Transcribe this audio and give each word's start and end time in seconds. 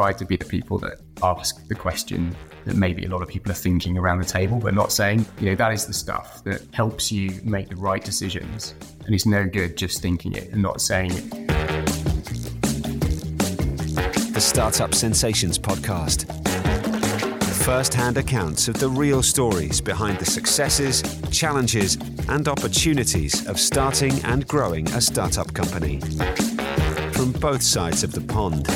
try 0.00 0.12
to 0.14 0.24
be 0.24 0.34
the 0.34 0.46
people 0.46 0.78
that 0.78 0.94
ask 1.22 1.68
the 1.68 1.74
question 1.74 2.34
that 2.64 2.74
maybe 2.74 3.04
a 3.04 3.08
lot 3.10 3.20
of 3.20 3.28
people 3.28 3.52
are 3.52 3.60
thinking 3.68 3.98
around 3.98 4.18
the 4.18 4.24
table 4.24 4.58
but 4.58 4.72
not 4.72 4.90
saying. 4.90 5.26
You 5.38 5.50
know, 5.50 5.54
that 5.56 5.74
is 5.74 5.84
the 5.84 5.92
stuff 5.92 6.42
that 6.44 6.62
helps 6.72 7.12
you 7.12 7.38
make 7.44 7.68
the 7.68 7.76
right 7.76 8.02
decisions. 8.02 8.74
And 9.04 9.14
it's 9.14 9.26
no 9.26 9.46
good 9.46 9.76
just 9.76 10.00
thinking 10.00 10.32
it 10.32 10.52
and 10.52 10.62
not 10.62 10.80
saying 10.80 11.10
it. 11.12 11.30
The 14.32 14.40
Startup 14.40 14.94
Sensations 14.94 15.58
Podcast. 15.58 16.24
First 17.62 17.92
hand 17.92 18.16
accounts 18.16 18.68
of 18.68 18.80
the 18.80 18.88
real 18.88 19.22
stories 19.22 19.82
behind 19.82 20.18
the 20.18 20.24
successes, 20.24 21.02
challenges, 21.30 21.98
and 22.26 22.48
opportunities 22.48 23.46
of 23.46 23.60
starting 23.60 24.18
and 24.24 24.48
growing 24.48 24.88
a 24.92 25.00
startup 25.02 25.52
company. 25.52 26.00
From 27.12 27.32
both 27.32 27.60
sides 27.60 28.02
of 28.02 28.12
the 28.12 28.22
pond. 28.22 28.66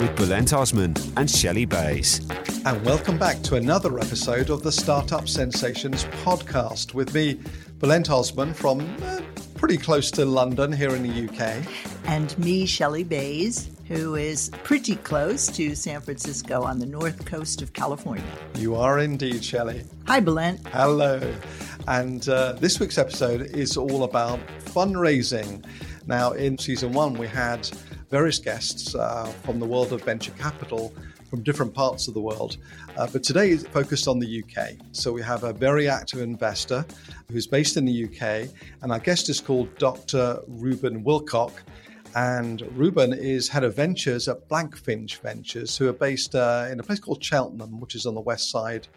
With 0.00 0.14
Bulent 0.14 0.56
Osman 0.56 0.94
and 1.16 1.28
Shelley 1.28 1.64
Bays. 1.64 2.20
And 2.64 2.84
welcome 2.84 3.18
back 3.18 3.42
to 3.42 3.56
another 3.56 3.98
episode 3.98 4.48
of 4.48 4.62
the 4.62 4.70
Startup 4.70 5.28
Sensations 5.28 6.04
podcast 6.22 6.94
with 6.94 7.12
me, 7.12 7.40
Bulent 7.80 8.08
Osman 8.08 8.54
from 8.54 8.80
uh, 9.02 9.20
pretty 9.56 9.76
close 9.76 10.12
to 10.12 10.24
London 10.24 10.70
here 10.70 10.94
in 10.94 11.02
the 11.02 11.28
UK. 11.28 11.66
And 12.04 12.38
me, 12.38 12.64
Shelley 12.64 13.02
Bays, 13.02 13.70
who 13.88 14.14
is 14.14 14.50
pretty 14.62 14.94
close 14.94 15.48
to 15.48 15.74
San 15.74 16.00
Francisco 16.00 16.62
on 16.62 16.78
the 16.78 16.86
north 16.86 17.24
coast 17.26 17.60
of 17.60 17.72
California. 17.72 18.22
You 18.54 18.76
are 18.76 19.00
indeed, 19.00 19.44
Shelley. 19.44 19.82
Hi, 20.06 20.20
Bulent. 20.20 20.64
Hello. 20.68 21.20
And 21.88 22.28
uh, 22.28 22.52
this 22.52 22.78
week's 22.78 22.98
episode 22.98 23.40
is 23.40 23.76
all 23.76 24.04
about 24.04 24.38
fundraising. 24.60 25.64
Now, 26.06 26.32
in 26.32 26.56
season 26.56 26.92
one, 26.92 27.14
we 27.14 27.26
had 27.26 27.68
various 28.10 28.38
guests 28.38 28.94
uh, 28.94 29.26
from 29.42 29.60
the 29.60 29.66
world 29.66 29.92
of 29.92 30.02
venture 30.02 30.32
capital 30.32 30.92
from 31.28 31.42
different 31.42 31.74
parts 31.74 32.08
of 32.08 32.14
the 32.14 32.20
world. 32.20 32.56
Uh, 32.96 33.06
but 33.12 33.22
today 33.22 33.50
is 33.50 33.66
focused 33.68 34.08
on 34.08 34.18
the 34.18 34.42
UK. 34.42 34.70
So 34.92 35.12
we 35.12 35.22
have 35.22 35.44
a 35.44 35.52
very 35.52 35.88
active 35.88 36.20
investor 36.20 36.86
who's 37.30 37.46
based 37.46 37.76
in 37.76 37.84
the 37.84 38.04
UK, 38.04 38.48
and 38.82 38.92
our 38.92 38.98
guest 38.98 39.28
is 39.28 39.40
called 39.40 39.76
Dr. 39.78 40.40
Reuben 40.46 41.04
Wilcock. 41.04 41.52
And 42.14 42.62
Reuben 42.74 43.12
is 43.12 43.48
head 43.48 43.64
of 43.64 43.76
ventures 43.76 44.28
at 44.28 44.48
Blackfinch 44.48 45.18
Ventures, 45.18 45.76
who 45.76 45.88
are 45.88 45.92
based 45.92 46.34
uh, 46.34 46.66
in 46.70 46.80
a 46.80 46.82
place 46.82 46.98
called 46.98 47.22
Cheltenham, 47.22 47.80
which 47.80 47.94
is 47.94 48.06
on 48.06 48.14
the 48.14 48.20
west 48.20 48.50
side 48.50 48.88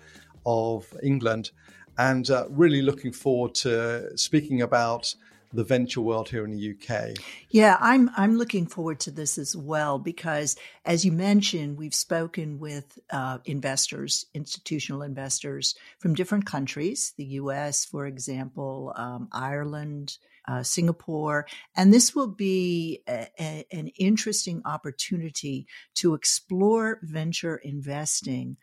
of 0.46 0.88
England. 1.04 1.52
And 1.98 2.30
uh, 2.30 2.46
really 2.50 2.82
looking 2.82 3.12
forward 3.12 3.54
to 3.56 4.18
speaking 4.18 4.62
about 4.62 5.14
the 5.54 5.64
venture 5.64 6.02
world 6.02 6.30
here 6.30 6.46
in 6.46 6.52
the 6.52 6.76
UK. 6.76 7.18
Yeah, 7.50 7.78
I'm 7.80 8.10
I'm 8.16 8.38
looking 8.38 8.66
forward 8.66 9.00
to 9.02 9.12
this 9.12 9.38
as 9.38 9.56
well 9.56 10.00
because, 10.00 10.56
as 10.86 11.04
you 11.06 11.12
mentioned, 11.12 11.78
we've 11.78 11.96
spoken 11.96 12.60
with 12.60 13.00
uh, 13.12 13.40
investors, 13.46 14.26
institutional 14.34 15.02
investors 15.02 15.76
from 16.00 16.14
different 16.14 16.46
countries, 16.46 17.14
the 17.18 17.26
U.S., 17.26 17.86
for 17.86 18.06
example, 18.06 18.94
um, 18.96 19.28
Ireland. 19.32 20.18
Uh, 20.48 20.64
Singapore, 20.64 21.46
and 21.76 21.94
this 21.94 22.16
will 22.16 22.28
be 22.28 23.04
a, 23.08 23.28
a, 23.40 23.64
an 23.72 23.90
interesting 24.00 24.64
opportunity 24.66 25.68
to 25.94 26.16
explore 26.16 27.00
venture 27.04 27.58
investing 27.58 28.58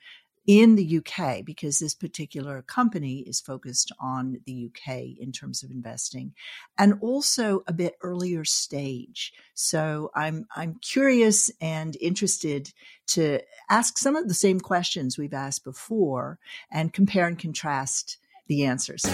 in 0.48 0.77
the 0.77 0.98
UK 0.98 1.44
because 1.44 1.78
this 1.78 1.94
particular 1.94 2.62
company 2.62 3.18
is 3.18 3.38
focused 3.38 3.92
on 4.00 4.38
the 4.46 4.70
UK 4.70 5.18
in 5.20 5.30
terms 5.30 5.62
of 5.62 5.70
investing 5.70 6.32
and 6.78 6.94
also 7.02 7.62
a 7.66 7.72
bit 7.72 7.96
earlier 8.02 8.46
stage. 8.46 9.34
So 9.52 10.10
I'm 10.14 10.46
I'm 10.56 10.77
curious 10.80 11.50
and 11.60 11.96
interested 12.00 12.73
to 13.08 13.40
ask 13.68 13.98
some 13.98 14.17
of 14.17 14.27
the 14.27 14.34
same 14.34 14.58
questions 14.58 15.18
we've 15.18 15.34
asked 15.34 15.64
before 15.64 16.39
and 16.73 16.94
compare 16.94 17.27
and 17.27 17.39
contrast 17.39 18.17
the 18.46 18.64
answers. 18.64 19.05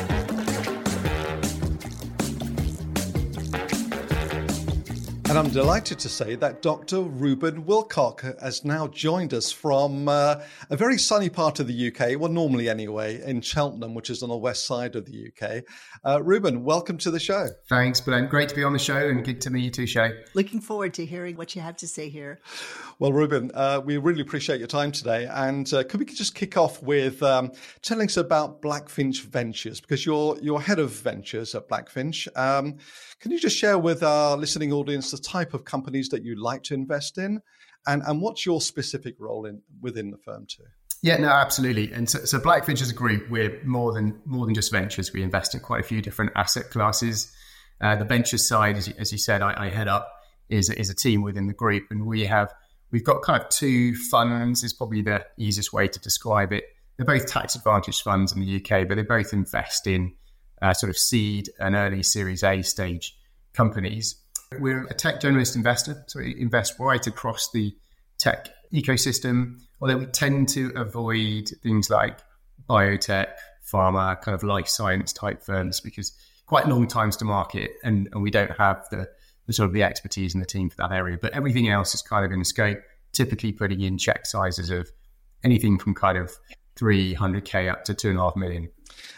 And 5.34 5.48
I'm 5.48 5.52
delighted 5.52 5.98
to 5.98 6.08
say 6.08 6.36
that 6.36 6.62
Dr. 6.62 7.00
Reuben 7.00 7.64
Wilcock 7.64 8.40
has 8.40 8.64
now 8.64 8.86
joined 8.86 9.34
us 9.34 9.50
from 9.50 10.08
uh, 10.08 10.40
a 10.70 10.76
very 10.76 10.96
sunny 10.96 11.28
part 11.28 11.58
of 11.58 11.66
the 11.66 11.88
UK, 11.88 12.20
well, 12.20 12.30
normally 12.30 12.68
anyway, 12.68 13.20
in 13.20 13.40
Cheltenham, 13.40 13.94
which 13.94 14.10
is 14.10 14.22
on 14.22 14.28
the 14.28 14.36
west 14.36 14.64
side 14.64 14.94
of 14.94 15.06
the 15.06 15.32
UK. 15.32 15.64
Uh, 16.04 16.22
Reuben, 16.22 16.62
welcome 16.62 16.98
to 16.98 17.10
the 17.10 17.18
show. 17.18 17.48
Thanks, 17.68 18.00
Bulent. 18.00 18.30
Great 18.30 18.48
to 18.50 18.54
be 18.54 18.62
on 18.62 18.72
the 18.72 18.78
show 18.78 19.08
and 19.08 19.24
good 19.24 19.40
to 19.40 19.50
meet 19.50 19.64
you 19.64 19.70
too, 19.72 19.88
Shay. 19.88 20.12
Looking 20.34 20.60
forward 20.60 20.94
to 20.94 21.04
hearing 21.04 21.36
what 21.36 21.56
you 21.56 21.62
have 21.62 21.76
to 21.78 21.88
say 21.88 22.08
here. 22.08 22.38
Well, 23.00 23.12
Reuben, 23.12 23.50
uh, 23.54 23.80
we 23.84 23.96
really 23.96 24.20
appreciate 24.20 24.60
your 24.60 24.68
time 24.68 24.92
today. 24.92 25.26
And 25.28 25.72
uh, 25.74 25.82
could 25.82 25.98
we 25.98 26.06
just 26.06 26.36
kick 26.36 26.56
off 26.56 26.80
with 26.80 27.24
um, 27.24 27.50
telling 27.82 28.06
us 28.06 28.16
about 28.16 28.62
Blackfinch 28.62 29.22
Ventures? 29.22 29.80
Because 29.80 30.06
you're, 30.06 30.38
you're 30.40 30.60
head 30.60 30.78
of 30.78 30.92
ventures 30.92 31.56
at 31.56 31.68
Blackfinch. 31.68 32.28
Um, 32.38 32.78
can 33.18 33.32
you 33.32 33.40
just 33.40 33.56
share 33.56 33.78
with 33.78 34.04
our 34.04 34.36
listening 34.36 34.72
audience 34.72 35.10
the 35.10 35.23
type 35.24 35.54
of 35.54 35.64
companies 35.64 36.08
that 36.10 36.24
you 36.24 36.40
like 36.40 36.62
to 36.64 36.74
invest 36.74 37.18
in? 37.18 37.40
And, 37.86 38.02
and 38.06 38.20
what's 38.20 38.46
your 38.46 38.60
specific 38.60 39.16
role 39.18 39.46
in 39.46 39.62
within 39.80 40.10
the 40.10 40.18
firm 40.18 40.46
too? 40.46 40.64
Yeah, 41.02 41.18
no, 41.18 41.28
absolutely. 41.28 41.92
And 41.92 42.08
so, 42.08 42.24
so 42.24 42.38
Blackfinch 42.40 42.80
as 42.80 42.90
a 42.90 42.94
group, 42.94 43.28
we're 43.28 43.62
more 43.62 43.92
than 43.92 44.18
more 44.24 44.46
than 44.46 44.54
just 44.54 44.72
ventures. 44.72 45.12
We 45.12 45.22
invest 45.22 45.54
in 45.54 45.60
quite 45.60 45.80
a 45.80 45.86
few 45.86 46.00
different 46.00 46.32
asset 46.34 46.70
classes. 46.70 47.30
Uh, 47.78 47.96
the 47.96 48.06
ventures 48.06 48.48
side, 48.48 48.78
as 48.78 48.88
you, 48.88 48.94
as 48.98 49.12
you 49.12 49.18
said, 49.18 49.42
I, 49.42 49.66
I, 49.66 49.68
head 49.68 49.86
up 49.86 50.08
is 50.48 50.70
is 50.70 50.88
a 50.88 50.94
team 50.94 51.20
within 51.20 51.46
the 51.46 51.52
group, 51.52 51.88
and 51.90 52.06
we 52.06 52.24
have 52.24 52.54
we've 52.90 53.04
got 53.04 53.20
kind 53.20 53.42
of 53.42 53.50
two 53.50 53.94
funds. 53.94 54.64
Is 54.64 54.72
probably 54.72 55.02
the 55.02 55.26
easiest 55.36 55.74
way 55.74 55.88
to 55.88 56.00
describe 56.00 56.54
it. 56.54 56.64
They're 56.96 57.04
both 57.04 57.26
tax 57.26 57.54
advantage 57.54 58.00
funds 58.00 58.32
in 58.32 58.40
the 58.40 58.56
UK, 58.56 58.88
but 58.88 58.94
they 58.94 59.02
both 59.02 59.34
invest 59.34 59.86
in 59.86 60.14
uh, 60.62 60.72
sort 60.72 60.88
of 60.88 60.96
seed 60.96 61.50
and 61.60 61.74
early 61.74 62.02
Series 62.02 62.42
A 62.42 62.62
stage 62.62 63.14
companies. 63.52 64.16
We're 64.58 64.84
a 64.84 64.94
tech 64.94 65.20
generalist 65.20 65.56
investor, 65.56 66.04
so 66.06 66.20
we 66.20 66.38
invest 66.38 66.78
right 66.78 67.04
across 67.06 67.50
the 67.52 67.74
tech 68.18 68.50
ecosystem, 68.72 69.60
although 69.80 69.98
we 69.98 70.06
tend 70.06 70.48
to 70.50 70.72
avoid 70.76 71.50
things 71.62 71.90
like 71.90 72.18
biotech, 72.68 73.28
pharma, 73.64 74.20
kind 74.20 74.34
of 74.34 74.42
life 74.42 74.68
science 74.68 75.12
type 75.12 75.42
firms 75.42 75.80
because 75.80 76.12
quite 76.46 76.68
long 76.68 76.86
times 76.86 77.16
to 77.16 77.24
market 77.24 77.72
and, 77.82 78.08
and 78.12 78.22
we 78.22 78.30
don't 78.30 78.50
have 78.58 78.86
the, 78.90 79.08
the 79.46 79.52
sort 79.52 79.66
of 79.68 79.72
the 79.72 79.82
expertise 79.82 80.34
in 80.34 80.40
the 80.40 80.46
team 80.46 80.68
for 80.68 80.76
that 80.76 80.92
area. 80.92 81.18
But 81.20 81.32
everything 81.32 81.68
else 81.68 81.94
is 81.94 82.02
kind 82.02 82.24
of 82.24 82.32
in 82.32 82.44
scope, 82.44 82.78
typically 83.12 83.52
putting 83.52 83.80
in 83.80 83.98
check 83.98 84.26
sizes 84.26 84.70
of 84.70 84.90
anything 85.42 85.78
from 85.78 85.94
kind 85.94 86.18
of 86.18 86.32
300k 86.76 87.70
up 87.70 87.84
to 87.84 87.94
two 87.94 88.10
and 88.10 88.18
a 88.18 88.22
half 88.22 88.36
million. 88.36 88.68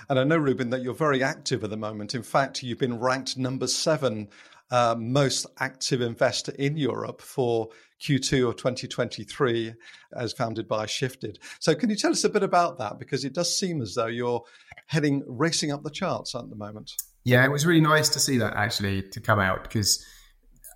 And 0.08 0.18
I 0.18 0.24
know, 0.24 0.36
Reuben, 0.36 0.70
that 0.70 0.82
you're 0.82 0.94
very 0.94 1.22
active 1.22 1.64
at 1.64 1.70
the 1.70 1.76
moment. 1.76 2.14
In 2.14 2.22
fact, 2.22 2.62
you've 2.62 2.78
been 2.78 2.98
ranked 2.98 3.36
number 3.36 3.66
seven 3.66 4.28
uh, 4.70 4.94
most 4.98 5.46
active 5.60 6.00
investor 6.00 6.52
in 6.58 6.76
Europe 6.76 7.20
for 7.20 7.68
Q2 8.00 8.48
of 8.48 8.56
2023, 8.56 9.74
as 10.14 10.32
founded 10.32 10.68
by 10.68 10.86
Sifted. 10.86 11.38
So, 11.60 11.74
can 11.74 11.88
you 11.88 11.96
tell 11.96 12.10
us 12.10 12.24
a 12.24 12.28
bit 12.28 12.42
about 12.42 12.78
that? 12.78 12.98
Because 12.98 13.24
it 13.24 13.32
does 13.32 13.56
seem 13.56 13.80
as 13.80 13.94
though 13.94 14.06
you're 14.06 14.42
heading 14.86 15.22
racing 15.26 15.72
up 15.72 15.82
the 15.82 15.90
charts 15.90 16.34
at 16.34 16.48
the 16.50 16.56
moment. 16.56 16.92
Yeah, 17.24 17.44
it 17.44 17.50
was 17.50 17.66
really 17.66 17.80
nice 17.80 18.08
to 18.10 18.20
see 18.20 18.38
that 18.38 18.54
actually 18.54 19.02
to 19.02 19.20
come 19.20 19.40
out 19.40 19.64
because 19.64 20.04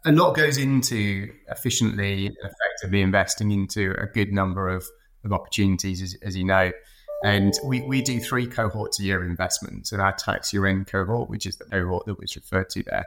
a 0.05 0.13
lot 0.13 0.35
goes 0.35 0.57
into 0.57 1.31
efficiently 1.49 2.27
and 2.27 2.37
effectively 2.39 3.03
investing 3.03 3.51
into 3.51 3.95
a 3.99 4.07
good 4.07 4.33
number 4.33 4.69
of, 4.69 4.85
of 5.25 5.33
opportunities, 5.33 6.03
as, 6.03 6.17
as 6.23 6.37
you 6.37 6.45
know. 6.45 6.73
And 7.23 7.53
we, 7.65 7.83
we 7.83 8.01
do 8.01 8.19
three 8.19 8.47
cohorts 8.47 8.99
a 8.99 9.03
year 9.03 9.25
investments. 9.25 9.93
And 9.93 10.01
our 10.01 10.13
tax 10.13 10.53
year 10.53 10.67
end 10.67 10.87
cohort, 10.87 11.29
which 11.29 11.45
is 11.45 11.57
the 11.57 11.67
cohort 11.67 12.07
that 12.07 12.19
was 12.19 12.35
referred 12.35 12.71
to 12.71 12.83
there, 12.83 13.07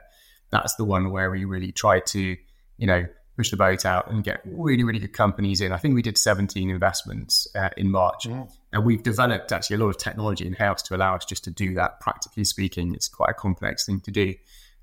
that's 0.54 0.74
the 0.76 0.84
one 0.84 1.10
where 1.10 1.30
we 1.30 1.44
really 1.44 1.72
try 1.72 2.00
to, 2.00 2.36
you 2.78 2.86
know, 2.86 3.06
push 3.36 3.50
the 3.50 3.56
boat 3.56 3.84
out 3.84 4.10
and 4.10 4.22
get 4.22 4.40
really, 4.44 4.84
really 4.84 5.00
good 5.00 5.12
companies 5.12 5.60
in. 5.60 5.72
I 5.72 5.76
think 5.76 5.94
we 5.94 6.02
did 6.02 6.16
17 6.16 6.70
investments 6.70 7.48
uh, 7.56 7.70
in 7.76 7.90
March. 7.90 8.24
Mm. 8.24 8.48
And 8.72 8.84
we've 8.84 9.02
developed 9.02 9.50
actually 9.52 9.76
a 9.76 9.78
lot 9.80 9.88
of 9.88 9.98
technology 9.98 10.46
in 10.46 10.52
house 10.52 10.82
to 10.82 10.96
allow 10.96 11.16
us 11.16 11.24
just 11.24 11.44
to 11.44 11.50
do 11.50 11.74
that. 11.74 12.00
Practically 12.00 12.44
speaking, 12.44 12.94
it's 12.94 13.08
quite 13.08 13.30
a 13.30 13.34
complex 13.34 13.86
thing 13.86 14.00
to 14.00 14.10
do. 14.10 14.34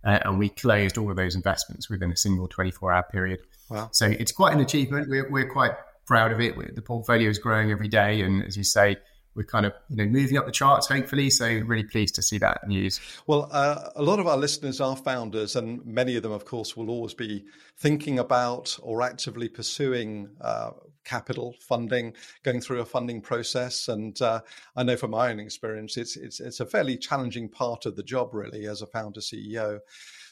Uh, 0.03 0.19
and 0.25 0.39
we 0.39 0.49
closed 0.49 0.97
all 0.97 1.09
of 1.09 1.15
those 1.15 1.35
investments 1.35 1.89
within 1.89 2.11
a 2.11 2.17
single 2.17 2.47
24 2.47 2.91
hour 2.91 3.03
period. 3.03 3.39
Wow. 3.69 3.89
So 3.91 4.07
it's 4.07 4.31
quite 4.31 4.53
an 4.53 4.59
achievement. 4.59 5.09
We're, 5.09 5.29
we're 5.29 5.49
quite 5.49 5.71
proud 6.05 6.31
of 6.31 6.41
it. 6.41 6.75
The 6.75 6.81
portfolio 6.81 7.29
is 7.29 7.37
growing 7.37 7.71
every 7.71 7.87
day. 7.87 8.21
And 8.21 8.43
as 8.43 8.57
you 8.57 8.63
say, 8.63 8.97
we're 9.35 9.43
kind 9.43 9.65
of 9.65 9.73
you 9.89 9.97
know 9.97 10.05
moving 10.05 10.37
up 10.37 10.45
the 10.45 10.51
charts 10.51 10.87
hopefully. 10.87 11.29
So 11.29 11.47
really 11.47 11.83
pleased 11.83 12.15
to 12.15 12.21
see 12.21 12.37
that 12.39 12.67
news. 12.67 12.99
Well 13.27 13.49
uh, 13.51 13.89
a 13.95 14.01
lot 14.01 14.19
of 14.19 14.27
our 14.27 14.37
listeners 14.37 14.81
are 14.81 14.95
founders 14.95 15.55
and 15.55 15.85
many 15.85 16.15
of 16.15 16.23
them 16.23 16.31
of 16.31 16.45
course 16.45 16.75
will 16.75 16.89
always 16.89 17.13
be 17.13 17.45
thinking 17.77 18.19
about 18.19 18.77
or 18.81 19.01
actively 19.01 19.49
pursuing 19.49 20.29
uh, 20.41 20.71
capital 21.03 21.55
funding 21.59 22.13
going 22.43 22.61
through 22.61 22.81
a 22.81 22.85
funding 22.85 23.21
process. 23.21 23.87
And 23.87 24.21
uh, 24.21 24.41
i 24.75 24.83
know 24.83 24.97
from 24.97 25.11
my 25.11 25.29
own 25.29 25.39
experience 25.39 25.97
it's, 25.97 26.15
it's 26.15 26.39
it's 26.39 26.59
a 26.59 26.65
fairly 26.65 26.97
challenging 26.97 27.49
part 27.49 27.85
of 27.85 27.95
the 27.95 28.03
job 28.03 28.33
really 28.33 28.65
as 28.67 28.81
a 28.81 28.87
founder 28.87 29.19
ceo 29.19 29.79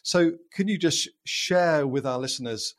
so 0.03 0.31
can 0.51 0.67
you 0.67 0.77
just 0.77 1.09
share 1.25 1.85
with 1.85 2.05
our 2.05 2.19
listeners 2.19 2.75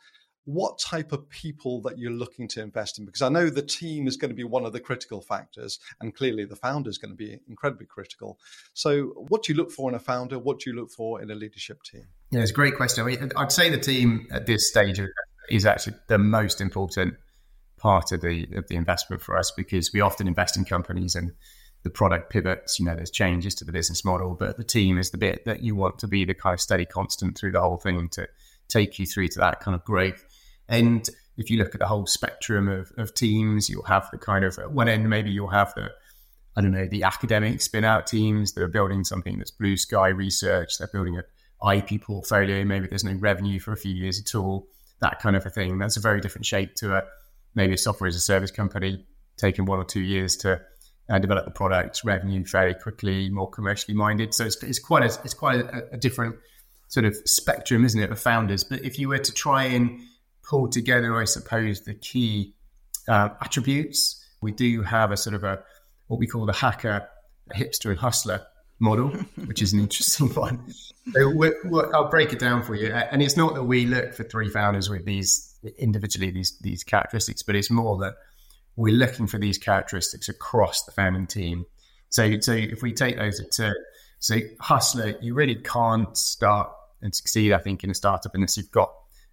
what 0.52 0.79
type 0.79 1.12
of 1.12 1.29
people 1.29 1.81
that 1.82 1.99
you're 1.99 2.11
looking 2.11 2.49
to 2.49 2.62
invest 2.62 2.99
in? 2.99 3.05
Because 3.05 3.23
I 3.23 3.29
know 3.29 3.50
the 3.50 3.62
team 3.62 4.06
is 4.06 4.17
going 4.17 4.31
to 4.31 4.35
be 4.35 4.44
one 4.44 4.64
of 4.64 4.73
the 4.73 4.81
critical 4.81 5.20
factors, 5.20 5.79
and 6.00 6.14
clearly 6.14 6.44
the 6.44 6.56
founder 6.56 6.91
is 6.91 6.99
going 6.99 7.12
to 7.12 7.17
be 7.17 7.38
incredibly 7.49 7.87
critical. 7.87 8.38
So, 8.75 9.02
what 9.29 9.44
do 9.44 9.52
you 9.52 9.56
look 9.56 9.70
for 9.70 9.88
in 9.88 9.94
a 9.94 10.00
founder? 10.00 10.38
What 10.38 10.61
do 10.61 10.70
you 10.70 10.76
look 10.76 10.91
for 10.91 11.23
in 11.23 11.31
a 11.31 11.35
leadership 11.35 11.82
team? 11.82 12.06
Yeah, 12.31 12.41
it's 12.41 12.50
a 12.50 12.55
great 12.55 12.76
question. 12.76 13.05
I 13.05 13.06
mean, 13.06 13.32
I'd 13.37 13.52
say 13.52 13.70
the 13.70 13.79
team 13.79 14.26
at 14.31 14.47
this 14.47 14.69
stage 14.69 15.00
is 15.49 15.67
actually 15.67 15.97
the 16.08 16.19
most 16.19 16.61
important 16.61 17.14
part 17.76 18.12
of 18.12 18.20
the 18.20 18.47
of 18.55 18.69
the 18.69 18.76
investment 18.76 19.23
for 19.23 19.38
us 19.38 19.52
because 19.56 19.91
we 19.93 20.00
often 20.00 20.29
invest 20.29 20.56
in 20.56 20.64
companies 20.64 21.14
and 21.14 21.32
the 21.82 21.91
product 21.91 22.31
pivots, 22.31 22.79
you 22.79 22.85
know, 22.85 22.94
there's 22.94 23.11
changes 23.11 23.55
to 23.55 23.64
the 23.64 23.73
business 23.73 24.05
model, 24.05 24.37
but 24.38 24.56
the 24.58 24.64
team 24.64 24.99
is 24.99 25.11
the 25.11 25.19
bit 25.19 25.44
that 25.47 25.62
you 25.62 25.75
want 25.75 25.99
to 26.00 26.06
be 26.06 26.25
the 26.25 26.35
kind 26.35 26.52
of 26.52 26.61
steady 26.61 26.85
constant 26.85 27.38
through 27.38 27.52
the 27.52 27.61
whole 27.61 27.79
thing 27.79 28.08
to 28.11 28.29
take 28.69 28.99
you 28.99 29.06
through 29.06 29.29
to 29.29 29.38
that 29.38 29.61
kind 29.61 29.75
of 29.75 29.85
growth. 29.85 30.25
And 30.71 31.07
if 31.37 31.51
you 31.51 31.59
look 31.59 31.75
at 31.75 31.81
the 31.81 31.87
whole 31.87 32.07
spectrum 32.07 32.69
of, 32.69 32.93
of 32.97 33.13
teams, 33.13 33.69
you'll 33.69 33.83
have 33.85 34.09
the 34.11 34.19
kind 34.19 34.45
of 34.45 34.59
at 34.59 34.73
one 34.73 34.89
end, 34.89 35.11
maybe 35.11 35.31
you'll 35.31 35.49
have 35.49 35.75
the, 35.75 35.91
I 36.57 36.63
don't 36.63 36.71
know, 36.71 36.87
the 36.87 37.03
academic 37.03 37.61
spin 37.61 37.85
out 37.85 38.07
teams 38.07 38.53
that 38.53 38.63
are 38.63 38.69
building 38.69 39.05
something 39.05 39.37
that's 39.37 39.51
blue 39.51 39.77
sky 39.77 40.09
research, 40.09 40.79
they're 40.79 40.89
building 40.93 41.19
an 41.19 41.25
IP 41.75 42.01
portfolio, 42.03 42.65
maybe 42.65 42.87
there's 42.87 43.05
no 43.05 43.15
revenue 43.15 43.59
for 43.61 43.73
a 43.73 43.77
few 43.77 43.93
years 43.93 44.21
at 44.21 44.35
all, 44.35 44.69
that 45.01 45.21
kind 45.21 45.37
of 45.37 45.45
a 45.45 45.51
thing. 45.51 45.79
That's 45.79 45.97
a 45.97 46.01
very 46.01 46.21
different 46.21 46.47
shape 46.47 46.75
to 46.77 46.97
a 46.97 47.03
maybe 47.55 47.75
a 47.75 47.79
software 47.79 48.07
as 48.07 48.15
a 48.15 48.21
service 48.21 48.53
company 48.53 49.05
taking 49.37 49.65
one 49.65 49.79
or 49.79 49.85
two 49.85 50.01
years 50.01 50.37
to 50.37 50.61
uh, 51.09 51.19
develop 51.19 51.45
the 51.45 51.51
product, 51.51 52.03
revenue 52.05 52.45
very 52.45 52.75
quickly, 52.75 53.29
more 53.31 53.51
commercially 53.51 53.97
minded. 53.97 54.33
So 54.35 54.45
it's, 54.45 54.63
it's 54.63 54.79
quite 54.79 55.03
a, 55.03 55.19
it's 55.25 55.35
quite 55.35 55.61
a, 55.61 55.95
a, 55.95 55.97
different 55.97 56.37
sort 56.89 57.07
of 57.07 57.17
spectrum, 57.25 57.85
isn't 57.85 58.01
it, 58.01 58.13
of 58.13 58.21
founders? 58.21 58.63
But 58.63 58.85
if 58.85 58.99
you 58.99 59.09
were 59.09 59.19
to 59.19 59.33
try 59.33 59.65
and 59.65 60.01
pull 60.50 60.69
together, 60.69 61.17
I 61.17 61.25
suppose, 61.25 61.82
the 61.82 61.94
key 61.94 62.55
uh, 63.06 63.29
attributes, 63.41 64.26
we 64.43 64.50
do 64.50 64.82
have 64.82 65.12
a 65.12 65.17
sort 65.17 65.35
of 65.35 65.44
a 65.44 65.62
what 66.08 66.19
we 66.19 66.26
call 66.26 66.44
the 66.44 66.52
hacker, 66.52 67.08
hipster, 67.55 67.91
and 67.91 67.99
hustler 67.99 68.43
model, 68.81 69.08
which 69.47 69.62
is 69.62 69.73
an 69.73 69.79
interesting 69.79 70.29
one. 70.35 70.61
So 71.12 71.31
we're, 71.31 71.56
we're, 71.64 71.94
I'll 71.94 72.11
break 72.11 72.32
it 72.32 72.41
down 72.41 72.64
for 72.64 72.75
you. 72.75 72.93
And 72.93 73.23
it's 73.23 73.37
not 73.37 73.55
that 73.55 73.62
we 73.62 73.87
look 73.87 74.12
for 74.12 74.25
three 74.25 74.50
founders 74.50 74.91
with 74.91 75.05
these 75.05 75.47
individually 75.79 76.31
these 76.31 76.58
these 76.58 76.82
characteristics, 76.82 77.43
but 77.44 77.55
it's 77.55 77.70
more 77.70 77.97
that 77.99 78.14
we're 78.75 78.94
looking 78.94 79.29
for 79.29 79.38
these 79.38 79.56
characteristics 79.56 80.29
across 80.29 80.85
the 80.85 80.91
founding 80.91 81.29
team. 81.29 81.64
So, 82.08 82.41
so 82.41 82.52
if 82.52 82.82
we 82.82 82.93
take 82.93 83.17
those 83.17 83.41
to 83.56 83.75
so 84.19 84.38
hustler, 84.58 85.14
you 85.20 85.35
really 85.35 85.55
can't 85.55 86.17
start 86.17 86.73
and 87.02 87.14
succeed, 87.14 87.52
I 87.52 87.58
think, 87.58 87.85
in 87.85 87.91
a 87.91 87.94
startup 87.94 88.35
unless 88.35 88.56
you've 88.56 88.73
got 88.73 88.93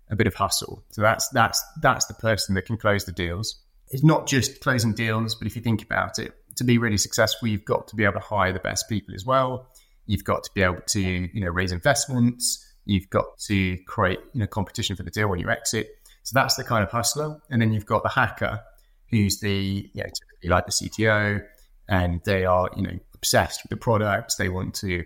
a 0.10 0.16
bit 0.16 0.28
of 0.28 0.36
hustle. 0.36 0.84
So 0.92 1.02
that's 1.02 1.28
that's 1.30 1.64
that's 1.82 2.06
the 2.06 2.14
person 2.14 2.56
that 2.56 2.66
can 2.66 2.78
close 2.78 3.06
the 3.06 3.12
deals. 3.12 3.56
It's 3.90 4.04
not 4.04 4.28
just 4.28 4.60
closing 4.62 4.94
deals, 4.94 5.36
but 5.36 5.48
if 5.48 5.56
you 5.56 5.62
think 5.62 5.82
about 5.82 6.20
it, 6.20 6.34
to 6.58 6.64
be 6.64 6.78
really 6.78 6.98
successful, 6.98 7.48
you've 7.48 7.66
got 7.66 7.88
to 7.88 7.96
be 7.96 8.04
able 8.04 8.16
to 8.16 8.20
hire 8.20 8.52
the 8.52 8.60
best 8.60 8.90
people 8.90 9.16
as 9.16 9.26
well. 9.26 9.70
You've 10.06 10.24
got 10.24 10.44
to 10.44 10.50
be 10.54 10.62
able 10.62 10.82
to, 10.88 11.02
you 11.02 11.42
know, 11.42 11.50
raise 11.50 11.72
investments. 11.72 12.66
You've 12.86 13.10
got 13.10 13.38
to 13.48 13.78
create, 13.86 14.20
you 14.34 14.42
know, 14.42 14.48
competition 14.48 14.96
for 14.96 15.04
the 15.04 15.12
deal 15.12 15.28
when 15.28 15.40
you 15.40 15.50
exit. 15.50 15.90
So 16.24 16.34
that's 16.34 16.56
the 16.56 16.64
kind 16.64 16.84
of 16.84 16.92
hustler. 16.92 17.40
And 17.50 17.62
then 17.62 17.74
you've 17.74 17.86
got 17.86 18.04
the 18.04 18.10
hacker, 18.10 18.62
who's 19.10 19.40
the, 19.40 19.90
you 19.94 20.04
know, 20.04 20.10
typically 20.10 20.50
like 20.50 20.66
the 20.66 20.72
CTO, 20.72 21.44
and 21.88 22.22
they 22.26 22.46
are, 22.46 22.70
you 22.76 22.84
know, 22.84 23.00
obsessed 23.14 23.64
with 23.64 23.70
the 23.70 23.78
product. 23.78 24.38
They 24.38 24.50
want 24.50 24.74
to, 24.76 25.04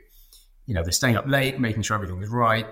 you 0.66 0.74
know, 0.74 0.84
they're 0.84 0.92
staying 0.92 1.18
up 1.18 1.28
late, 1.28 1.60
making 1.60 1.84
sure 1.84 1.96
everything 1.96 2.22
is 2.22 2.30
right. 2.30 2.68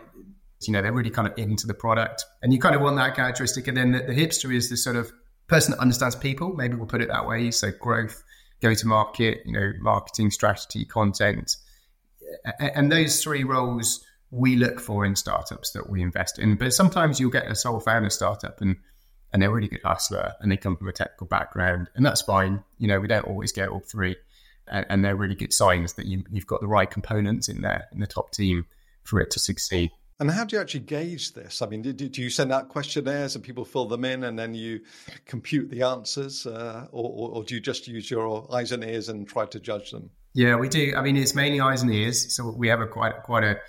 You 0.61 0.73
know, 0.73 0.81
they're 0.81 0.93
really 0.93 1.09
kind 1.09 1.27
of 1.27 1.37
into 1.37 1.67
the 1.67 1.73
product. 1.73 2.25
And 2.41 2.51
you 2.51 2.59
kind 2.59 2.75
of 2.75 2.81
want 2.81 2.97
that 2.97 3.15
characteristic. 3.15 3.67
And 3.67 3.77
then 3.77 3.91
the, 3.91 3.99
the 3.99 4.13
hipster 4.13 4.53
is 4.53 4.69
the 4.69 4.77
sort 4.77 4.95
of 4.95 5.11
person 5.47 5.71
that 5.71 5.79
understands 5.79 6.15
people, 6.15 6.53
maybe 6.53 6.75
we'll 6.75 6.85
put 6.85 7.01
it 7.01 7.09
that 7.09 7.27
way. 7.27 7.51
So 7.51 7.71
growth, 7.71 8.23
go 8.61 8.73
to 8.73 8.87
market, 8.87 9.41
you 9.45 9.51
know, 9.51 9.73
marketing 9.79 10.31
strategy, 10.31 10.85
content. 10.85 11.55
And 12.59 12.91
those 12.91 13.23
three 13.23 13.43
roles 13.43 14.05
we 14.31 14.55
look 14.55 14.79
for 14.79 15.05
in 15.05 15.15
startups 15.15 15.71
that 15.71 15.89
we 15.89 16.01
invest 16.01 16.37
in. 16.39 16.55
But 16.55 16.73
sometimes 16.73 17.19
you'll 17.19 17.31
get 17.31 17.49
a 17.49 17.55
sole 17.55 17.79
founder 17.79 18.09
startup 18.09 18.61
and 18.61 18.77
and 19.31 19.41
they're 19.41 19.51
really 19.51 19.67
good 19.67 19.83
hustler 19.83 20.33
and 20.39 20.51
they 20.51 20.57
come 20.57 20.75
from 20.75 20.87
a 20.87 20.91
technical 20.91 21.27
background 21.27 21.87
and 21.93 22.03
that's 22.03 22.21
fine. 22.21 22.63
You 22.79 22.87
know, 22.87 22.99
we 22.99 23.07
don't 23.07 23.27
always 23.27 23.51
get 23.51 23.69
all 23.69 23.79
three. 23.79 24.15
And, 24.67 24.85
and 24.89 25.05
they're 25.05 25.15
really 25.15 25.35
good 25.35 25.53
signs 25.53 25.93
that 25.93 26.07
you, 26.07 26.23
you've 26.31 26.47
got 26.47 26.61
the 26.61 26.67
right 26.67 26.89
components 26.89 27.47
in 27.47 27.61
there 27.61 27.87
in 27.91 27.99
the 27.99 28.07
top 28.07 28.31
team 28.31 28.65
for 29.03 29.19
it 29.19 29.29
to 29.31 29.39
succeed. 29.39 29.91
And 30.19 30.29
how 30.29 30.43
do 30.43 30.55
you 30.55 30.61
actually 30.61 30.81
gauge 30.81 31.33
this? 31.33 31.61
I 31.61 31.67
mean, 31.67 31.81
do, 31.81 31.93
do 31.93 32.21
you 32.21 32.29
send 32.29 32.51
out 32.51 32.67
questionnaires 32.67 33.35
and 33.35 33.43
people 33.43 33.63
fill 33.63 33.85
them 33.85 34.03
in 34.03 34.25
and 34.25 34.37
then 34.37 34.53
you 34.53 34.81
compute 35.25 35.69
the 35.69 35.83
answers? 35.83 36.45
Uh, 36.45 36.87
or, 36.91 37.37
or, 37.37 37.43
do 37.45 37.55
you 37.55 37.61
just 37.61 37.87
use 37.87 38.11
your 38.11 38.53
eyes 38.53 38.73
and 38.73 38.83
ears 38.83 39.07
and 39.07 39.27
try 39.27 39.45
to 39.45 39.59
judge 39.61 39.91
them? 39.91 40.09
Yeah, 40.33 40.57
we 40.57 40.67
do. 40.67 40.93
I 40.95 41.01
mean, 41.01 41.15
it's 41.15 41.35
mainly 41.35 41.61
eyes 41.61 41.83
and 41.83 41.93
ears. 41.93 42.35
So 42.35 42.51
we 42.51 42.67
have 42.67 42.81
a 42.81 42.87
quite, 42.87 43.23
quite 43.23 43.45
a 43.45 43.59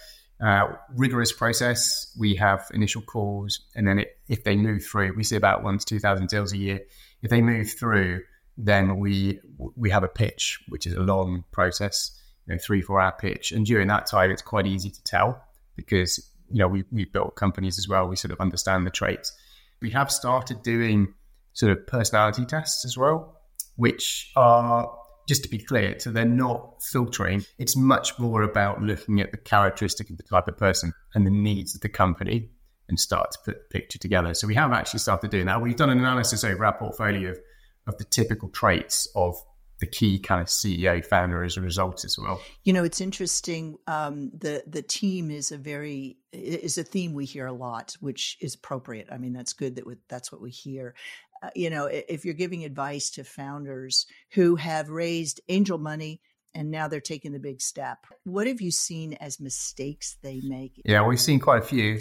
uh, 0.44 0.72
rigorous 0.96 1.32
process. 1.32 2.14
We 2.18 2.34
have 2.36 2.66
initial 2.72 3.02
calls, 3.02 3.60
and 3.74 3.86
then 3.86 3.98
it, 4.00 4.18
if 4.28 4.44
they 4.44 4.56
move 4.56 4.84
through, 4.84 5.14
we 5.14 5.22
see 5.22 5.36
about 5.36 5.62
one 5.62 5.78
to 5.78 5.84
two 5.84 5.98
thousand 5.98 6.28
deals 6.28 6.52
a 6.52 6.56
year. 6.56 6.80
If 7.22 7.30
they 7.30 7.42
move 7.42 7.70
through, 7.70 8.22
then 8.56 8.98
we 8.98 9.40
we 9.76 9.90
have 9.90 10.02
a 10.02 10.08
pitch, 10.08 10.58
which 10.68 10.86
is 10.86 10.94
a 10.94 11.00
long 11.00 11.44
process, 11.52 12.18
you 12.46 12.54
know, 12.54 12.58
three 12.58 12.80
four 12.80 13.00
hour 13.00 13.12
pitch, 13.12 13.52
and 13.52 13.66
during 13.66 13.88
that 13.88 14.06
time, 14.06 14.30
it's 14.30 14.42
quite 14.42 14.66
easy 14.66 14.90
to 14.90 15.02
tell 15.04 15.44
because 15.76 16.29
you 16.50 16.58
know 16.58 16.68
we 16.68 16.84
we 16.90 17.04
built 17.04 17.36
companies 17.36 17.78
as 17.78 17.88
well. 17.88 18.06
We 18.06 18.16
sort 18.16 18.32
of 18.32 18.40
understand 18.40 18.86
the 18.86 18.90
traits. 18.90 19.32
We 19.80 19.90
have 19.90 20.10
started 20.10 20.62
doing 20.62 21.14
sort 21.52 21.72
of 21.72 21.86
personality 21.86 22.44
tests 22.44 22.84
as 22.84 22.96
well, 22.96 23.40
which 23.76 24.30
are 24.36 24.90
just 25.28 25.42
to 25.44 25.48
be 25.48 25.58
clear, 25.58 25.98
so 25.98 26.10
they're 26.10 26.24
not 26.24 26.82
filtering. 26.90 27.44
It's 27.58 27.76
much 27.76 28.18
more 28.18 28.42
about 28.42 28.82
looking 28.82 29.20
at 29.20 29.30
the 29.30 29.38
characteristic 29.38 30.10
of 30.10 30.16
the 30.16 30.22
type 30.24 30.48
of 30.48 30.56
person 30.56 30.92
and 31.14 31.26
the 31.26 31.30
needs 31.30 31.74
of 31.74 31.80
the 31.80 31.88
company 31.88 32.50
and 32.88 32.98
start 32.98 33.30
to 33.30 33.38
put 33.44 33.54
the 33.54 33.78
picture 33.78 33.98
together. 33.98 34.34
So 34.34 34.46
we 34.46 34.56
have 34.56 34.72
actually 34.72 34.98
started 34.98 35.30
doing 35.30 35.46
that. 35.46 35.62
We've 35.62 35.76
done 35.76 35.90
an 35.90 35.98
analysis 35.98 36.42
over 36.42 36.64
our 36.64 36.76
portfolio 36.76 37.30
of, 37.30 37.38
of 37.86 37.98
the 37.98 38.04
typical 38.04 38.48
traits 38.48 39.08
of 39.14 39.36
the 39.80 39.86
key 39.86 40.18
kind 40.18 40.40
of 40.40 40.46
CEO 40.46 41.04
founder 41.04 41.42
as 41.42 41.56
a 41.56 41.60
result 41.60 42.04
as 42.04 42.16
well. 42.18 42.40
You 42.64 42.72
know, 42.72 42.84
it's 42.84 43.00
interesting. 43.00 43.76
Um, 43.86 44.30
the 44.36 44.62
the 44.66 44.82
team 44.82 45.30
is 45.30 45.50
a 45.50 45.58
very 45.58 46.18
is 46.32 46.78
a 46.78 46.84
theme 46.84 47.14
we 47.14 47.24
hear 47.24 47.46
a 47.46 47.52
lot, 47.52 47.96
which 48.00 48.36
is 48.40 48.54
appropriate. 48.54 49.08
I 49.10 49.18
mean, 49.18 49.32
that's 49.32 49.52
good 49.52 49.76
that 49.76 49.86
we, 49.86 49.96
that's 50.08 50.30
what 50.30 50.40
we 50.40 50.50
hear. 50.50 50.94
Uh, 51.42 51.48
you 51.56 51.70
know, 51.70 51.86
if 51.86 52.24
you're 52.24 52.34
giving 52.34 52.64
advice 52.64 53.10
to 53.10 53.24
founders 53.24 54.06
who 54.32 54.56
have 54.56 54.90
raised 54.90 55.40
angel 55.48 55.78
money 55.78 56.20
and 56.54 56.70
now 56.70 56.86
they're 56.86 57.00
taking 57.00 57.32
the 57.32 57.38
big 57.38 57.62
step, 57.62 57.98
what 58.24 58.46
have 58.46 58.60
you 58.60 58.70
seen 58.70 59.14
as 59.14 59.40
mistakes 59.40 60.16
they 60.22 60.40
make? 60.44 60.80
Yeah, 60.84 61.06
we've 61.06 61.20
seen 61.20 61.40
quite 61.40 61.62
a 61.62 61.66
few. 61.66 61.98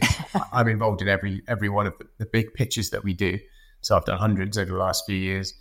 I'm 0.51 0.67
involved 0.67 1.01
in 1.01 1.07
every 1.07 1.41
every 1.47 1.69
one 1.69 1.87
of 1.87 1.97
the, 1.97 2.05
the 2.19 2.25
big 2.25 2.53
pitches 2.53 2.89
that 2.89 3.03
we 3.03 3.13
do. 3.13 3.39
So 3.81 3.95
I've 3.95 4.05
done 4.05 4.17
hundreds 4.17 4.57
over 4.57 4.71
the 4.71 4.77
last 4.77 5.05
few 5.05 5.15
years. 5.15 5.53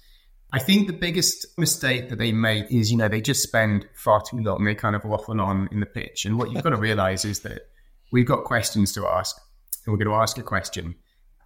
I 0.50 0.58
think 0.58 0.86
the 0.86 0.94
biggest 0.94 1.58
mistake 1.58 2.08
that 2.08 2.16
they 2.16 2.32
make 2.32 2.70
is, 2.70 2.90
you 2.90 2.96
know, 2.96 3.08
they 3.08 3.20
just 3.20 3.42
spend 3.42 3.86
far 3.94 4.22
too 4.22 4.38
long. 4.38 4.64
They 4.64 4.74
kind 4.74 4.96
of 4.96 5.04
waffle 5.04 5.40
on 5.40 5.68
in 5.70 5.80
the 5.80 5.86
pitch. 5.86 6.24
And 6.24 6.38
what 6.38 6.50
you've 6.50 6.62
got 6.62 6.70
to 6.70 6.76
realize 6.76 7.26
is 7.26 7.40
that 7.40 7.68
we've 8.12 8.26
got 8.26 8.44
questions 8.44 8.92
to 8.94 9.06
ask, 9.06 9.36
and 9.84 9.92
we're 9.92 10.02
going 10.02 10.16
to 10.16 10.22
ask 10.22 10.38
a 10.38 10.42
question. 10.42 10.94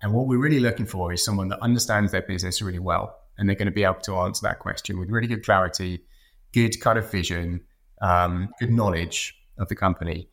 And 0.02 0.12
what 0.12 0.28
we're 0.28 0.38
really 0.38 0.61
looking 0.61 0.87
for 0.87 1.12
is 1.12 1.25
someone 1.25 1.49
that 1.49 1.59
understands 1.61 2.12
their 2.12 2.23
business 2.23 2.62
really 2.62 2.78
well. 2.78 3.16
And 3.38 3.49
they're 3.49 3.56
going 3.56 3.66
to 3.66 3.73
be 3.73 3.82
able 3.82 4.00
to 4.02 4.16
answer 4.18 4.47
that 4.47 4.61
question 4.61 4.99
with 5.00 5.11
really 5.11 5.26
good 5.26 5.44
clarity, 5.44 6.04
good 6.52 6.80
kind 6.80 6.99
of 6.99 7.11
vision, 7.11 7.62
um, 8.02 8.50
good 8.61 8.71
knowledge 8.71 9.35
of 9.59 9.68
the 9.68 9.75
company. 9.75 10.28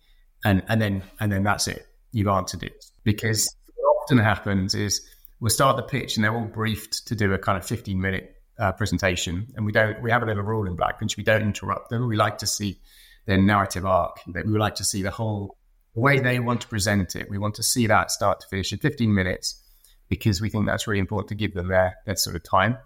And, 0.45 0.63
and 0.67 0.79
then 0.81 1.03
and 1.19 1.31
then 1.31 1.43
that's 1.43 1.67
it. 1.67 1.87
You've 2.11 2.27
answered 2.27 2.63
it. 2.63 2.85
Because 3.03 3.53
what 3.75 4.03
often 4.03 4.19
happens 4.19 4.75
is 4.75 5.01
we'll 5.39 5.49
start 5.49 5.75
the 5.75 5.83
pitch 5.83 6.17
and 6.17 6.23
they're 6.23 6.35
all 6.35 6.45
briefed 6.45 7.07
to 7.07 7.15
do 7.15 7.33
a 7.33 7.39
kind 7.39 7.57
of 7.57 7.65
15 7.65 7.99
minute 7.99 8.35
uh, 8.59 8.71
presentation. 8.73 9.47
And 9.55 9.65
we 9.65 9.71
don't 9.71 10.01
we 10.01 10.11
have 10.11 10.23
a 10.23 10.25
little 10.25 10.43
rule 10.43 10.67
in 10.67 10.75
Blackfinch. 10.75 11.17
We 11.17 11.23
don't 11.23 11.41
interrupt 11.41 11.89
them. 11.89 12.07
We 12.07 12.15
like 12.15 12.37
to 12.39 12.47
see 12.47 12.79
their 13.25 13.37
narrative 13.37 13.85
arc. 13.85 14.19
That 14.27 14.45
we 14.45 14.51
would 14.51 14.61
like 14.61 14.75
to 14.75 14.83
see 14.83 15.01
the 15.01 15.11
whole 15.11 15.57
the 15.95 16.01
way 16.01 16.19
they 16.19 16.39
want 16.39 16.61
to 16.61 16.67
present 16.67 17.15
it. 17.15 17.29
We 17.29 17.37
want 17.37 17.55
to 17.55 17.63
see 17.63 17.87
that 17.87 18.11
start 18.11 18.41
to 18.41 18.47
finish 18.47 18.71
in 18.71 18.79
15 18.79 19.13
minutes 19.13 19.63
because 20.07 20.41
we 20.41 20.49
think 20.49 20.65
that's 20.65 20.87
really 20.87 20.99
important 20.99 21.29
to 21.29 21.35
give 21.35 21.53
them 21.53 21.69
their, 21.69 21.97
their 22.05 22.15
sort 22.15 22.35
of 22.35 22.43
time. 22.43 22.77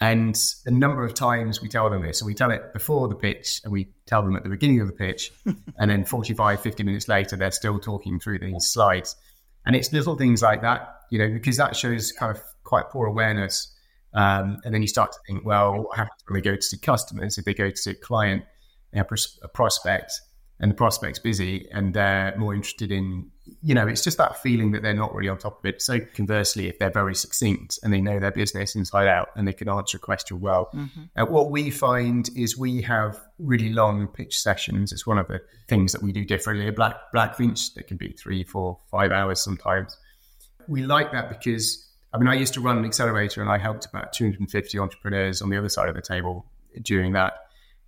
And 0.00 0.36
the 0.64 0.72
number 0.72 1.04
of 1.04 1.14
times 1.14 1.62
we 1.62 1.68
tell 1.68 1.88
them 1.88 2.02
this, 2.02 2.20
and 2.20 2.26
we 2.26 2.34
tell 2.34 2.50
it 2.50 2.72
before 2.72 3.06
the 3.08 3.14
pitch 3.14 3.60
and 3.62 3.72
we 3.72 3.92
tell 4.06 4.22
them 4.22 4.34
at 4.34 4.42
the 4.42 4.48
beginning 4.48 4.80
of 4.80 4.88
the 4.88 4.92
pitch, 4.92 5.30
and 5.78 5.90
then 5.90 6.04
45, 6.04 6.60
50 6.60 6.82
minutes 6.82 7.06
later, 7.06 7.36
they're 7.36 7.52
still 7.52 7.78
talking 7.78 8.18
through 8.18 8.40
these 8.40 8.66
slides. 8.66 9.14
And 9.64 9.76
it's 9.76 9.92
little 9.92 10.16
things 10.16 10.42
like 10.42 10.62
that, 10.62 11.02
you 11.10 11.18
know, 11.18 11.28
because 11.28 11.56
that 11.58 11.76
shows 11.76 12.10
kind 12.10 12.36
of 12.36 12.42
quite 12.64 12.90
poor 12.90 13.06
awareness. 13.06 13.72
Um, 14.14 14.58
and 14.64 14.74
then 14.74 14.82
you 14.82 14.88
start 14.88 15.12
to 15.12 15.18
think, 15.26 15.44
well, 15.44 15.84
what 15.84 15.96
happens 15.96 16.22
when 16.26 16.40
they 16.40 16.42
go 16.42 16.56
to 16.56 16.62
see 16.62 16.78
customers? 16.78 17.38
If 17.38 17.44
they 17.44 17.54
go 17.54 17.70
to 17.70 17.76
see 17.76 17.90
a 17.92 17.94
client, 17.94 18.44
a 18.94 19.04
prospect, 19.04 20.12
and 20.62 20.70
the 20.70 20.76
prospect's 20.76 21.18
busy 21.18 21.68
and 21.72 21.92
they're 21.92 22.34
more 22.38 22.54
interested 22.54 22.92
in, 22.92 23.28
you 23.62 23.74
know, 23.74 23.88
it's 23.88 24.04
just 24.04 24.16
that 24.18 24.40
feeling 24.40 24.70
that 24.70 24.82
they're 24.82 24.94
not 24.94 25.12
really 25.12 25.28
on 25.28 25.36
top 25.36 25.58
of 25.58 25.64
it. 25.66 25.82
So 25.82 25.98
conversely, 26.14 26.68
if 26.68 26.78
they're 26.78 26.88
very 26.88 27.16
succinct 27.16 27.80
and 27.82 27.92
they 27.92 28.00
know 28.00 28.20
their 28.20 28.30
business 28.30 28.76
inside 28.76 29.08
out 29.08 29.30
and 29.34 29.46
they 29.46 29.52
can 29.52 29.68
answer 29.68 29.96
a 29.96 30.00
question 30.00 30.40
well, 30.40 30.70
mm-hmm. 30.72 31.02
uh, 31.16 31.26
what 31.26 31.50
we 31.50 31.68
find 31.70 32.30
is 32.36 32.56
we 32.56 32.80
have 32.82 33.20
really 33.40 33.72
long 33.72 34.06
pitch 34.06 34.38
sessions. 34.38 34.92
It's 34.92 35.04
one 35.04 35.18
of 35.18 35.26
the 35.26 35.40
things 35.68 35.90
that 35.92 36.02
we 36.02 36.12
do 36.12 36.24
differently. 36.24 36.68
A 36.68 36.72
black 36.72 36.96
black 37.12 37.36
Blackfinch 37.36 37.74
that 37.74 37.88
can 37.88 37.96
be 37.96 38.12
three, 38.12 38.44
four, 38.44 38.78
five 38.88 39.10
hours 39.10 39.42
sometimes. 39.42 39.98
We 40.68 40.84
like 40.84 41.10
that 41.10 41.28
because 41.28 41.91
I 42.12 42.18
mean, 42.18 42.28
I 42.28 42.34
used 42.34 42.54
to 42.54 42.60
run 42.60 42.78
an 42.78 42.84
accelerator 42.84 43.40
and 43.40 43.50
I 43.50 43.58
helped 43.58 43.86
about 43.86 44.12
250 44.12 44.78
entrepreneurs 44.78 45.40
on 45.40 45.50
the 45.50 45.56
other 45.56 45.68
side 45.68 45.88
of 45.88 45.94
the 45.94 46.02
table 46.02 46.46
during 46.82 47.12
that. 47.12 47.34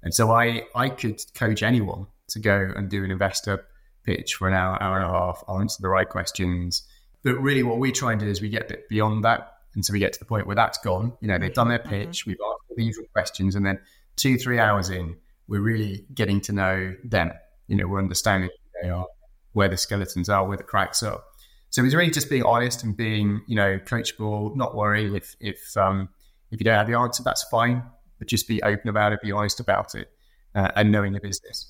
And 0.02 0.14
so 0.14 0.30
I, 0.30 0.64
I 0.74 0.88
could 0.88 1.20
coach 1.34 1.62
anyone 1.62 2.06
to 2.28 2.38
go 2.38 2.72
and 2.74 2.88
do 2.88 3.04
an 3.04 3.10
investor 3.10 3.66
pitch 4.04 4.34
for 4.34 4.48
an 4.48 4.54
hour, 4.54 4.80
hour 4.82 4.98
and 4.98 5.06
a 5.06 5.10
half, 5.10 5.42
I 5.48 5.60
answer 5.60 5.80
the 5.80 5.88
right 5.88 6.08
questions. 6.08 6.86
But 7.22 7.36
really, 7.36 7.62
what 7.62 7.78
we 7.78 7.90
try 7.90 8.12
and 8.12 8.20
do 8.20 8.26
is 8.26 8.40
we 8.40 8.50
get 8.50 8.88
beyond 8.88 9.24
that. 9.24 9.54
And 9.74 9.84
so 9.84 9.92
we 9.92 9.98
get 9.98 10.12
to 10.12 10.18
the 10.18 10.24
point 10.24 10.46
where 10.46 10.54
that's 10.54 10.78
gone. 10.78 11.14
You 11.20 11.28
know, 11.28 11.38
they've 11.38 11.52
done 11.52 11.68
their 11.68 11.78
mm-hmm. 11.78 11.88
pitch, 11.88 12.20
mm-hmm. 12.20 12.30
we've 12.30 12.38
asked 12.40 12.76
the 12.76 12.84
usual 12.84 13.06
questions, 13.12 13.54
and 13.54 13.64
then 13.64 13.80
two, 14.16 14.36
three 14.36 14.58
hours 14.58 14.90
in, 14.90 15.16
we're 15.48 15.60
really 15.60 16.06
getting 16.14 16.40
to 16.42 16.52
know 16.52 16.94
them. 17.04 17.32
You 17.66 17.76
know, 17.76 17.86
we're 17.86 17.98
understanding 17.98 18.50
who 18.50 18.82
they 18.82 18.90
are, 18.90 19.06
where 19.52 19.68
the 19.68 19.76
skeletons 19.76 20.28
are, 20.28 20.46
where 20.46 20.56
the 20.56 20.62
cracks 20.62 21.02
are. 21.02 21.22
So 21.74 21.84
it's 21.84 21.92
really 21.92 22.12
just 22.12 22.30
being 22.30 22.44
honest 22.44 22.84
and 22.84 22.96
being, 22.96 23.42
you 23.48 23.56
know, 23.56 23.80
coachable. 23.80 24.54
Not 24.54 24.76
worry 24.76 25.12
if 25.16 25.34
if 25.40 25.76
um, 25.76 26.08
if 26.52 26.60
you 26.60 26.64
don't 26.64 26.76
have 26.76 26.86
the 26.86 26.94
answer, 26.94 27.24
that's 27.24 27.42
fine. 27.50 27.82
But 28.20 28.28
just 28.28 28.46
be 28.46 28.62
open 28.62 28.88
about 28.88 29.12
it, 29.12 29.20
be 29.20 29.32
honest 29.32 29.58
about 29.58 29.96
it, 29.96 30.08
uh, 30.54 30.70
and 30.76 30.92
knowing 30.92 31.14
the 31.14 31.18
business. 31.18 31.66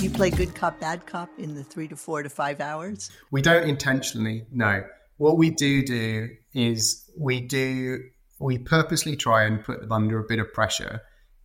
you 0.00 0.10
play 0.10 0.30
good 0.30 0.54
cop, 0.54 0.78
bad 0.78 1.06
cop 1.06 1.28
in 1.38 1.56
the 1.56 1.64
three 1.64 1.88
to 1.88 1.96
four 1.96 2.22
to 2.22 2.28
five 2.28 2.60
hours? 2.60 3.10
We 3.32 3.42
don't 3.42 3.68
intentionally, 3.68 4.46
no. 4.52 4.84
What 5.16 5.38
we 5.38 5.50
do 5.50 5.84
do 5.84 6.28
is 6.54 7.10
we 7.18 7.40
do, 7.40 7.98
we 8.38 8.58
purposely 8.58 9.16
try 9.16 9.42
and 9.42 9.64
put 9.64 9.80
them 9.80 9.90
under 9.90 10.20
a 10.20 10.24
bit 10.24 10.38
of 10.38 10.52
pressure, 10.52 11.00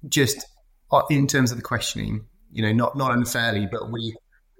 just 0.08 0.46
uh, 0.92 1.02
in 1.10 1.26
terms 1.26 1.52
of 1.52 1.58
the 1.58 1.64
questioning, 1.64 2.28
you 2.52 2.62
know, 2.62 2.72
not, 2.72 2.98
not 2.98 3.12
unfairly, 3.14 3.68
but 3.72 3.92
we 3.92 4.16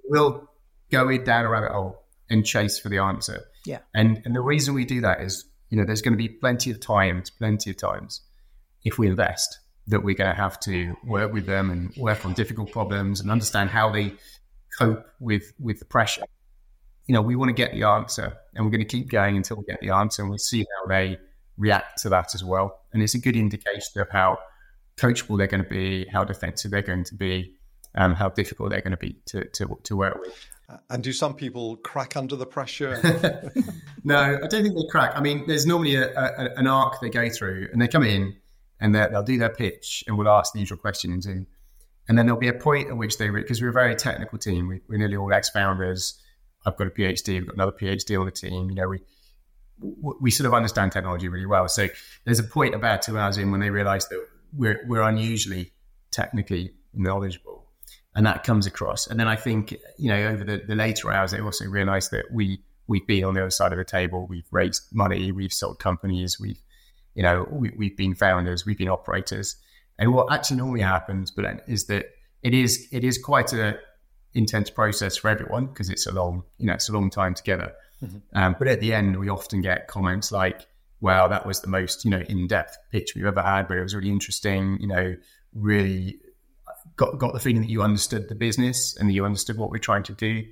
will 0.06 0.50
go 0.92 1.10
in 1.10 1.24
down 1.24 1.46
a 1.46 1.50
rabbit 1.50 1.72
hole 1.72 2.04
and 2.30 2.46
chase 2.46 2.80
for 2.80 2.90
the 2.90 2.98
answer. 2.98 3.46
Yeah. 3.66 3.80
And, 3.94 4.22
and 4.26 4.36
the 4.36 4.42
reason 4.42 4.74
we 4.74 4.86
do 4.86 5.02
that 5.02 5.22
is, 5.22 5.46
you 5.70 5.78
know, 5.78 5.86
there's 5.86 6.02
going 6.02 6.14
to 6.14 6.18
be 6.18 6.30
plenty 6.30 6.72
of 6.72 6.80
times, 6.80 7.30
plenty 7.30 7.72
of 7.72 7.78
times 7.78 8.22
if 8.84 8.98
we 8.98 9.08
invest 9.08 9.60
that 9.88 10.04
we're 10.04 10.16
going 10.16 10.30
to 10.34 10.40
have 10.40 10.60
to 10.62 10.96
work 11.06 11.34
with 11.34 11.46
them 11.46 11.70
and 11.70 11.96
work 11.98 12.26
on 12.26 12.34
difficult 12.34 12.72
problems 12.72 13.20
and 13.20 13.32
understand 13.32 13.70
how 13.70 13.90
they 13.90 14.14
cope 14.78 15.06
with 15.20 15.54
with 15.60 15.80
the 15.80 15.86
pressure. 15.86 16.24
You 17.08 17.14
know, 17.14 17.22
we 17.22 17.36
want 17.36 17.50
to 17.50 17.54
get 17.54 17.72
the 17.72 17.84
answer, 17.84 18.38
and 18.54 18.66
we're 18.66 18.72
going 18.72 18.82
to 18.82 18.86
keep 18.86 19.10
going 19.10 19.38
until 19.38 19.58
we 19.58 19.64
get 19.64 19.80
the 19.80 19.92
answer, 19.92 20.22
and 20.22 20.30
we'll 20.30 20.38
see 20.38 20.60
how 20.60 20.88
they 20.88 21.18
react 21.58 22.02
to 22.02 22.10
that 22.10 22.36
as 22.36 22.44
well. 22.44 22.82
And 22.94 23.02
it's 23.02 23.14
a 23.14 23.20
good 23.20 23.38
indication 23.38 24.02
of 24.02 24.10
how 24.10 24.40
coachable 24.98 25.38
they're 25.38 25.48
going 25.48 25.64
to 25.64 25.70
be, 25.70 26.06
how 26.12 26.26
defensive 26.26 26.72
they're 26.72 26.82
going 26.82 27.06
to 27.06 27.16
be, 27.16 27.56
um, 27.98 28.14
how 28.14 28.30
difficult 28.30 28.70
they're 28.70 28.82
going 28.82 28.92
to 28.92 28.98
be 28.98 29.18
to, 29.26 29.44
to, 29.46 29.78
to 29.84 29.96
work 29.96 30.18
with. 30.20 30.46
And 30.90 31.02
do 31.02 31.14
some 31.14 31.34
people 31.34 31.78
crack 31.78 32.18
under 32.18 32.36
the 32.36 32.46
pressure? 32.46 33.00
no, 34.04 34.18
I 34.18 34.48
don't 34.48 34.64
think 34.64 34.76
they 34.76 34.88
crack. 34.90 35.14
I 35.16 35.22
mean, 35.22 35.46
there's 35.48 35.66
normally 35.66 35.96
a, 35.96 36.10
a, 36.14 36.54
an 36.58 36.68
arc 36.68 37.00
they 37.00 37.10
go 37.10 37.30
through, 37.30 37.70
and 37.72 37.82
they 37.82 37.88
come 37.88 38.04
in 38.04 38.36
and 38.80 38.94
they'll 38.94 39.24
do 39.24 39.38
their 39.38 39.50
pitch 39.50 40.04
and 40.08 40.18
we'll 40.18 40.30
ask 40.30 40.54
the 40.54 40.60
usual 40.60 40.78
questions 40.78 41.26
and 41.26 41.48
and 42.08 42.18
then 42.18 42.26
there'll 42.26 42.40
be 42.40 42.48
a 42.48 42.54
point 42.54 42.90
at 42.90 42.98
which 42.98 43.18
they 43.18 43.30
because 43.30 43.62
we're 43.62 43.70
a 43.70 43.74
very 43.74 43.96
technical 43.96 44.38
team 44.38 44.68
we, 44.68 44.96
are 44.96 44.98
nearly 44.98 45.18
all 45.18 45.34
ex-founders 45.34 46.22
i've 46.66 46.78
got 46.78 46.88
a 46.88 46.92
phd 46.92 47.28
we've 47.28 47.46
got 47.46 47.56
another 47.56 47.72
phd 47.72 48.20
on 48.20 48.26
the 48.26 48.32
team 48.32 48.70
you 48.70 48.76
know 48.76 48.88
we 48.88 49.00
we 50.22 50.32
sort 50.32 50.48
of 50.48 50.54
understand 50.54 50.92
technology 50.92 51.28
really 51.28 51.46
well 51.46 51.68
so 51.68 51.88
there's 52.26 52.40
a 52.40 52.44
point 52.44 52.74
about 52.74 53.02
two 53.02 53.18
hours 53.18 53.38
in 53.38 53.52
when 53.52 53.60
they 53.60 53.70
realize 53.70 54.08
that 54.10 54.26
we're 54.54 54.84
we're 54.88 55.02
unusually 55.02 55.72
technically 56.12 56.74
knowledgeable 56.94 57.57
and 58.18 58.26
that 58.26 58.44
comes 58.44 58.66
across 58.66 59.08
and 59.08 59.18
then 59.18 59.28
i 59.28 59.36
think 59.36 59.74
you 59.98 60.10
know 60.10 60.28
over 60.28 60.44
the, 60.44 60.58
the 60.68 60.76
later 60.76 61.10
hours 61.12 61.32
they 61.32 61.40
also 61.40 61.66
realize 61.66 62.10
that 62.10 62.26
we 62.32 62.60
we've 62.88 63.08
been 63.08 63.24
on 63.24 63.34
the 63.34 63.42
other 63.42 63.50
side 63.50 63.72
of 63.72 63.78
the 63.78 63.86
table 63.86 64.28
we've 64.28 64.48
raised 64.52 64.84
money 64.92 65.32
we've 65.32 65.54
sold 65.54 65.80
companies 65.80 66.38
we've 66.40 66.62
you 67.18 67.24
know, 67.24 67.48
we, 67.50 67.72
we've 67.76 67.98
been 67.98 68.14
founders, 68.14 68.64
we've 68.64 68.78
been 68.78 68.90
operators. 68.90 69.58
And 69.98 70.14
what 70.14 70.32
actually 70.32 70.58
normally 70.58 70.82
happens, 70.82 71.32
but 71.32 71.64
is 71.68 71.86
that 71.88 72.12
it 72.44 72.54
is 72.54 72.88
it 72.92 73.04
is 73.04 73.18
quite 73.18 73.52
a 73.54 73.80
intense 74.36 74.70
process 74.70 75.18
for 75.18 75.28
everyone 75.30 75.66
because 75.66 75.90
it's 75.90 76.06
a 76.06 76.12
long, 76.12 76.44
you 76.60 76.68
know, 76.68 76.74
it's 76.74 76.90
a 76.90 76.94
long 76.94 77.10
time 77.10 77.34
together. 77.34 77.74
Mm-hmm. 78.04 78.18
Um, 78.38 78.56
but 78.60 78.68
at 78.68 78.82
the 78.82 78.94
end, 78.94 79.20
we 79.20 79.30
often 79.30 79.64
get 79.64 79.88
comments 79.88 80.32
like, 80.32 80.68
"Wow, 81.02 81.28
that 81.28 81.48
was 81.48 81.62
the 81.62 81.68
most 81.68 82.06
you 82.06 82.12
know 82.12 82.22
in 82.30 82.46
depth 82.46 82.78
pitch 82.92 83.14
we've 83.16 83.26
ever 83.26 83.42
had, 83.42 83.68
but 83.68 83.78
it 83.78 83.82
was 83.82 83.96
really 83.96 84.12
interesting. 84.12 84.78
You 84.80 84.88
know, 84.88 85.16
really 85.56 86.20
got 86.96 87.18
got 87.18 87.34
the 87.34 87.40
feeling 87.40 87.62
that 87.62 87.70
you 87.70 87.82
understood 87.82 88.30
the 88.30 88.36
business 88.36 88.96
and 88.98 89.10
that 89.10 89.14
you 89.14 89.26
understood 89.26 89.58
what 89.58 89.70
we're 89.70 89.78
trying 89.78 90.04
to 90.04 90.14
do." 90.14 90.44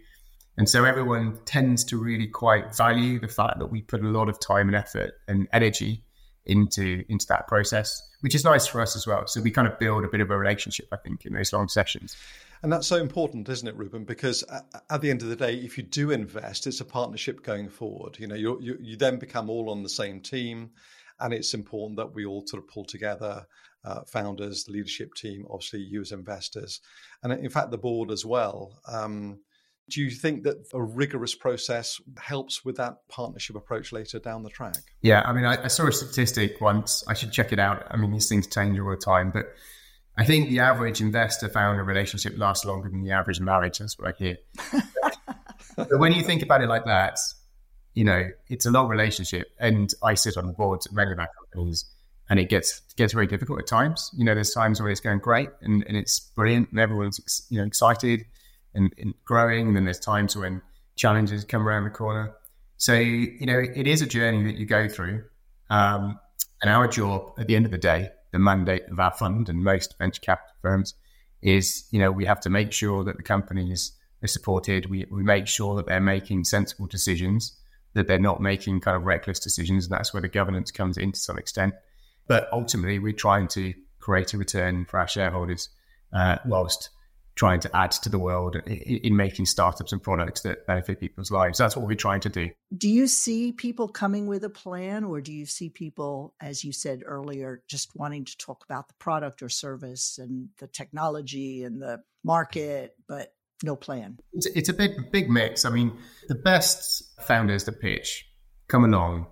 And 0.57 0.69
so 0.69 0.85
everyone 0.85 1.37
tends 1.45 1.83
to 1.85 1.97
really 1.97 2.27
quite 2.27 2.75
value 2.75 3.19
the 3.19 3.27
fact 3.27 3.59
that 3.59 3.67
we 3.67 3.81
put 3.81 4.01
a 4.01 4.07
lot 4.07 4.29
of 4.29 4.39
time 4.39 4.67
and 4.67 4.75
effort 4.75 5.13
and 5.27 5.47
energy 5.51 6.03
into 6.45 7.03
into 7.09 7.25
that 7.27 7.47
process, 7.47 8.01
which 8.21 8.35
is 8.35 8.43
nice 8.43 8.67
for 8.67 8.81
us 8.81 8.95
as 8.95 9.07
well. 9.07 9.27
So 9.27 9.41
we 9.41 9.51
kind 9.51 9.67
of 9.67 9.77
build 9.79 10.05
a 10.05 10.07
bit 10.07 10.21
of 10.21 10.29
a 10.29 10.37
relationship, 10.37 10.87
I 10.91 10.97
think, 10.97 11.25
in 11.25 11.33
those 11.33 11.51
long 11.51 11.67
sessions. 11.67 12.15
And 12.61 12.71
that's 12.71 12.87
so 12.87 12.95
important, 12.95 13.49
isn't 13.49 13.67
it, 13.67 13.75
Reuben? 13.75 14.05
Because 14.05 14.43
at 14.89 15.01
the 15.01 15.09
end 15.09 15.21
of 15.21 15.29
the 15.29 15.35
day, 15.35 15.55
if 15.55 15.77
you 15.77 15.83
do 15.83 16.11
invest, 16.11 16.67
it's 16.67 16.81
a 16.81 16.85
partnership 16.85 17.43
going 17.43 17.69
forward. 17.69 18.17
You 18.19 18.27
know, 18.27 18.35
you 18.35 18.59
you, 18.61 18.77
you 18.79 18.95
then 18.95 19.17
become 19.17 19.49
all 19.49 19.69
on 19.69 19.83
the 19.83 19.89
same 19.89 20.21
team, 20.21 20.71
and 21.19 21.33
it's 21.33 21.53
important 21.53 21.97
that 21.97 22.13
we 22.13 22.25
all 22.25 22.45
sort 22.47 22.63
of 22.63 22.69
pull 22.69 22.85
together. 22.85 23.45
Uh, 23.85 24.01
founders, 24.05 24.63
the 24.63 24.71
leadership 24.71 25.13
team, 25.13 25.45
obviously 25.49 25.79
you 25.79 26.01
as 26.01 26.11
investors, 26.11 26.81
and 27.21 27.31
in 27.31 27.49
fact 27.49 27.69
the 27.69 27.77
board 27.77 28.09
as 28.09 28.25
well. 28.25 28.79
Um, 28.87 29.39
do 29.89 30.01
you 30.01 30.09
think 30.09 30.43
that 30.43 30.57
a 30.73 30.81
rigorous 30.81 31.35
process 31.35 32.01
helps 32.17 32.65
with 32.65 32.77
that 32.77 33.07
partnership 33.07 33.55
approach 33.55 33.91
later 33.91 34.17
down 34.17 34.41
the 34.41 34.49
track? 34.49 34.77
Yeah, 35.01 35.21
I 35.23 35.31
mean, 35.31 35.45
I, 35.45 35.65
I, 35.65 35.67
saw 35.67 35.87
a 35.87 35.91
statistic 35.91 36.59
once. 36.59 37.03
I 37.07 37.13
should 37.13 37.31
check 37.31 37.53
it 37.53 37.59
out. 37.59 37.85
I 37.91 37.97
mean, 37.97 38.11
these 38.11 38.27
things 38.27 38.47
change 38.47 38.79
all 38.79 38.89
the 38.89 38.97
time, 38.97 39.29
but 39.31 39.45
I 40.17 40.25
think 40.25 40.49
the 40.49 40.59
average 40.59 41.01
investor 41.01 41.49
founder 41.49 41.83
relationship 41.83 42.37
lasts 42.37 42.65
longer 42.65 42.89
than 42.89 43.03
the 43.03 43.11
average 43.11 43.39
marriage. 43.39 43.79
That's 43.79 43.99
what 43.99 44.07
I 44.07 44.17
hear. 44.17 44.37
but 45.75 45.99
when 45.99 46.13
you 46.13 46.23
think 46.23 46.41
about 46.41 46.61
it 46.61 46.67
like 46.67 46.85
that, 46.85 47.19
you 47.93 48.05
know, 48.05 48.29
it's 48.47 48.65
a 48.65 48.71
long 48.71 48.87
relationship. 48.87 49.47
And 49.59 49.93
I 50.01 50.13
sit 50.15 50.37
on 50.37 50.47
the 50.47 50.53
boards 50.53 50.87
at 50.87 50.93
many 50.93 51.11
of 51.11 51.19
our 51.19 51.29
companies, 51.39 51.85
and 52.29 52.39
it 52.39 52.49
gets 52.49 52.81
gets 52.95 53.13
very 53.13 53.27
difficult 53.27 53.59
at 53.59 53.67
times. 53.67 54.11
You 54.15 54.25
know, 54.25 54.33
there's 54.33 54.53
times 54.53 54.81
where 54.81 54.89
it's 54.89 54.99
going 55.01 55.19
great 55.19 55.49
and, 55.61 55.83
and 55.87 55.95
it's 55.95 56.19
brilliant, 56.19 56.71
and 56.71 56.79
everyone's 56.79 57.45
you 57.49 57.59
know 57.59 57.65
excited 57.65 58.25
and, 58.73 58.93
and 58.97 59.13
growing. 59.23 59.67
And 59.67 59.75
then 59.75 59.85
there's 59.85 59.99
times 59.99 60.35
when 60.35 60.61
challenges 60.95 61.43
come 61.45 61.67
around 61.67 61.85
the 61.85 61.89
corner. 61.89 62.33
So, 62.77 62.93
you 62.93 63.45
know, 63.45 63.59
it 63.59 63.87
is 63.87 64.01
a 64.01 64.05
journey 64.05 64.43
that 64.43 64.57
you 64.57 64.65
go 64.65 64.87
through. 64.87 65.23
Um, 65.69 66.19
and 66.61 66.69
our 66.69 66.87
job 66.87 67.33
at 67.37 67.47
the 67.47 67.55
end 67.55 67.65
of 67.65 67.71
the 67.71 67.77
day, 67.77 68.09
the 68.31 68.39
mandate 68.39 68.83
of 68.91 68.99
our 68.99 69.11
fund 69.11 69.49
and 69.49 69.63
most 69.63 69.95
venture 69.97 70.21
capital 70.21 70.55
firms 70.61 70.93
is, 71.41 71.87
you 71.91 71.99
know, 71.99 72.11
we 72.11 72.25
have 72.25 72.39
to 72.41 72.49
make 72.49 72.71
sure 72.71 73.03
that 73.03 73.17
the 73.17 73.23
companies 73.23 73.93
are 74.23 74.27
supported. 74.27 74.89
We, 74.89 75.05
we 75.09 75.23
make 75.23 75.47
sure 75.47 75.75
that 75.75 75.85
they're 75.85 76.01
making 76.01 76.43
sensible 76.43 76.87
decisions, 76.87 77.57
that 77.93 78.07
they're 78.07 78.19
not 78.19 78.41
making 78.41 78.81
kind 78.81 78.97
of 78.97 79.03
reckless 79.03 79.39
decisions. 79.39 79.85
And 79.85 79.93
that's 79.93 80.13
where 80.13 80.21
the 80.21 80.27
governance 80.27 80.71
comes 80.71 80.97
in 80.97 81.11
to 81.13 81.19
some 81.19 81.37
extent. 81.37 81.73
But 82.27 82.47
ultimately, 82.51 82.99
we're 82.99 83.13
trying 83.13 83.47
to 83.49 83.73
create 83.99 84.33
a 84.33 84.37
return 84.37 84.85
for 84.85 84.99
our 84.99 85.07
shareholders 85.07 85.69
uh, 86.13 86.37
whilst 86.45 86.89
trying 87.35 87.59
to 87.59 87.75
add 87.75 87.91
to 87.91 88.09
the 88.09 88.17
world 88.17 88.55
in, 88.65 89.15
making 89.15 89.45
startups 89.45 89.91
and 89.91 90.01
products 90.01 90.41
that 90.41 90.65
benefit 90.65 91.01
people's 91.01 91.31
lives. 91.31 91.57
That's 91.57 91.75
what 91.75 91.85
we're 91.85 91.95
trying 91.95 92.21
to 92.21 92.29
do. 92.29 92.49
Do 92.75 92.87
you 92.89 93.07
see 93.07 93.51
people 93.51 93.89
coming 93.89 94.25
with 94.25 94.43
a 94.45 94.49
plan, 94.49 95.03
or 95.03 95.19
do 95.19 95.33
you 95.33 95.45
see 95.45 95.69
people, 95.69 96.33
as 96.41 96.63
you 96.63 96.71
said 96.71 97.01
earlier, 97.05 97.61
just 97.67 97.95
wanting 97.95 98.23
to 98.25 98.37
talk 98.37 98.63
about 98.63 98.87
the 98.87 98.93
product 98.99 99.41
or 99.43 99.49
service 99.49 100.17
and 100.17 100.49
the 100.59 100.67
technology 100.67 101.63
and 101.63 101.81
the 101.81 102.01
market, 102.23 102.95
but 103.07 103.33
no 103.63 103.75
plan? 103.75 104.17
It's, 104.31 104.45
it's 104.47 104.69
a 104.69 104.73
big, 104.73 105.11
big 105.11 105.29
mix. 105.29 105.65
I 105.65 105.71
mean, 105.71 105.97
the 106.29 106.35
best 106.35 107.03
founders 107.21 107.65
that 107.65 107.81
pitch 107.81 108.25
come 108.69 108.85
along 108.85 109.27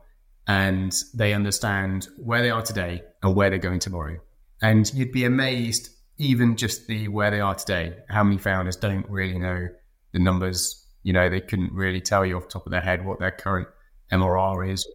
and 0.47 0.93
they 1.13 1.33
understand 1.33 2.07
where 2.17 2.41
they 2.41 2.49
are 2.49 2.61
today 2.61 3.01
and 3.21 3.35
where 3.35 3.49
they're 3.49 3.59
going 3.59 3.79
tomorrow. 3.79 4.17
And 4.61 4.91
you'd 4.93 5.11
be 5.11 5.25
amazed 5.25 5.89
even 6.17 6.55
just 6.55 6.87
the 6.87 7.07
where 7.07 7.31
they 7.31 7.39
are 7.39 7.55
today, 7.55 7.95
how 8.09 8.23
many 8.23 8.37
founders 8.37 8.75
don't 8.75 9.09
really 9.09 9.37
know 9.37 9.67
the 10.11 10.19
numbers? 10.19 10.85
You 11.03 11.13
know, 11.13 11.29
they 11.29 11.41
couldn't 11.41 11.73
really 11.73 12.01
tell 12.01 12.25
you 12.25 12.37
off 12.37 12.43
the 12.43 12.49
top 12.49 12.65
of 12.65 12.71
their 12.71 12.81
head 12.81 13.05
what 13.05 13.19
their 13.19 13.31
current 13.31 13.67
MRR 14.11 14.71
is, 14.71 14.87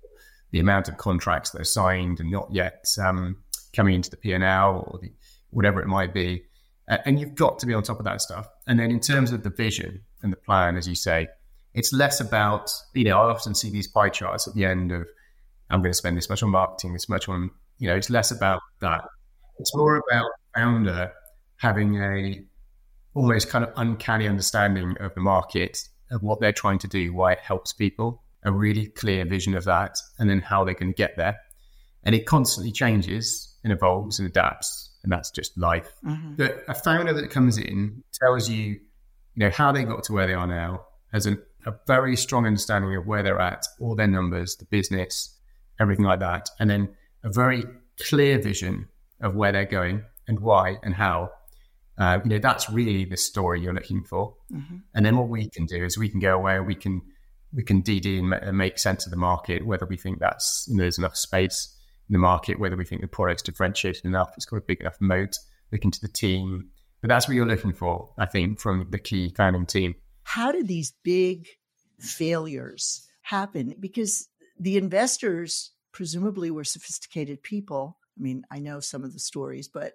the 0.53 0.61
amount 0.61 0.89
of 0.89 0.97
contracts 0.97 1.51
that 1.51 1.61
are 1.61 1.65
signed 1.65 2.21
and 2.21 2.31
not 2.31 2.49
yet 2.53 2.87
um, 3.03 3.37
coming 3.75 3.95
into 3.95 4.11
the 4.11 4.17
P&L 4.17 4.85
or 4.87 4.99
the, 5.01 5.13
whatever 5.51 5.81
it 5.81 5.89
might 5.89 6.15
be. 6.15 6.45
And 6.87 7.21
you've 7.21 7.35
got 7.35 7.59
to 7.59 7.67
be 7.67 7.75
on 7.75 7.83
top 7.83 7.99
of 7.99 8.05
that 8.07 8.23
stuff. 8.23 8.49
And 8.67 8.79
then 8.79 8.91
in 8.91 9.01
terms 9.01 9.33
of 9.33 9.43
the 9.43 9.51
vision 9.51 10.03
and 10.23 10.33
the 10.33 10.37
plan, 10.37 10.77
as 10.77 10.89
you 10.89 10.95
say, 10.95 11.29
it's 11.75 11.93
less 11.93 12.21
about, 12.21 12.71
you 12.95 13.05
know, 13.05 13.19
I 13.19 13.31
often 13.31 13.55
see 13.55 13.71
these 13.71 13.87
pie 13.87 14.09
charts 14.09 14.49
at 14.49 14.55
the 14.55 14.65
end 14.65 14.91
of, 14.93 15.07
I'm 15.71 15.81
going 15.83 15.93
to 15.93 15.97
spend 15.97 16.17
this 16.17 16.29
much 16.29 16.43
on 16.43 16.51
marketing, 16.51 16.93
this 16.93 17.09
much 17.09 17.29
on, 17.29 17.51
you 17.79 17.89
know, 17.89 17.97
it's 17.97 18.11
less 18.11 18.31
about 18.31 18.61
that. 18.81 19.05
It's 19.59 19.75
more 19.75 19.97
about 19.97 20.31
founder 20.55 21.13
having 21.57 21.97
a 22.03 22.45
almost 23.15 23.49
kind 23.49 23.65
of 23.65 23.73
uncanny 23.77 24.29
understanding 24.29 24.97
of 25.01 25.15
the 25.15 25.21
market, 25.21 25.89
of 26.11 26.23
what 26.23 26.41
they're 26.41 26.53
trying 26.53 26.79
to 26.79 26.89
do, 26.89 27.13
why 27.13 27.33
it 27.33 27.41
helps 27.41 27.73
people, 27.73 28.23
a 28.45 28.53
really 28.53 28.87
clear 28.87 29.25
vision 29.25 29.57
of 29.57 29.65
that, 29.65 29.99
and 30.19 30.31
then 30.31 30.41
how 30.41 30.65
they 30.65 30.75
can 30.75 30.93
get 30.93 31.17
there. 31.17 31.37
And 32.05 32.15
it 32.15 32.27
constantly 32.27 32.73
changes 32.73 33.57
and 33.65 33.73
evolves 33.73 34.19
and 34.19 34.29
adapts, 34.29 34.91
and 35.03 35.13
that's 35.13 35.31
just 35.31 35.59
life. 35.59 35.93
Mm-hmm. 36.05 36.35
But 36.37 36.63
a 36.69 36.75
founder 36.75 37.13
that 37.13 37.31
comes 37.31 37.59
in 37.59 38.03
tells 38.15 38.49
you, 38.49 38.65
you 38.67 38.79
know, 39.37 39.51
how 39.51 39.73
they 39.73 39.85
got 39.85 40.05
to 40.05 40.13
where 40.13 40.27
they 40.27 40.35
are 40.35 40.47
now, 40.47 40.83
has 41.13 41.27
an, 41.27 41.43
a 41.67 41.75
very 41.87 42.17
strong 42.17 42.47
understanding 42.47 42.95
of 42.95 43.07
where 43.07 43.23
they're 43.23 43.41
at, 43.41 43.67
all 43.81 43.97
their 43.97 44.07
numbers, 44.07 44.57
the 44.57 44.65
business, 44.67 45.38
everything 45.81 46.05
like 46.05 46.21
that, 46.21 46.49
and 46.59 46.69
then 46.69 46.89
a 47.25 47.31
very 47.31 47.65
clear 48.09 48.41
vision 48.41 48.89
of 49.21 49.35
where 49.35 49.53
they're 49.53 49.65
going 49.65 50.05
and 50.29 50.41
why 50.41 50.77
and 50.83 50.95
how 50.95 51.31
uh, 51.99 52.21
you 52.23 52.31
know, 52.31 52.39
that's 52.39 52.71
really 52.71 53.05
the 53.05 53.17
story 53.17 53.61
you're 53.61 53.75
looking 53.75 54.05
for. 54.05 54.35
Mm-hmm. 54.53 54.77
And 54.95 55.05
then 55.05 55.17
what 55.17 55.29
we 55.29 55.51
can 55.51 55.67
do 55.67 55.85
is 55.85 55.99
we 55.99 56.09
can 56.09 56.21
go 56.21 56.35
away, 56.35 56.61
we 56.61 56.75
can 56.75 57.03
we 57.53 57.63
can 57.63 57.83
DD 57.83 58.19
and 58.19 58.57
make 58.59 58.79
sense 58.79 59.07
of 59.07 59.11
the 59.11 59.17
market, 59.17 59.67
whether 59.67 59.87
we 59.87 59.97
think 59.97 60.21
that's 60.21 60.67
you 60.69 60.77
know, 60.77 60.83
there's 60.83 60.99
enough 60.99 61.17
space 61.17 61.75
in 62.09 62.13
the 62.13 62.19
market, 62.19 62.61
whether 62.61 62.77
we 62.77 62.85
think 62.85 63.01
the 63.01 63.09
product's 63.09 63.43
differentiated 63.43 64.05
enough, 64.05 64.31
it's 64.37 64.45
got 64.45 64.59
a 64.59 64.61
big 64.61 64.81
enough 64.81 64.97
moat. 65.01 65.37
Look 65.73 65.85
into 65.85 66.01
the 66.01 66.09
team, 66.09 66.69
but 67.03 67.09
that's 67.09 67.29
what 67.29 67.35
you're 67.35 67.47
looking 67.47 67.75
for, 67.75 68.15
I 68.17 68.27
think, 68.27 68.61
from 68.61 68.87
the 68.91 68.99
key 68.99 69.35
founding 69.37 69.67
team. 69.67 69.95
How 70.23 70.53
did 70.53 70.69
these 70.69 70.95
big 71.05 71.47
failures 71.99 73.07
happen? 73.23 73.75
Because 73.79 74.29
the 74.59 74.77
investors 74.77 75.73
presumably 75.93 76.51
were 76.51 76.65
sophisticated 76.65 77.43
people. 77.43 77.99
I 78.19 78.23
mean, 78.23 78.45
I 78.51 78.59
know 78.59 78.81
some 78.81 79.05
of 79.05 79.13
the 79.13 79.19
stories, 79.19 79.69
but 79.69 79.95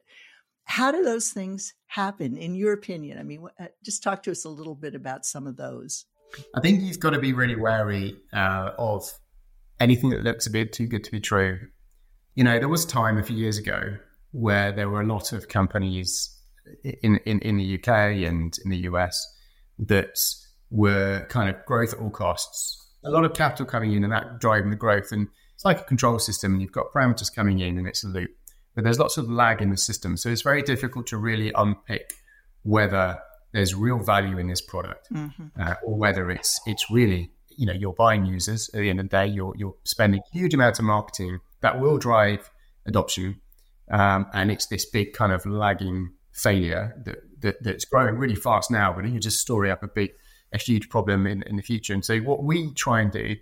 how 0.65 0.91
do 0.91 1.03
those 1.03 1.29
things 1.29 1.73
happen, 1.87 2.37
in 2.37 2.55
your 2.55 2.73
opinion? 2.73 3.19
I 3.19 3.23
mean, 3.23 3.45
uh, 3.59 3.65
just 3.83 4.01
talk 4.01 4.23
to 4.23 4.31
us 4.31 4.45
a 4.45 4.49
little 4.49 4.75
bit 4.75 4.95
about 4.95 5.25
some 5.25 5.45
of 5.45 5.57
those. 5.57 6.05
I 6.55 6.61
think 6.61 6.81
you've 6.81 6.99
got 6.99 7.11
to 7.11 7.19
be 7.19 7.33
really 7.33 7.55
wary 7.55 8.15
uh, 8.33 8.71
of 8.77 9.11
anything 9.79 10.09
that 10.11 10.23
looks 10.23 10.47
a 10.47 10.51
bit 10.51 10.73
too 10.73 10.87
good 10.87 11.03
to 11.03 11.11
be 11.11 11.19
true. 11.19 11.59
You 12.35 12.43
know, 12.43 12.57
there 12.59 12.69
was 12.69 12.85
a 12.85 12.87
time 12.87 13.17
a 13.17 13.23
few 13.23 13.35
years 13.35 13.57
ago 13.57 13.97
where 14.31 14.71
there 14.71 14.89
were 14.89 15.01
a 15.01 15.05
lot 15.05 15.31
of 15.33 15.47
companies 15.47 16.39
in, 16.83 17.17
in, 17.25 17.39
in 17.39 17.57
the 17.57 17.75
UK 17.75 17.87
and 18.27 18.57
in 18.63 18.71
the 18.71 18.77
US 18.89 19.25
that 19.77 20.17
were 20.71 21.25
kind 21.29 21.49
of 21.49 21.63
growth 21.65 21.93
at 21.93 21.99
all 21.99 22.09
costs. 22.09 22.82
A 23.05 23.09
lot 23.09 23.25
of 23.25 23.33
capital 23.33 23.65
coming 23.65 23.93
in 23.93 24.03
and 24.03 24.13
that 24.13 24.39
driving 24.39 24.69
the 24.69 24.75
growth. 24.75 25.11
And 25.11 25.27
it's 25.55 25.65
like 25.65 25.81
a 25.81 25.83
control 25.83 26.19
system, 26.19 26.53
and 26.53 26.61
you've 26.61 26.71
got 26.71 26.91
parameters 26.93 27.33
coming 27.33 27.59
in, 27.59 27.77
and 27.77 27.87
it's 27.87 28.03
a 28.03 28.07
loop 28.07 28.31
but 28.75 28.83
there's 28.83 28.97
lots 28.97 29.17
of 29.17 29.29
lag 29.29 29.61
in 29.61 29.69
the 29.69 29.77
system. 29.77 30.17
So 30.17 30.29
it's 30.29 30.41
very 30.41 30.63
difficult 30.63 31.05
to 31.07 31.17
really 31.17 31.51
unpick 31.53 32.15
whether 32.63 33.19
there's 33.51 33.75
real 33.75 33.99
value 33.99 34.37
in 34.37 34.47
this 34.47 34.61
product 34.61 35.09
mm-hmm. 35.11 35.47
uh, 35.59 35.75
or 35.83 35.95
whether 35.95 36.31
it's 36.31 36.59
it's 36.65 36.89
really 36.89 37.31
you 37.55 37.65
know 37.65 37.73
you're 37.73 37.93
buying 37.93 38.25
users 38.25 38.69
at 38.73 38.79
the 38.79 38.89
end 38.89 38.99
of 38.99 39.09
the 39.09 39.09
day 39.09 39.27
you're 39.27 39.53
you're 39.57 39.75
spending 39.83 40.21
huge 40.31 40.53
amounts 40.53 40.79
of 40.79 40.85
marketing 40.85 41.39
that 41.61 41.79
will 41.79 41.97
drive 41.97 42.49
adoption 42.87 43.39
um, 43.91 44.25
and 44.33 44.49
it's 44.49 44.65
this 44.67 44.85
big 44.85 45.13
kind 45.13 45.31
of 45.31 45.45
lagging 45.45 46.11
failure 46.31 46.95
that, 47.05 47.17
that 47.41 47.61
that's 47.61 47.85
growing 47.85 48.15
really 48.15 48.35
fast 48.35 48.71
now 48.71 48.91
but 48.91 49.07
you 49.07 49.19
just 49.19 49.39
story 49.39 49.69
up 49.69 49.83
a 49.83 49.87
big 49.87 50.11
a 50.53 50.57
huge 50.57 50.89
problem 50.89 51.25
in, 51.27 51.43
in 51.43 51.55
the 51.55 51.63
future 51.63 51.93
and 51.93 52.05
so 52.05 52.19
what 52.19 52.43
we 52.43 52.71
try 52.73 53.01
and 53.01 53.11
do 53.11 53.35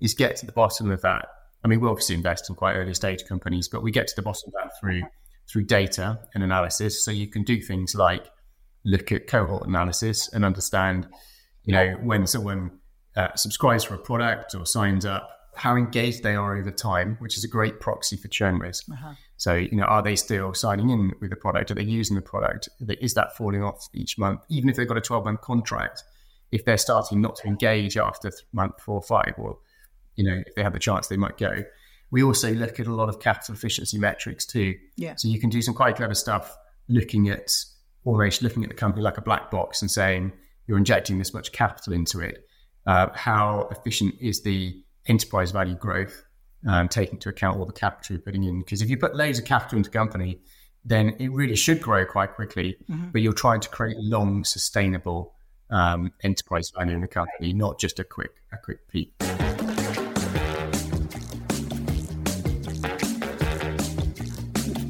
is 0.00 0.14
get 0.14 0.36
to 0.36 0.46
the 0.46 0.52
bottom 0.52 0.90
of 0.90 1.00
that 1.02 1.28
I 1.64 1.68
mean, 1.68 1.80
we 1.80 1.88
obviously 1.88 2.16
invest 2.16 2.48
in 2.48 2.56
quite 2.56 2.74
early 2.74 2.94
stage 2.94 3.24
companies, 3.24 3.68
but 3.68 3.82
we 3.82 3.90
get 3.90 4.08
to 4.08 4.16
the 4.16 4.22
bottom 4.22 4.48
of 4.48 4.52
that 4.54 4.72
through 4.80 5.02
through 5.50 5.64
data 5.64 6.20
and 6.34 6.42
analysis. 6.42 7.04
So 7.04 7.10
you 7.10 7.26
can 7.26 7.42
do 7.42 7.60
things 7.60 7.94
like 7.94 8.26
look 8.84 9.12
at 9.12 9.26
cohort 9.26 9.66
analysis 9.66 10.28
and 10.32 10.44
understand, 10.44 11.08
you 11.64 11.72
know, 11.72 11.96
when 12.02 12.26
someone 12.26 12.78
uh, 13.16 13.34
subscribes 13.34 13.84
for 13.84 13.94
a 13.94 13.98
product 13.98 14.54
or 14.54 14.64
signs 14.64 15.04
up, 15.04 15.28
how 15.54 15.76
engaged 15.76 16.22
they 16.22 16.34
are 16.34 16.56
over 16.56 16.70
time, 16.70 17.16
which 17.18 17.36
is 17.36 17.44
a 17.44 17.48
great 17.48 17.80
proxy 17.80 18.16
for 18.16 18.28
churn 18.28 18.58
risk. 18.58 18.86
Uh-huh. 18.90 19.12
So, 19.36 19.54
you 19.54 19.76
know, 19.76 19.84
are 19.84 20.02
they 20.02 20.16
still 20.16 20.54
signing 20.54 20.90
in 20.90 21.12
with 21.20 21.30
the 21.30 21.36
product? 21.36 21.70
Are 21.70 21.74
they 21.74 21.82
using 21.82 22.16
the 22.16 22.22
product? 22.22 22.68
Is 23.00 23.14
that 23.14 23.36
falling 23.36 23.62
off 23.62 23.88
each 23.92 24.16
month? 24.16 24.40
Even 24.48 24.70
if 24.70 24.76
they've 24.76 24.88
got 24.88 24.96
a 24.96 25.02
12 25.02 25.24
month 25.24 25.40
contract, 25.42 26.04
if 26.52 26.64
they're 26.64 26.78
starting 26.78 27.20
not 27.20 27.36
to 27.36 27.48
engage 27.48 27.96
after 27.96 28.30
month 28.52 28.80
four 28.80 28.96
or 28.96 29.02
five, 29.02 29.34
or 29.38 29.58
you 30.14 30.24
know, 30.24 30.42
if 30.46 30.54
they 30.54 30.62
have 30.62 30.74
the 30.74 30.78
chance, 30.78 31.08
they 31.08 31.16
might 31.16 31.38
go. 31.38 31.64
We 32.10 32.22
also 32.22 32.52
look 32.52 32.78
at 32.78 32.86
a 32.86 32.94
lot 32.94 33.08
of 33.08 33.18
capital 33.18 33.54
efficiency 33.54 33.98
metrics 33.98 34.44
too. 34.44 34.74
Yeah. 34.96 35.14
So 35.16 35.28
you 35.28 35.40
can 35.40 35.48
do 35.48 35.62
some 35.62 35.74
quite 35.74 35.96
clever 35.96 36.14
stuff 36.14 36.54
looking 36.88 37.30
at 37.30 37.50
almost 38.04 38.42
looking 38.42 38.62
at 38.62 38.68
the 38.68 38.76
company 38.76 39.02
like 39.02 39.16
a 39.16 39.22
black 39.22 39.50
box 39.50 39.80
and 39.80 39.90
saying 39.90 40.32
you're 40.66 40.76
injecting 40.76 41.18
this 41.18 41.32
much 41.32 41.52
capital 41.52 41.94
into 41.94 42.20
it. 42.20 42.46
Uh, 42.86 43.08
how 43.14 43.68
efficient 43.70 44.14
is 44.20 44.42
the 44.42 44.82
enterprise 45.06 45.52
value 45.52 45.76
growth, 45.76 46.24
um, 46.68 46.88
taking 46.88 47.14
into 47.14 47.28
account 47.28 47.58
all 47.58 47.64
the 47.64 47.72
capital 47.72 48.14
you're 48.16 48.22
putting 48.22 48.44
in? 48.44 48.60
Because 48.60 48.82
if 48.82 48.90
you 48.90 48.98
put 48.98 49.16
loads 49.16 49.38
of 49.38 49.46
capital 49.46 49.78
into 49.78 49.88
a 49.88 49.92
company, 49.92 50.40
then 50.84 51.16
it 51.18 51.30
really 51.30 51.56
should 51.56 51.80
grow 51.80 52.04
quite 52.04 52.34
quickly. 52.34 52.76
Mm-hmm. 52.90 53.10
But 53.12 53.22
you're 53.22 53.32
trying 53.32 53.60
to 53.60 53.68
create 53.68 53.96
long, 53.98 54.44
sustainable 54.44 55.34
um, 55.72 56.12
enterprise 56.22 56.70
value 56.70 56.94
in 56.94 57.00
the 57.00 57.08
company, 57.08 57.52
not 57.52 57.80
just 57.80 57.98
a 57.98 58.04
quick 58.04 58.30
a 58.52 58.58
quick 58.58 58.86
peak. 58.88 59.12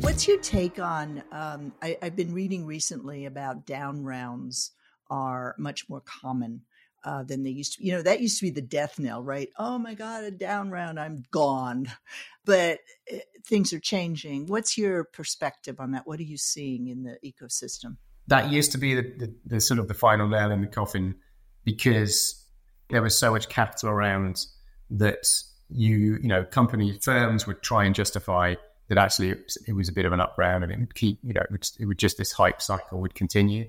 What's 0.01 0.29
your 0.29 0.39
take 0.41 0.79
on? 0.79 1.23
Um, 1.33 1.73
I, 1.81 1.97
have 2.03 2.17
been 2.17 2.35
reading 2.35 2.67
recently 2.67 3.27
about 3.27 3.65
down 3.65 4.05
rounds 4.05 4.73
are 5.09 5.55
much 5.59 5.89
more 5.89 6.03
common 6.03 6.63
uh, 7.05 7.23
than 7.23 7.43
they 7.43 7.51
used 7.51 7.79
to. 7.79 7.85
You 7.85 7.93
know, 7.93 8.03
that 8.03 8.21
used 8.21 8.39
to 8.39 8.45
be 8.45 8.51
the 8.51 8.61
death 8.61 8.99
knell, 8.99 9.23
right? 9.23 9.49
Oh 9.59 9.79
my 9.79 9.95
God, 9.95 10.25
a 10.25 10.31
down 10.31 10.71
round, 10.71 11.01
I'm 11.01 11.25
gone. 11.31 11.91
But 12.45 12.81
uh, 13.13 13.19
things 13.47 13.73
are 13.73 13.79
changing. 13.79 14.47
What's 14.47 14.77
your 14.77 15.05
perspective 15.05 15.79
on 15.79 15.93
that? 15.93 16.09
What 16.09 16.19
are 16.19 16.25
you 16.25 16.37
seeing 16.37 16.89
in 16.89 17.05
the 17.05 17.17
ecosystem? 17.25 17.99
That 18.29 18.51
used 18.51 18.73
to 18.73 18.79
be 18.79 18.95
the, 18.95 19.03
the, 19.03 19.35
the 19.45 19.61
sort 19.61 19.81
of 19.81 19.89
the 19.89 19.95
final 19.95 20.29
nail 20.29 20.51
in 20.51 20.61
the 20.61 20.67
coffin 20.67 21.17
because 21.65 22.45
there 22.91 23.03
was 23.03 23.17
so 23.17 23.33
much 23.33 23.49
capital 23.49 23.91
around 23.91 24.47
that 24.91 25.27
you, 25.69 26.19
you 26.21 26.29
know, 26.29 26.45
company 26.45 26.99
firms 27.03 27.47
would 27.47 27.63
try 27.63 27.85
and 27.85 27.95
justify 27.95 28.55
that 28.89 28.99
actually 28.99 29.31
it 29.31 29.43
was, 29.45 29.59
it 29.69 29.73
was, 29.73 29.89
a 29.89 29.93
bit 29.93 30.05
of 30.05 30.13
an 30.13 30.21
up 30.21 30.35
round 30.37 30.63
and 30.63 30.73
it 30.73 30.79
would 30.79 30.95
keep, 30.95 31.19
you 31.23 31.33
know, 31.33 31.41
it 31.41 31.51
would, 31.51 31.67
it 31.81 31.87
would 31.87 31.99
just 31.99 32.19
this 32.19 32.33
hype 32.33 32.61
cycle 32.61 33.01
would 33.01 33.15
continue. 33.15 33.69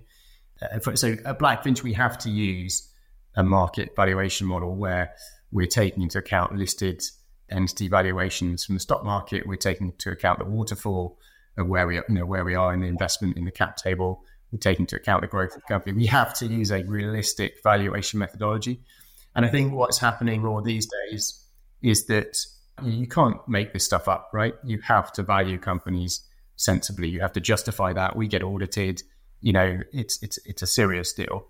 Uh, 0.61 0.79
for, 0.79 0.95
so 0.95 1.15
at 1.25 1.39
Blackfinch, 1.39 1.81
we 1.81 1.93
have 1.93 2.17
to 2.19 2.29
use 2.29 2.89
a 3.35 3.43
market 3.43 3.95
valuation 3.95 4.47
model 4.47 4.75
where 4.75 5.13
we're 5.51 5.67
taking 5.67 6.03
into 6.03 6.17
account 6.17 6.55
listed 6.55 7.03
entity 7.49 7.87
valuations 7.87 8.65
from 8.65 8.75
the 8.75 8.79
stock 8.79 9.03
market. 9.03 9.47
We're 9.47 9.55
taking 9.55 9.87
into 9.87 10.11
account 10.11 10.39
the 10.39 10.45
waterfall 10.45 11.17
of 11.57 11.67
where 11.67 11.87
we, 11.87 11.95
you 11.95 12.03
know, 12.09 12.25
where 12.25 12.43
we 12.43 12.55
are 12.55 12.73
in 12.73 12.81
the 12.81 12.87
investment 12.87 13.37
in 13.37 13.45
the 13.45 13.51
cap 13.51 13.77
table. 13.77 14.23
We're 14.53 14.59
taking 14.59 14.83
into 14.83 14.97
account 14.97 15.21
the 15.21 15.27
growth 15.27 15.55
of 15.55 15.63
the 15.63 15.67
company. 15.67 15.97
We 15.97 16.05
have 16.05 16.35
to 16.35 16.45
use 16.45 16.71
a 16.71 16.83
realistic 16.83 17.55
valuation 17.63 18.19
methodology. 18.19 18.81
And 19.35 19.47
I 19.47 19.49
think 19.49 19.73
what's 19.73 19.97
happening 19.97 20.43
more 20.43 20.61
these 20.61 20.87
days 21.09 21.43
is 21.81 22.05
that 22.05 22.37
you 22.83 23.07
can't 23.07 23.37
make 23.47 23.73
this 23.73 23.83
stuff 23.83 24.07
up, 24.07 24.29
right? 24.31 24.53
You 24.63 24.79
have 24.81 25.11
to 25.13 25.23
value 25.23 25.57
companies 25.57 26.21
sensibly. 26.55 27.09
You 27.09 27.21
have 27.21 27.33
to 27.33 27.41
justify 27.41 27.93
that. 27.93 28.15
We 28.15 28.27
get 28.27 28.43
audited. 28.43 29.01
You 29.41 29.53
know, 29.53 29.79
it's 29.91 30.21
it's 30.21 30.37
it's 30.45 30.61
a 30.61 30.67
serious 30.67 31.13
deal, 31.13 31.47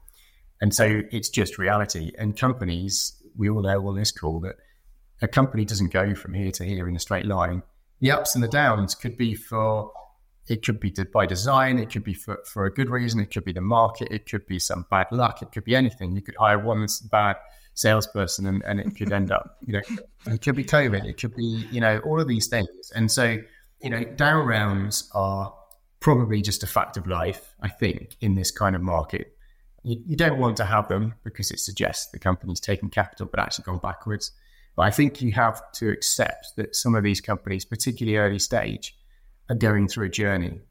and 0.62 0.74
so 0.74 1.02
it's 1.12 1.28
just 1.28 1.58
reality. 1.58 2.14
And 2.18 2.38
companies, 2.38 3.22
we 3.36 3.50
all 3.50 3.62
know 3.62 3.86
on 3.88 3.98
this 3.98 4.14
call 4.14 4.40
that 4.42 4.56
a 5.22 5.28
company 5.28 5.66
doesn't 5.66 5.92
go 5.92 6.16
from 6.16 6.34
here 6.36 6.52
to 6.52 6.64
here 6.64 6.88
in 6.88 6.96
a 6.96 7.00
straight 7.00 7.26
line. 7.26 7.64
The 8.00 8.12
ups 8.12 8.34
and 8.34 8.44
the 8.44 8.48
downs 8.48 8.96
could 8.96 9.18
be 9.18 9.36
for 9.36 9.92
it 10.48 10.64
could 10.64 10.80
be 10.80 10.94
by 11.14 11.26
design, 11.26 11.80
it 11.80 11.90
could 11.90 12.04
be 12.04 12.14
for, 12.14 12.40
for 12.46 12.66
a 12.66 12.74
good 12.74 12.90
reason, 12.90 13.20
it 13.20 13.32
could 13.32 13.46
be 13.46 13.54
the 13.54 13.62
market, 13.62 14.10
it 14.12 14.30
could 14.30 14.46
be 14.46 14.60
some 14.60 14.86
bad 14.90 15.08
luck, 15.12 15.42
it 15.42 15.52
could 15.52 15.64
be 15.64 15.76
anything. 15.76 16.16
You 16.16 16.22
could 16.22 16.36
hire 16.38 16.60
one 16.60 16.86
bad 17.10 17.38
salesperson 17.76 18.46
and, 18.46 18.64
and 18.66 18.80
it 18.80 18.96
could 18.96 19.12
end 19.12 19.32
up, 19.32 19.58
you 19.66 19.74
know, 19.74 19.82
it 20.28 20.42
could 20.42 20.56
be 20.56 20.64
COVID, 20.64 21.06
it 21.06 21.20
could 21.20 21.36
be, 21.36 21.66
you 21.72 21.80
know, 21.80 22.00
all 22.00 22.20
of 22.20 22.28
these 22.28 22.48
things. 22.48 22.92
And 22.94 23.10
so, 23.10 23.38
you 23.82 23.90
know, 23.90 24.04
down 24.04 24.46
rounds 24.46 25.10
are 25.14 25.54
probably 26.02 26.42
just 26.42 26.64
a 26.64 26.68
fact 26.68 26.98
of 26.98 27.08
life, 27.08 27.56
I 27.62 27.70
think, 27.70 28.18
in 28.20 28.36
this 28.36 28.52
kind 28.52 28.76
of 28.76 28.82
market. 28.82 29.38
You, 29.84 30.02
you 30.06 30.18
don't 30.18 30.40
want 30.40 30.58
to 30.58 30.66
have 30.66 30.90
them 30.90 31.14
because 31.24 31.52
it 31.52 31.60
suggests 31.60 32.08
the 32.08 32.20
company's 32.20 32.60
taken 32.60 32.90
capital 32.90 33.28
but 33.28 33.40
actually 33.40 33.64
gone 33.64 33.80
backwards. 33.80 34.32
But 34.76 34.84
I 34.84 34.92
think 34.92 35.22
you 35.22 35.32
have 35.32 35.62
to 35.74 35.90
accept 35.90 36.56
that 36.58 36.76
some 36.76 36.96
of 36.96 37.04
these 37.04 37.22
companies, 37.22 37.64
particularly 37.64 38.18
early 38.18 38.40
stage, 38.40 38.98
are 39.50 39.56
going 39.56 39.88
through 39.88 40.08
a 40.08 40.10
journey 40.10 40.62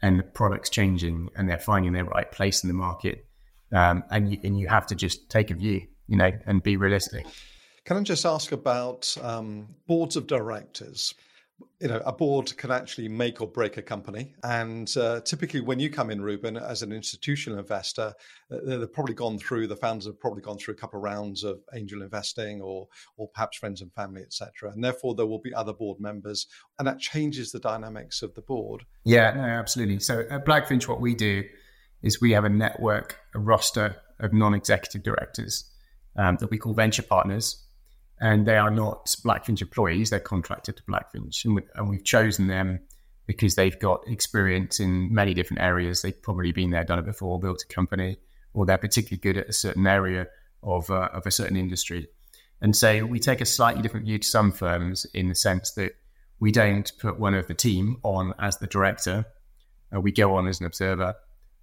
and 0.00 0.18
the 0.18 0.24
product's 0.24 0.70
changing 0.70 1.28
and 1.36 1.48
they're 1.48 1.58
finding 1.58 1.92
their 1.92 2.04
right 2.04 2.30
place 2.30 2.64
in 2.64 2.68
the 2.68 2.74
market. 2.74 3.26
Um, 3.72 4.04
and 4.10 4.30
you, 4.30 4.38
and 4.44 4.58
you 4.58 4.68
have 4.68 4.86
to 4.88 4.94
just 4.94 5.30
take 5.30 5.50
a 5.50 5.54
view, 5.54 5.86
you 6.06 6.16
know, 6.16 6.30
and 6.46 6.62
be 6.62 6.76
realistic. 6.76 7.26
Can 7.84 7.96
I 7.96 8.02
just 8.02 8.26
ask 8.26 8.52
about 8.52 9.16
um, 9.22 9.68
boards 9.86 10.16
of 10.16 10.26
directors? 10.26 11.14
You 11.80 11.88
know, 11.88 12.02
a 12.04 12.12
board 12.12 12.56
can 12.56 12.70
actually 12.70 13.08
make 13.08 13.40
or 13.40 13.46
break 13.46 13.76
a 13.76 13.82
company. 13.82 14.34
And 14.42 14.94
uh, 14.96 15.20
typically, 15.20 15.60
when 15.60 15.80
you 15.80 15.90
come 15.90 16.10
in, 16.10 16.20
Reuben, 16.20 16.56
as 16.56 16.82
an 16.82 16.92
institutional 16.92 17.58
investor, 17.58 18.14
uh, 18.50 18.56
they've 18.64 18.92
probably 18.92 19.14
gone 19.14 19.38
through 19.38 19.66
the 19.66 19.76
founders 19.76 20.06
have 20.06 20.20
probably 20.20 20.42
gone 20.42 20.58
through 20.58 20.74
a 20.74 20.76
couple 20.76 20.98
of 20.98 21.04
rounds 21.04 21.44
of 21.44 21.60
angel 21.74 22.02
investing, 22.02 22.60
or 22.60 22.88
or 23.16 23.28
perhaps 23.28 23.58
friends 23.58 23.80
and 23.80 23.92
family, 23.94 24.22
etc. 24.22 24.70
And 24.72 24.82
therefore, 24.82 25.14
there 25.14 25.26
will 25.26 25.40
be 25.40 25.54
other 25.54 25.72
board 25.72 26.00
members, 26.00 26.46
and 26.78 26.86
that 26.86 26.98
changes 26.98 27.52
the 27.52 27.60
dynamics 27.60 28.22
of 28.22 28.34
the 28.34 28.42
board. 28.42 28.84
Yeah, 29.04 29.32
no, 29.32 29.42
absolutely. 29.42 30.00
So 30.00 30.24
at 30.30 30.44
Blackfinch, 30.44 30.88
what 30.88 31.00
we 31.00 31.14
do 31.14 31.44
is 32.02 32.20
we 32.20 32.32
have 32.32 32.44
a 32.44 32.50
network, 32.50 33.18
a 33.34 33.38
roster 33.38 33.96
of 34.20 34.32
non-executive 34.32 35.02
directors 35.02 35.70
um, 36.16 36.36
that 36.40 36.50
we 36.50 36.58
call 36.58 36.74
venture 36.74 37.02
partners 37.02 37.64
and 38.22 38.46
they 38.46 38.56
are 38.56 38.70
not 38.70 39.06
Blackfinch 39.24 39.60
employees; 39.60 40.08
they're 40.08 40.20
contracted 40.20 40.76
to 40.76 40.82
Blackfinch, 40.84 41.44
and, 41.44 41.56
we, 41.56 41.62
and 41.74 41.90
we've 41.90 42.04
chosen 42.04 42.46
them 42.46 42.80
because 43.26 43.56
they've 43.56 43.78
got 43.78 44.06
experience 44.06 44.80
in 44.80 45.12
many 45.12 45.34
different 45.34 45.60
areas. 45.60 46.02
They've 46.02 46.22
probably 46.22 46.52
been 46.52 46.70
there, 46.70 46.84
done 46.84 47.00
it 47.00 47.04
before, 47.04 47.40
built 47.40 47.64
a 47.68 47.74
company, 47.74 48.18
or 48.54 48.64
they're 48.64 48.78
particularly 48.78 49.20
good 49.20 49.36
at 49.36 49.48
a 49.48 49.52
certain 49.52 49.86
area 49.86 50.28
of 50.62 50.88
uh, 50.88 51.08
of 51.12 51.26
a 51.26 51.32
certain 51.32 51.56
industry. 51.56 52.08
And 52.60 52.76
so 52.76 53.04
we 53.04 53.18
take 53.18 53.40
a 53.40 53.44
slightly 53.44 53.82
different 53.82 54.06
view 54.06 54.18
to 54.18 54.26
some 54.26 54.52
firms 54.52 55.04
in 55.12 55.28
the 55.28 55.34
sense 55.34 55.72
that 55.72 55.96
we 56.38 56.52
don't 56.52 56.92
put 57.00 57.18
one 57.18 57.34
of 57.34 57.48
the 57.48 57.54
team 57.54 57.96
on 58.04 58.34
as 58.38 58.58
the 58.58 58.68
director. 58.68 59.24
Uh, 59.94 60.00
we 60.00 60.12
go 60.12 60.36
on 60.36 60.46
as 60.46 60.60
an 60.60 60.66
observer, 60.66 61.16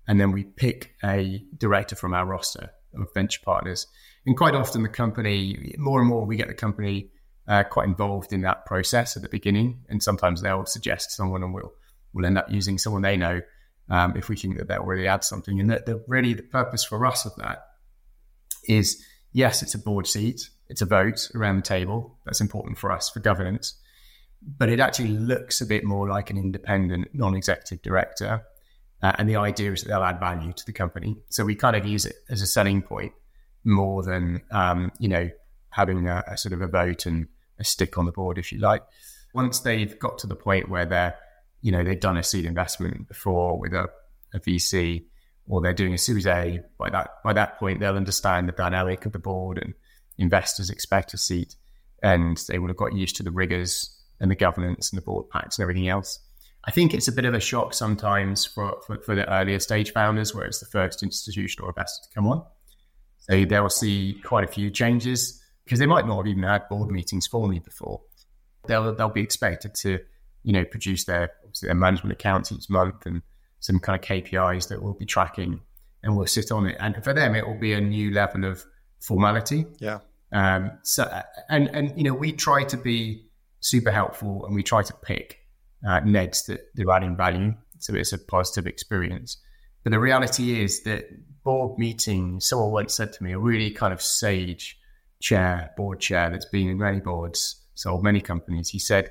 and 0.10 0.20
then 0.20 0.34
we 0.34 0.44
pick 0.44 0.96
a 1.06 1.42
director 1.58 1.96
from 1.96 2.14
our 2.14 2.26
roster 2.26 2.72
of 2.94 3.08
venture 3.14 3.40
partners. 3.46 3.88
And 4.30 4.38
quite 4.38 4.54
often, 4.54 4.84
the 4.84 4.90
company, 4.90 5.74
more 5.80 6.00
and 6.00 6.08
more, 6.08 6.24
we 6.24 6.36
get 6.36 6.50
the 6.50 6.54
company 6.54 7.10
uh, 7.48 7.64
quite 7.64 7.88
involved 7.88 8.32
in 8.32 8.42
that 8.42 8.68
process 8.68 9.16
at 9.18 9.24
the 9.24 9.28
beginning. 9.28 9.84
And 9.90 10.04
sometimes 10.04 10.44
they'll 10.44 10.68
suggest 10.68 11.10
someone, 11.10 11.42
and 11.42 11.52
we'll 11.52 11.74
we'll 12.14 12.28
end 12.28 12.38
up 12.38 12.46
using 12.48 12.78
someone 12.78 13.02
they 13.02 13.18
know 13.18 13.42
um, 13.90 14.16
if 14.16 14.30
we 14.30 14.36
think 14.36 14.60
that 14.60 14.68
they'll 14.68 14.86
really 14.86 15.08
add 15.08 15.24
something. 15.24 15.60
And 15.60 15.72
that 15.72 15.88
the, 15.88 16.04
really 16.08 16.36
the 16.36 16.44
purpose 16.44 16.84
for 16.84 17.08
us 17.08 17.26
of 17.26 17.36
that 17.38 17.66
is 18.68 19.04
yes, 19.34 19.64
it's 19.64 19.74
a 19.74 19.80
board 19.80 20.06
seat, 20.06 20.48
it's 20.68 20.84
a 20.84 20.86
vote 20.86 21.32
around 21.34 21.56
the 21.56 21.64
table. 21.64 22.20
That's 22.26 22.40
important 22.40 22.78
for 22.78 22.92
us 22.92 23.10
for 23.10 23.22
governance. 23.22 23.80
But 24.44 24.70
it 24.70 24.80
actually 24.80 25.10
looks 25.10 25.60
a 25.60 25.66
bit 25.66 25.84
more 25.84 26.08
like 26.08 26.30
an 26.30 26.38
independent 26.38 27.16
non-executive 27.16 27.82
director. 27.82 28.44
Uh, 29.02 29.14
and 29.18 29.28
the 29.28 29.38
idea 29.38 29.72
is 29.72 29.82
that 29.82 29.90
they'll 29.90 30.04
add 30.04 30.20
value 30.20 30.54
to 30.54 30.66
the 30.68 30.74
company. 30.74 31.18
So 31.32 31.46
we 31.46 31.56
kind 31.56 31.76
of 31.76 31.88
use 31.88 32.06
it 32.06 32.18
as 32.30 32.44
a 32.44 32.48
selling 32.48 32.84
point 32.84 33.14
more 33.64 34.04
than 34.04 34.42
um, 34.52 34.92
you 35.00 35.08
know 35.08 35.30
having 35.72 36.08
a, 36.08 36.24
a, 36.28 36.38
sort 36.38 36.54
of 36.54 36.62
a 36.62 36.68
vote 36.68 37.06
and 37.06 37.28
a 37.60 37.64
stick 37.64 37.98
on 37.98 38.06
the 38.06 38.12
board, 38.12 38.38
if 38.38 38.52
you 38.52 38.60
like. 38.60 38.84
Once 39.34 39.60
they've 39.60 40.00
got 40.00 40.18
to 40.18 40.28
the 40.28 40.36
point 40.36 40.70
where 40.70 40.86
they're 40.86 41.16
you 41.62 41.72
know 41.72 41.84
they've 41.84 42.00
done 42.00 42.18
a 42.18 42.24
seed 42.24 42.46
investment 42.46 43.08
before 43.08 43.60
with 43.60 43.74
a, 43.74 43.88
a 44.34 44.40
VC 44.40 45.06
or 45.48 45.62
they're 45.62 45.74
doing 45.74 45.94
a 45.94 45.98
Series 45.98 46.28
A, 46.28 46.62
by 46.78 46.90
that 46.90 47.10
by 47.24 47.34
that 47.34 47.58
point 47.60 47.80
they'll 47.80 47.96
understand 47.96 48.48
the 48.48 48.54
dynamic 48.54 49.06
of 49.06 49.12
the 49.12 49.20
board 49.20 49.58
and 49.58 49.74
investors 50.18 50.70
expect 50.70 51.14
a 51.14 51.18
seat, 51.18 51.56
and 52.04 52.38
they 52.48 52.60
will 52.60 52.68
have 52.68 52.78
got 52.78 52.94
used 52.94 53.16
to 53.18 53.24
the 53.24 53.32
rigors 53.32 53.96
and 54.20 54.30
the 54.30 54.36
governance 54.36 54.92
and 54.92 54.98
the 54.98 55.06
board 55.06 55.30
packs 55.30 55.58
and 55.58 55.64
everything 55.64 55.88
else. 55.88 56.20
I 56.66 56.72
think 56.72 56.94
it's 56.94 57.08
a 57.08 57.12
bit 57.12 57.26
of 57.26 57.34
a 57.34 57.40
shock 57.40 57.74
sometimes 57.74 58.46
for, 58.46 58.82
for, 58.86 59.00
for 59.00 59.16
the 59.16 59.28
earlier 59.32 59.60
stage 59.60 59.94
founders, 59.94 60.36
where 60.36 60.46
it's 60.46 60.60
the 60.60 60.66
first 60.66 61.02
institutional 61.02 61.70
investor 61.70 62.08
to 62.08 62.14
come 62.14 62.28
on. 62.28 62.44
So 63.30 63.46
they'll 63.46 63.70
see 63.70 64.20
quite 64.24 64.44
a 64.44 64.48
few 64.48 64.72
changes 64.72 65.42
because 65.64 65.80
they 65.80 65.86
might 65.86 66.08
not 66.08 66.18
have 66.18 66.28
even 66.28 66.44
had 66.44 66.68
board 66.68 66.90
meetings 66.90 67.28
formally 67.28 67.60
before. 67.60 68.02
They'll 68.68 68.94
they'll 68.96 69.10
be 69.10 69.22
expected 69.22 69.76
to, 69.76 70.00
you 70.44 70.54
know, 70.54 70.66
produce 70.66 71.06
their 71.06 71.32
their 71.62 71.76
management 71.76 72.14
accounts 72.14 72.52
each 72.52 72.70
month 72.70 73.06
and 73.06 73.22
some 73.60 73.80
kind 73.80 74.00
of 74.00 74.08
KPIs 74.08 74.70
that 74.70 74.82
we'll 74.82 74.94
be 74.94 75.06
tracking 75.06 75.62
and 76.02 76.16
we'll 76.16 76.28
sit 76.28 76.52
on 76.52 76.66
it. 76.66 76.78
And 76.80 77.04
for 77.04 77.14
them, 77.14 77.36
it 77.36 77.46
will 77.46 77.60
be 77.60 77.74
a 77.74 77.82
new 77.82 78.12
level 78.12 78.46
of 78.46 78.66
formality. 79.00 79.66
Yeah. 79.80 80.00
Um, 80.32 80.72
so 80.84 81.10
and 81.50 81.68
and 81.70 81.96
you 81.98 82.04
know 82.04 82.14
we 82.14 82.32
try 82.32 82.64
to 82.64 82.78
be 82.78 83.26
super 83.60 83.92
helpful 83.92 84.46
and 84.46 84.56
we 84.56 84.64
try 84.64 84.82
to 84.82 84.94
pick 85.04 85.40
uh, 85.88 86.00
NEDs 86.02 86.46
that 86.48 86.62
they're 86.76 86.90
adding 86.90 87.16
value, 87.16 87.54
so 87.78 87.94
it's 87.94 88.14
a 88.14 88.18
positive 88.18 88.66
experience. 88.66 89.38
But 89.84 89.92
the 89.92 90.00
reality 90.00 90.62
is 90.62 90.84
that 90.84 91.06
board 91.50 91.80
meeting, 91.80 92.40
someone 92.40 92.70
once 92.70 92.94
said 92.94 93.12
to 93.12 93.24
me, 93.24 93.32
a 93.32 93.40
really 93.40 93.72
kind 93.72 93.92
of 93.92 94.00
sage 94.04 94.78
chair, 95.20 95.72
board 95.76 96.00
chair 96.00 96.30
that's 96.30 96.46
been 96.46 96.70
in 96.70 96.78
many 96.78 97.00
boards, 97.00 97.66
sold 97.74 98.04
many 98.04 98.22
companies. 98.22 98.70
He 98.70 98.78
said, 98.78 99.10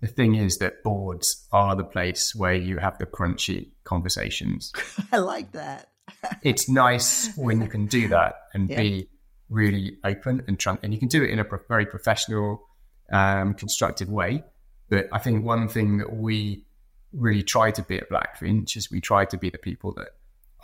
the 0.00 0.06
thing 0.06 0.34
is 0.34 0.56
that 0.58 0.82
boards 0.82 1.46
are 1.52 1.76
the 1.76 1.84
place 1.84 2.34
where 2.34 2.54
you 2.54 2.78
have 2.78 2.96
the 2.96 3.04
crunchy 3.04 3.68
conversations. 3.84 4.72
I 5.12 5.18
like 5.18 5.52
that. 5.52 5.90
it's 6.42 6.70
nice 6.70 7.36
when 7.36 7.60
you 7.60 7.68
can 7.68 7.84
do 7.84 8.08
that 8.08 8.34
and 8.54 8.70
yeah. 8.70 8.80
be 8.80 9.10
really 9.50 9.98
open 10.04 10.42
and 10.48 10.58
trans- 10.58 10.78
and 10.82 10.94
you 10.94 10.98
can 10.98 11.08
do 11.08 11.22
it 11.22 11.28
in 11.28 11.38
a 11.38 11.44
pro- 11.44 11.58
very 11.68 11.84
professional, 11.84 12.66
um, 13.12 13.52
constructive 13.52 14.08
way. 14.08 14.42
But 14.88 15.08
I 15.12 15.18
think 15.18 15.44
one 15.44 15.68
thing 15.68 15.98
that 15.98 16.16
we 16.16 16.64
really 17.12 17.42
try 17.42 17.72
to 17.72 17.82
be 17.82 17.98
at 17.98 18.08
Blackfinch 18.08 18.74
is 18.74 18.90
we 18.90 19.02
try 19.02 19.26
to 19.26 19.36
be 19.36 19.50
the 19.50 19.58
people 19.58 19.92
that 19.98 20.12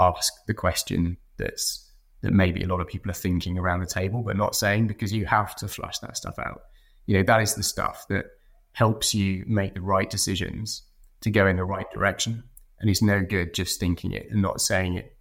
ask 0.00 0.32
the 0.46 0.54
question 0.54 1.16
that's 1.36 1.86
that 2.22 2.32
maybe 2.32 2.62
a 2.62 2.66
lot 2.66 2.80
of 2.80 2.86
people 2.86 3.10
are 3.10 3.14
thinking 3.14 3.58
around 3.58 3.80
the 3.80 3.86
table 3.86 4.22
but 4.22 4.36
not 4.36 4.54
saying 4.54 4.86
because 4.86 5.12
you 5.12 5.24
have 5.26 5.54
to 5.56 5.68
flush 5.68 5.98
that 6.00 6.16
stuff 6.16 6.38
out. 6.38 6.62
You 7.06 7.18
know, 7.18 7.22
that 7.24 7.40
is 7.40 7.54
the 7.54 7.62
stuff 7.62 8.06
that 8.08 8.26
helps 8.72 9.14
you 9.14 9.44
make 9.46 9.74
the 9.74 9.80
right 9.80 10.08
decisions 10.08 10.82
to 11.22 11.30
go 11.30 11.46
in 11.46 11.56
the 11.56 11.64
right 11.64 11.90
direction. 11.92 12.44
And 12.78 12.88
it's 12.88 13.02
no 13.02 13.22
good 13.22 13.54
just 13.54 13.80
thinking 13.80 14.12
it 14.12 14.28
and 14.30 14.40
not 14.40 14.60
saying 14.60 14.94
it. 14.94 15.16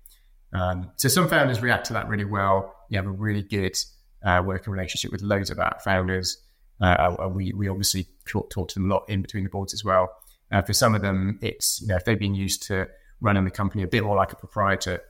Um, 0.53 0.91
so 0.95 1.09
some 1.09 1.27
founders 1.27 1.61
react 1.61 1.87
to 1.87 1.93
that 1.93 2.07
really 2.07 2.25
well. 2.25 2.73
You 2.89 2.97
have 2.97 3.05
a 3.05 3.11
really 3.11 3.43
good 3.43 3.77
uh, 4.23 4.41
working 4.45 4.71
relationship 4.71 5.11
with 5.11 5.21
loads 5.21 5.49
of 5.49 5.59
our 5.59 5.77
founders. 5.83 6.37
Uh, 6.81 7.29
we, 7.31 7.51
we 7.53 7.67
obviously 7.67 8.07
talk, 8.25 8.49
talk, 8.49 8.69
to 8.69 8.75
them 8.75 8.89
a 8.89 8.93
lot 8.93 9.09
in 9.09 9.21
between 9.21 9.43
the 9.43 9.49
boards 9.49 9.73
as 9.73 9.83
well. 9.83 10.09
Uh, 10.51 10.61
for 10.61 10.73
some 10.73 10.95
of 10.95 11.01
them, 11.01 11.37
it's, 11.41 11.81
you 11.81 11.87
know, 11.87 11.97
if 11.97 12.05
they've 12.05 12.19
been 12.19 12.35
used 12.35 12.63
to 12.63 12.87
running 13.21 13.45
the 13.45 13.51
company 13.51 13.83
a 13.83 13.87
bit 13.87 14.03
more 14.03 14.15
like 14.15 14.31
a 14.31 14.35
proprietor, 14.35 15.01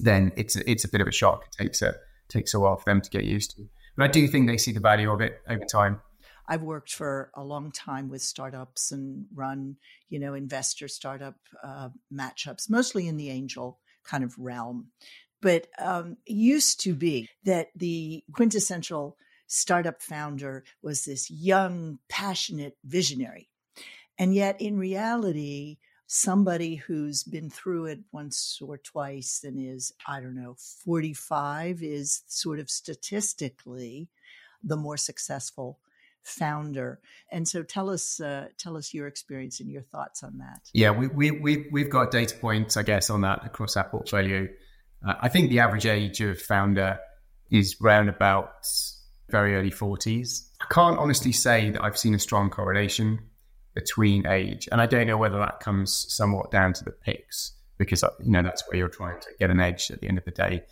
then 0.00 0.32
it's 0.36 0.56
a, 0.56 0.70
it's 0.70 0.84
a 0.84 0.88
bit 0.88 1.00
of 1.00 1.08
a 1.08 1.12
shock. 1.12 1.44
It 1.46 1.62
takes 1.62 1.82
a 1.82 1.94
takes 2.28 2.54
a 2.54 2.60
while 2.60 2.76
for 2.76 2.90
them 2.90 3.00
to 3.00 3.10
get 3.10 3.24
used 3.24 3.56
to. 3.56 3.68
But 3.96 4.04
I 4.04 4.08
do 4.08 4.26
think 4.26 4.46
they 4.46 4.56
see 4.56 4.72
the 4.72 4.80
value 4.80 5.10
of 5.10 5.20
it 5.20 5.40
over 5.48 5.64
time. 5.64 6.00
I've 6.46 6.62
worked 6.62 6.92
for 6.92 7.30
a 7.34 7.42
long 7.42 7.70
time 7.70 8.08
with 8.08 8.20
startups 8.22 8.92
and 8.92 9.26
run, 9.34 9.76
you 10.08 10.18
know, 10.18 10.34
investor 10.34 10.88
startup 10.88 11.36
uh, 11.62 11.88
matchups, 12.12 12.68
mostly 12.68 13.08
in 13.08 13.16
the 13.16 13.30
angel 13.30 13.78
kind 14.04 14.24
of 14.24 14.36
realm. 14.38 14.88
But 15.40 15.68
um, 15.78 16.16
it 16.26 16.34
used 16.34 16.80
to 16.80 16.94
be 16.94 17.28
that 17.44 17.68
the 17.74 18.24
quintessential 18.32 19.16
startup 19.46 20.02
founder 20.02 20.64
was 20.82 21.04
this 21.04 21.30
young, 21.30 21.98
passionate 22.08 22.76
visionary. 22.84 23.48
And 24.18 24.34
yet, 24.34 24.60
in 24.60 24.78
reality, 24.78 25.78
somebody 26.06 26.76
who's 26.76 27.22
been 27.22 27.50
through 27.50 27.86
it 27.86 28.00
once 28.12 28.58
or 28.62 28.78
twice 28.78 29.42
and 29.44 29.58
is, 29.58 29.92
I 30.06 30.20
don't 30.20 30.34
know, 30.34 30.56
45 30.84 31.82
is 31.82 32.22
sort 32.26 32.58
of 32.58 32.70
statistically 32.70 34.08
the 34.62 34.76
more 34.76 34.96
successful 34.96 35.78
founder. 36.22 37.00
And 37.30 37.46
so 37.46 37.62
tell 37.62 37.90
us 37.90 38.20
uh, 38.20 38.48
tell 38.58 38.76
us 38.76 38.94
your 38.94 39.06
experience 39.06 39.60
and 39.60 39.70
your 39.70 39.82
thoughts 39.82 40.22
on 40.22 40.38
that. 40.38 40.60
Yeah, 40.72 40.90
we, 40.90 41.08
we, 41.08 41.30
we, 41.30 41.66
we've 41.70 41.90
got 41.90 42.10
data 42.10 42.34
points, 42.36 42.76
I 42.76 42.82
guess, 42.82 43.10
on 43.10 43.20
that 43.22 43.44
across 43.44 43.76
our 43.76 43.88
portfolio. 43.88 44.48
Uh, 45.06 45.14
I 45.20 45.28
think 45.28 45.50
the 45.50 45.60
average 45.60 45.86
age 45.86 46.20
of 46.20 46.40
founder 46.40 46.98
is 47.50 47.76
round 47.80 48.08
about 48.08 48.66
very 49.30 49.54
early 49.54 49.70
40s. 49.70 50.48
I 50.60 50.66
can't 50.72 50.98
honestly 50.98 51.32
say 51.32 51.70
that 51.70 51.82
I've 51.82 51.98
seen 51.98 52.14
a 52.14 52.18
strong 52.18 52.50
correlation 52.50 53.20
between 53.74 54.26
age. 54.26 54.68
And 54.70 54.80
I 54.80 54.86
don't 54.86 55.06
know 55.06 55.16
whether 55.16 55.38
that 55.38 55.60
comes 55.60 56.06
somewhat 56.12 56.50
down 56.50 56.72
to 56.74 56.84
the 56.84 56.92
picks 56.92 57.52
because, 57.76 58.02
uh, 58.04 58.10
you 58.22 58.30
know, 58.30 58.42
that's 58.42 58.62
where 58.68 58.78
you're 58.78 58.88
trying 58.88 59.20
to 59.20 59.28
get 59.38 59.50
an 59.50 59.60
edge 59.60 59.90
at 59.90 60.00
the 60.00 60.08
end 60.08 60.18
of 60.18 60.24
the 60.24 60.30
day. 60.30 60.64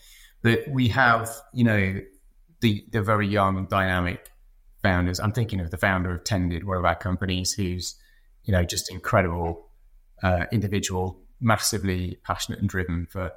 But 0.43 0.69
we 0.69 0.89
have, 0.89 1.31
you 1.53 1.65
know, 1.65 2.01
the, 2.61 2.85
the 2.91 3.03
very 3.03 3.27
young, 3.27 3.67
dynamic 3.67 4.31
founders. 4.83 5.21
I'm 5.21 5.33
thinking 5.33 5.61
of 5.61 5.71
the 5.71 5.77
founder 5.77 6.15
of 6.15 6.25
Tended, 6.25 6.65
one 6.65 6.77
of 6.77 6.85
our 6.85 6.95
companies, 6.95 7.53
who's, 7.53 7.97
you 8.45 8.53
know, 8.53 8.65
just 8.65 8.91
incredible 8.91 9.69
uh, 10.23 10.47
individual, 10.53 11.21
massively 11.41 12.19
passionate 12.25 12.61
and 12.61 12.69
driven 12.69 13.07
for 13.07 13.33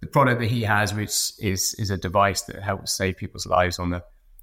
the 0.00 0.06
product 0.06 0.40
that 0.40 0.48
he 0.48 0.62
has, 0.62 0.92
which 0.92 1.32
is 1.38 1.74
is 1.78 1.90
a 1.90 1.96
device 1.96 2.42
that 2.42 2.62
helps 2.62 2.92
save 2.92 3.16
people's 3.16 3.46
lives 3.46 3.78
on 3.78 3.90
the 3.90 4.02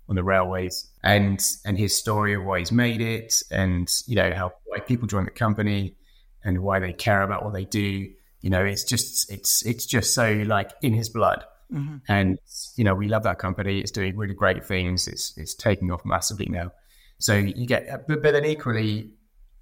on 0.10 0.15
the 0.15 0.24
railways 0.24 0.88
and 1.04 1.39
and 1.65 1.78
his 1.78 1.95
story 1.95 2.34
of 2.34 2.43
why 2.43 2.60
he's 2.60 2.72
made 2.72 3.00
it 3.00 3.41
and 3.52 3.89
you 4.08 4.15
know 4.15 4.34
how 4.34 4.52
why 4.65 4.80
people 4.80 5.08
join 5.08 5.26
the 5.26 5.32
company 5.32 5.95
and 6.43 6.60
why 6.60 6.80
they 6.80 6.93
care 6.93 7.22
about 7.22 7.43
what 7.43 7.54
they 7.54 7.65
do. 7.65 8.10
You 8.41 8.50
know, 8.50 8.63
it's 8.63 8.84
just 8.84 9.32
it's 9.32 9.65
it's 9.65 9.86
just 9.86 10.13
so 10.13 10.32
like 10.45 10.72
in 10.82 10.93
his 10.93 11.10
blood. 11.10 11.43
Mm-hmm. 11.72 11.98
And 12.08 12.39
you 12.76 12.84
know, 12.84 12.95
we 12.95 13.08
love 13.08 13.24
that 13.24 13.39
company. 13.39 13.80
It's 13.80 13.91
doing 13.91 14.17
really 14.17 14.34
great 14.34 14.65
things. 14.65 15.08
It's 15.08 15.38
it's 15.38 15.54
taking 15.54 15.91
off 15.91 16.06
massively 16.06 16.48
now. 16.48 16.72
So 17.19 17.36
you 17.36 17.67
get, 17.67 18.08
but, 18.08 18.24
but 18.24 18.32
then 18.32 18.45
equally, 18.45 19.12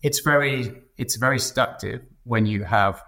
it's 0.04 0.20
very 0.20 0.72
it's 0.98 1.16
very 1.16 1.40
seductive 1.40 2.02
when 2.24 2.46
you 2.46 2.64
have 2.64 3.02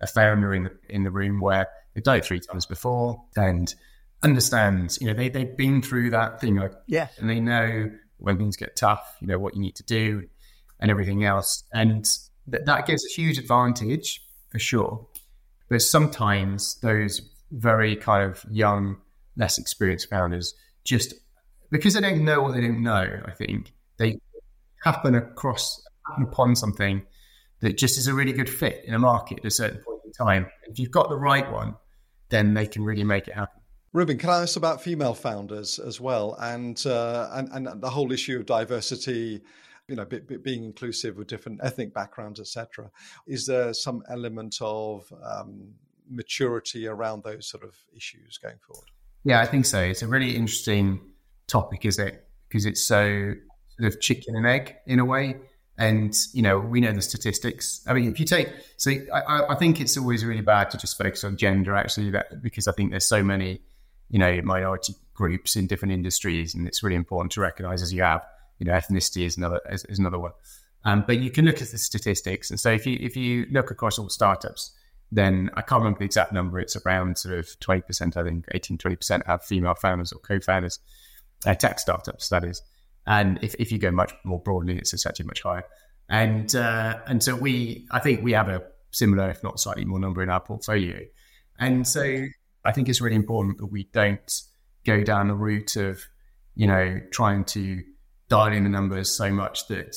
a 0.00 0.06
founder 0.06 0.54
in 0.54 0.64
the 0.64 0.72
in 0.88 1.02
the 1.02 1.10
room 1.10 1.40
where 1.40 1.68
they've 1.94 2.04
done 2.04 2.18
it 2.18 2.24
three 2.24 2.40
times 2.40 2.66
before 2.66 3.22
and 3.36 3.74
understands. 4.22 5.00
You 5.00 5.08
know, 5.08 5.14
they 5.14 5.28
they've 5.28 5.56
been 5.56 5.82
through 5.82 6.10
that 6.10 6.40
thing. 6.40 6.56
Like, 6.56 6.72
yeah, 6.86 7.08
and 7.18 7.28
they 7.28 7.40
know 7.40 7.90
when 8.18 8.38
things 8.38 8.56
get 8.56 8.76
tough. 8.76 9.16
You 9.20 9.26
know 9.28 9.38
what 9.38 9.54
you 9.54 9.60
need 9.60 9.76
to 9.76 9.84
do 9.84 10.28
and 10.80 10.90
everything 10.90 11.24
else, 11.24 11.64
and 11.72 12.04
th- 12.50 12.64
that 12.64 12.86
gives 12.86 13.04
a 13.04 13.08
huge 13.08 13.38
advantage 13.38 14.22
for 14.50 14.58
sure. 14.58 15.06
But 15.68 15.82
sometimes 15.82 16.78
those 16.80 17.20
very 17.50 17.96
kind 17.96 18.30
of 18.30 18.44
young, 18.50 18.98
less 19.36 19.58
experienced 19.58 20.10
founders 20.10 20.54
just 20.84 21.14
because 21.70 21.94
they 21.94 22.00
don't 22.00 22.24
know 22.24 22.42
what 22.42 22.54
they 22.54 22.60
don't 22.60 22.82
know. 22.82 23.20
I 23.24 23.32
think 23.32 23.72
they 23.98 24.18
happen 24.82 25.14
across 25.14 25.82
happen 26.06 26.24
upon 26.24 26.54
something 26.54 27.02
that 27.60 27.76
just 27.76 27.98
is 27.98 28.06
a 28.06 28.14
really 28.14 28.32
good 28.32 28.48
fit 28.48 28.82
in 28.84 28.94
a 28.94 28.98
market 28.98 29.38
at 29.38 29.44
a 29.44 29.50
certain 29.50 29.78
point 29.78 30.00
in 30.04 30.12
time. 30.12 30.46
If 30.64 30.78
you've 30.78 30.90
got 30.90 31.08
the 31.08 31.16
right 31.16 31.50
one, 31.50 31.74
then 32.28 32.54
they 32.54 32.66
can 32.66 32.84
really 32.84 33.04
make 33.04 33.28
it 33.28 33.34
happen. 33.34 33.60
Reuben, 33.96 34.18
can 34.18 34.28
I 34.28 34.42
ask 34.42 34.58
about 34.58 34.82
female 34.82 35.14
founders 35.14 35.78
as 35.78 36.02
well, 36.02 36.36
and 36.38 36.84
uh, 36.84 37.30
and 37.32 37.66
and 37.66 37.80
the 37.80 37.88
whole 37.88 38.12
issue 38.12 38.38
of 38.38 38.44
diversity? 38.44 39.40
You 39.88 39.96
know, 39.96 40.04
be, 40.04 40.18
be 40.18 40.36
being 40.36 40.64
inclusive 40.64 41.16
with 41.16 41.28
different 41.28 41.60
ethnic 41.62 41.94
backgrounds, 41.94 42.38
etc. 42.38 42.90
Is 43.26 43.46
there 43.46 43.72
some 43.72 44.02
element 44.10 44.58
of 44.60 45.10
um, 45.24 45.68
maturity 46.10 46.86
around 46.86 47.24
those 47.24 47.48
sort 47.48 47.64
of 47.64 47.74
issues 47.96 48.36
going 48.36 48.58
forward? 48.66 48.90
Yeah, 49.24 49.40
I 49.40 49.46
think 49.46 49.64
so. 49.64 49.80
It's 49.80 50.02
a 50.02 50.06
really 50.06 50.36
interesting 50.36 51.00
topic, 51.46 51.86
is 51.86 51.98
it? 51.98 52.28
Because 52.48 52.66
it's 52.66 52.82
so 52.82 53.32
sort 53.78 53.94
of 53.94 53.98
chicken 54.02 54.36
and 54.36 54.46
egg 54.46 54.76
in 54.86 54.98
a 54.98 55.06
way. 55.06 55.36
And 55.78 56.14
you 56.34 56.42
know, 56.42 56.58
we 56.58 56.82
know 56.82 56.92
the 56.92 57.00
statistics. 57.00 57.82
I 57.86 57.94
mean, 57.94 58.12
if 58.12 58.20
you 58.20 58.26
take, 58.26 58.48
so 58.76 58.90
I, 58.90 59.44
I 59.48 59.54
think 59.54 59.80
it's 59.80 59.96
always 59.96 60.22
really 60.22 60.42
bad 60.42 60.70
to 60.72 60.76
just 60.76 60.98
focus 60.98 61.24
on 61.24 61.38
gender, 61.38 61.74
actually, 61.74 62.10
that 62.10 62.42
because 62.42 62.68
I 62.68 62.72
think 62.72 62.90
there's 62.90 63.08
so 63.08 63.22
many, 63.22 63.62
you 64.08 64.18
know, 64.18 64.40
minority 64.42 64.94
groups 65.14 65.56
in 65.56 65.66
different 65.66 65.92
industries, 65.92 66.54
and 66.54 66.66
it's 66.66 66.82
really 66.82 66.96
important 66.96 67.32
to 67.32 67.40
recognise 67.40 67.82
as 67.82 67.92
you 67.92 68.02
have, 68.02 68.24
you 68.58 68.66
know, 68.66 68.72
ethnicity 68.72 69.24
is 69.24 69.36
another 69.36 69.60
is, 69.70 69.84
is 69.86 69.98
another 69.98 70.18
one. 70.18 70.32
Um, 70.84 71.04
but 71.06 71.18
you 71.18 71.30
can 71.30 71.44
look 71.44 71.60
at 71.60 71.68
the 71.68 71.78
statistics, 71.78 72.50
and 72.50 72.60
so 72.60 72.70
if 72.70 72.86
you 72.86 72.98
if 73.00 73.16
you 73.16 73.46
look 73.50 73.70
across 73.70 73.98
all 73.98 74.08
startups, 74.08 74.72
then 75.10 75.50
I 75.54 75.62
can't 75.62 75.80
remember 75.80 76.00
the 76.00 76.04
exact 76.04 76.32
number. 76.32 76.58
It's 76.58 76.76
around 76.76 77.18
sort 77.18 77.38
of 77.38 77.46
20%, 77.60 78.16
I 78.16 78.22
think, 78.24 78.46
18, 78.52 78.78
20% 78.78 79.26
have 79.26 79.44
female 79.44 79.74
founders 79.74 80.12
or 80.12 80.18
co 80.18 80.40
founders, 80.40 80.78
uh, 81.46 81.54
tech 81.54 81.78
startups, 81.78 82.28
that 82.28 82.44
is. 82.44 82.62
And 83.06 83.38
if, 83.42 83.54
if 83.58 83.70
you 83.70 83.78
go 83.78 83.90
much 83.90 84.12
more 84.24 84.40
broadly, 84.40 84.78
it's, 84.78 84.92
it's 84.92 85.06
actually 85.06 85.26
much 85.26 85.42
higher. 85.42 85.64
And 86.08 86.54
uh, 86.54 86.98
and 87.06 87.22
so 87.22 87.34
we, 87.34 87.86
I 87.90 87.98
think 87.98 88.22
we 88.22 88.32
have 88.32 88.48
a 88.48 88.62
similar, 88.90 89.28
if 89.30 89.42
not 89.42 89.60
slightly 89.60 89.84
more 89.84 89.98
number 89.98 90.22
in 90.22 90.30
our 90.30 90.40
portfolio. 90.40 91.00
And 91.58 91.86
so 91.86 92.26
I 92.66 92.72
think 92.72 92.88
it's 92.88 93.00
really 93.00 93.16
important 93.16 93.58
that 93.58 93.66
we 93.66 93.84
don't 93.92 94.42
go 94.84 95.02
down 95.02 95.28
the 95.28 95.34
route 95.34 95.76
of, 95.76 96.02
you 96.54 96.66
know, 96.66 97.00
trying 97.12 97.44
to 97.44 97.82
dial 98.28 98.52
in 98.52 98.64
the 98.64 98.68
numbers 98.70 99.10
so 99.10 99.30
much 99.30 99.68
that 99.68 99.96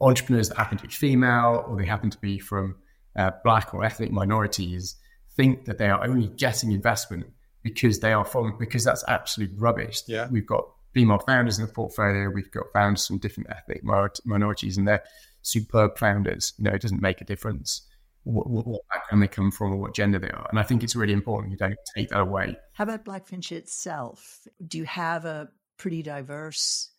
entrepreneurs 0.00 0.48
that 0.48 0.58
happen 0.58 0.78
to 0.78 0.84
be 0.84 0.92
female 0.92 1.64
or 1.66 1.78
they 1.78 1.86
happen 1.86 2.10
to 2.10 2.18
be 2.18 2.38
from 2.38 2.76
uh, 3.16 3.30
black 3.44 3.74
or 3.74 3.84
ethnic 3.84 4.10
minorities 4.10 4.96
think 5.36 5.64
that 5.64 5.78
they 5.78 5.88
are 5.88 6.04
only 6.04 6.28
getting 6.28 6.72
investment 6.72 7.26
because 7.62 8.00
they 8.00 8.12
are 8.12 8.24
from 8.24 8.56
because 8.58 8.84
that's 8.84 9.04
absolute 9.08 9.50
rubbish. 9.56 10.02
Yeah. 10.06 10.28
We've 10.30 10.46
got 10.46 10.64
female 10.92 11.18
founders 11.18 11.58
in 11.58 11.66
the 11.66 11.72
portfolio. 11.72 12.30
We've 12.30 12.50
got 12.50 12.64
founders 12.72 13.06
from 13.06 13.18
different 13.18 13.50
ethnic 13.50 13.82
minorities, 14.24 14.76
and 14.76 14.88
they're 14.88 15.04
superb 15.42 15.98
founders. 15.98 16.52
You 16.58 16.64
know, 16.64 16.72
it 16.72 16.82
doesn't 16.82 17.02
make 17.02 17.20
a 17.20 17.24
difference 17.24 17.86
what, 18.24 18.48
what, 18.48 18.80
background 18.92 19.22
they 19.22 19.28
come 19.28 19.50
from 19.50 19.72
or 19.72 19.76
what 19.76 19.94
gender 19.94 20.18
they 20.18 20.30
are. 20.30 20.46
And 20.50 20.58
I 20.58 20.62
think 20.62 20.82
it's 20.82 20.94
really 20.94 21.12
important 21.12 21.52
you 21.52 21.56
don't 21.56 21.76
take 21.96 22.10
that 22.10 22.20
away. 22.20 22.56
How 22.72 22.84
about 22.84 23.04
Blackfinch 23.04 23.52
itself? 23.52 24.46
Do 24.66 24.78
you 24.78 24.84
have 24.84 25.24
a 25.24 25.48
pretty 25.78 26.02
diverse 26.02 26.90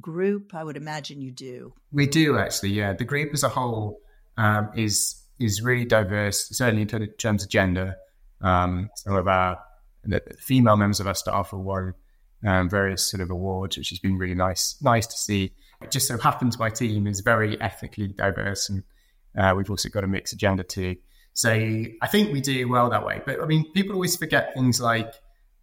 group? 0.00 0.54
I 0.54 0.62
would 0.64 0.76
imagine 0.76 1.20
you 1.20 1.32
do. 1.32 1.74
We 1.92 2.06
do 2.06 2.38
actually. 2.38 2.70
Yeah, 2.70 2.92
the 2.92 3.04
group 3.04 3.32
as 3.32 3.42
a 3.42 3.48
whole 3.48 3.98
um, 4.36 4.70
is 4.76 5.22
is 5.40 5.62
really 5.62 5.84
diverse, 5.84 6.48
certainly 6.48 6.82
in 6.82 7.08
terms 7.18 7.44
of 7.44 7.48
gender. 7.48 7.96
Um, 8.40 8.90
some 8.96 9.14
of 9.14 9.26
our 9.26 9.58
the 10.04 10.22
female 10.38 10.76
members 10.76 11.00
of 11.00 11.06
our 11.06 11.14
staff 11.14 11.50
have 11.50 11.60
won 11.60 11.94
um, 12.46 12.70
various 12.70 13.08
sort 13.08 13.20
of 13.20 13.30
awards, 13.30 13.76
which 13.76 13.90
has 13.90 13.98
been 13.98 14.16
really 14.16 14.34
nice 14.34 14.76
nice 14.80 15.06
to 15.06 15.16
see. 15.16 15.52
It 15.82 15.90
just 15.90 16.08
so 16.08 16.18
happens 16.18 16.58
my 16.58 16.70
team 16.70 17.06
is 17.06 17.20
very 17.20 17.60
ethnically 17.60 18.08
diverse, 18.08 18.68
and 18.68 18.82
uh, 19.36 19.54
we've 19.56 19.70
also 19.70 19.88
got 19.88 20.04
a 20.04 20.06
mixed 20.06 20.32
agenda 20.32 20.62
too. 20.62 20.96
So 21.34 21.50
I 21.50 22.06
think 22.08 22.32
we 22.32 22.40
do 22.40 22.68
well 22.68 22.90
that 22.90 23.04
way. 23.04 23.22
But 23.24 23.40
I 23.40 23.46
mean, 23.46 23.70
people 23.72 23.94
always 23.94 24.16
forget 24.16 24.54
things 24.54 24.80
like 24.80 25.12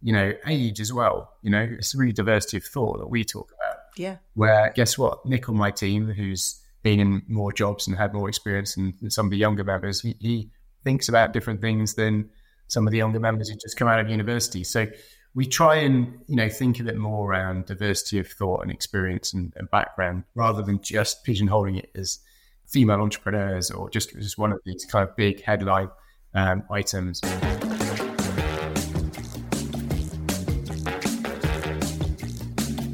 you 0.02 0.12
know 0.12 0.32
age 0.46 0.80
as 0.80 0.92
well. 0.92 1.32
You 1.42 1.50
know, 1.50 1.68
it's 1.78 1.94
really 1.94 2.12
diversity 2.12 2.58
of 2.58 2.64
thought 2.64 2.98
that 2.98 3.08
we 3.08 3.24
talk 3.24 3.50
about. 3.58 3.76
Yeah. 3.96 4.16
Where 4.34 4.72
guess 4.74 4.96
what, 4.98 5.24
Nick 5.26 5.48
on 5.48 5.56
my 5.56 5.70
team, 5.70 6.06
who's 6.08 6.60
been 6.82 7.00
in 7.00 7.22
more 7.28 7.52
jobs 7.52 7.88
and 7.88 7.96
had 7.96 8.14
more 8.14 8.28
experience 8.28 8.74
than, 8.74 8.94
than 9.00 9.10
some 9.10 9.26
of 9.26 9.30
the 9.30 9.36
younger 9.36 9.64
members, 9.64 10.02
he, 10.02 10.14
he 10.20 10.50
thinks 10.84 11.08
about 11.08 11.32
different 11.32 11.60
things 11.60 11.94
than 11.94 12.30
some 12.68 12.86
of 12.86 12.90
the 12.90 12.98
younger 12.98 13.18
members 13.18 13.48
who 13.48 13.56
just 13.56 13.76
come 13.76 13.88
out 13.88 13.98
of 13.98 14.08
university. 14.08 14.62
So 14.64 14.86
we 15.34 15.46
try 15.46 15.76
and 15.76 16.18
you 16.26 16.36
know 16.36 16.48
think 16.48 16.80
a 16.80 16.84
bit 16.84 16.96
more 16.96 17.30
around 17.30 17.66
diversity 17.66 18.18
of 18.18 18.28
thought 18.28 18.62
and 18.62 18.70
experience 18.70 19.32
and, 19.32 19.52
and 19.56 19.70
background 19.70 20.24
rather 20.34 20.62
than 20.62 20.80
just 20.80 21.24
pigeonholing 21.24 21.78
it 21.78 21.90
as 21.94 22.20
female 22.66 23.00
entrepreneurs 23.00 23.70
or 23.70 23.88
just 23.90 24.10
just 24.10 24.38
one 24.38 24.52
of 24.52 24.60
these 24.64 24.84
kind 24.84 25.08
of 25.08 25.16
big 25.16 25.42
headline 25.42 25.88
um, 26.34 26.62
items. 26.70 27.20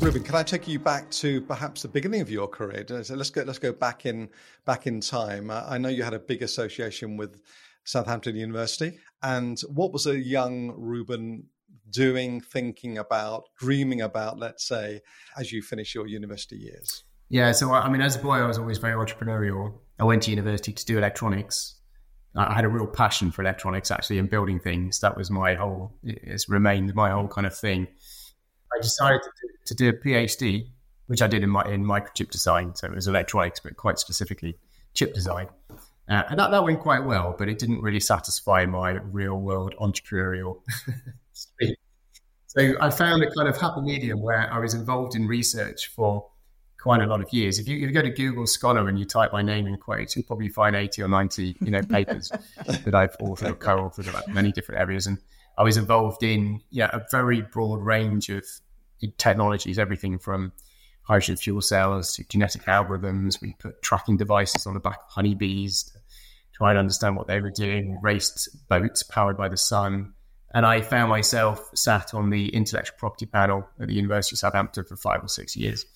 Reuben, 0.02 0.24
can 0.24 0.34
I 0.34 0.42
take 0.42 0.66
you 0.66 0.80
back 0.80 1.08
to 1.12 1.40
perhaps 1.42 1.82
the 1.82 1.88
beginning 1.88 2.20
of 2.20 2.28
your 2.28 2.48
career? 2.48 2.84
So 3.04 3.14
let's 3.14 3.30
go. 3.30 3.42
Let's 3.42 3.60
go 3.60 3.72
back 3.72 4.04
in 4.04 4.28
back 4.64 4.88
in 4.88 5.00
time. 5.00 5.48
I 5.50 5.78
know 5.78 5.88
you 5.88 6.02
had 6.02 6.12
a 6.12 6.18
big 6.18 6.42
association 6.42 7.16
with 7.16 7.40
Southampton 7.84 8.34
University, 8.34 8.98
and 9.22 9.60
what 9.72 9.92
was 9.92 10.08
a 10.08 10.18
young 10.18 10.74
Reuben 10.76 11.44
doing, 11.88 12.40
thinking 12.40 12.98
about, 12.98 13.44
dreaming 13.56 14.00
about? 14.00 14.40
Let's 14.40 14.66
say 14.66 15.02
as 15.36 15.52
you 15.52 15.62
finish 15.62 15.94
your 15.94 16.08
university 16.08 16.56
years. 16.56 17.04
Yeah. 17.32 17.50
So 17.52 17.72
I 17.72 17.88
mean, 17.88 18.02
as 18.02 18.14
a 18.14 18.18
boy, 18.18 18.34
I 18.34 18.46
was 18.46 18.58
always 18.58 18.76
very 18.76 18.94
entrepreneurial. 18.94 19.72
I 19.98 20.04
went 20.04 20.22
to 20.24 20.30
university 20.30 20.70
to 20.70 20.84
do 20.84 20.98
electronics. 20.98 21.76
I 22.36 22.52
had 22.52 22.64
a 22.64 22.68
real 22.68 22.86
passion 22.86 23.30
for 23.30 23.40
electronics, 23.40 23.90
actually, 23.90 24.18
and 24.18 24.28
building 24.28 24.60
things. 24.60 25.00
That 25.00 25.16
was 25.16 25.30
my 25.30 25.54
whole. 25.54 25.94
It's 26.02 26.50
remained 26.50 26.94
my 26.94 27.10
whole 27.10 27.28
kind 27.28 27.46
of 27.46 27.56
thing. 27.56 27.88
I 28.74 28.80
decided 28.82 29.22
to 29.64 29.74
do, 29.74 29.88
a 29.88 29.92
PhD, 29.94 30.68
which 31.06 31.22
I 31.22 31.26
did 31.26 31.42
in 31.42 31.48
my 31.48 31.62
in 31.64 31.84
microchip 31.84 32.30
design. 32.30 32.74
So 32.74 32.86
it 32.86 32.94
was 32.94 33.08
electronics, 33.08 33.60
but 33.60 33.78
quite 33.78 33.98
specifically 33.98 34.58
chip 34.92 35.14
design. 35.14 35.48
Uh, 36.10 36.24
and 36.28 36.38
that, 36.38 36.50
that 36.50 36.62
went 36.62 36.80
quite 36.80 37.04
well, 37.04 37.34
but 37.38 37.48
it 37.48 37.58
didn't 37.58 37.80
really 37.80 38.00
satisfy 38.00 38.66
my 38.66 38.90
real 38.90 39.36
world 39.40 39.74
entrepreneurial. 39.80 40.60
So 42.54 42.74
I 42.82 42.90
found 42.90 43.22
a 43.22 43.30
kind 43.30 43.48
of 43.48 43.58
happy 43.58 43.80
medium 43.80 44.20
where 44.20 44.52
I 44.52 44.58
was 44.58 44.74
involved 44.74 45.14
in 45.14 45.26
research 45.26 45.86
for 45.86 46.28
quite 46.82 47.00
a 47.00 47.06
lot 47.06 47.20
of 47.20 47.32
years. 47.32 47.60
If 47.60 47.68
you, 47.68 47.76
if 47.76 47.82
you 47.82 47.92
go 47.92 48.02
to 48.02 48.10
Google 48.10 48.44
Scholar 48.44 48.88
and 48.88 48.98
you 48.98 49.04
type 49.04 49.32
my 49.32 49.40
name 49.40 49.68
in 49.68 49.76
quotes, 49.76 50.16
you'll 50.16 50.24
probably 50.24 50.48
find 50.48 50.74
80 50.74 51.02
or 51.02 51.08
90, 51.08 51.56
you 51.60 51.70
know, 51.70 51.82
papers 51.82 52.32
that 52.66 52.92
I've 52.92 53.16
authored 53.18 53.50
or 53.50 53.54
co-authored 53.54 54.08
about 54.08 54.26
many 54.26 54.50
different 54.50 54.80
areas. 54.80 55.06
And 55.06 55.18
I 55.56 55.62
was 55.62 55.76
involved 55.76 56.24
in 56.24 56.60
yeah, 56.70 56.90
a 56.92 57.02
very 57.08 57.42
broad 57.42 57.80
range 57.80 58.30
of 58.30 58.44
technologies, 59.16 59.78
everything 59.78 60.18
from 60.18 60.52
hydrogen 61.02 61.36
fuel 61.36 61.60
cells 61.60 62.14
to 62.14 62.24
genetic 62.24 62.62
algorithms. 62.64 63.40
We 63.40 63.54
put 63.60 63.80
tracking 63.82 64.16
devices 64.16 64.66
on 64.66 64.74
the 64.74 64.80
back 64.80 64.98
of 65.06 65.08
honeybees 65.08 65.84
to 65.84 65.98
try 66.52 66.70
and 66.70 66.78
understand 66.80 67.16
what 67.16 67.28
they 67.28 67.40
were 67.40 67.50
doing. 67.50 68.00
Raced 68.02 68.68
boats 68.68 69.04
powered 69.04 69.36
by 69.36 69.48
the 69.48 69.56
sun. 69.56 70.14
And 70.54 70.66
I 70.66 70.80
found 70.82 71.10
myself 71.10 71.70
sat 71.74 72.12
on 72.12 72.30
the 72.30 72.48
intellectual 72.48 72.96
property 72.98 73.26
panel 73.26 73.66
at 73.80 73.86
the 73.86 73.94
University 73.94 74.34
of 74.34 74.40
Southampton 74.40 74.84
for 74.84 74.96
five 74.96 75.22
or 75.22 75.28
six 75.28 75.56
years, 75.56 75.86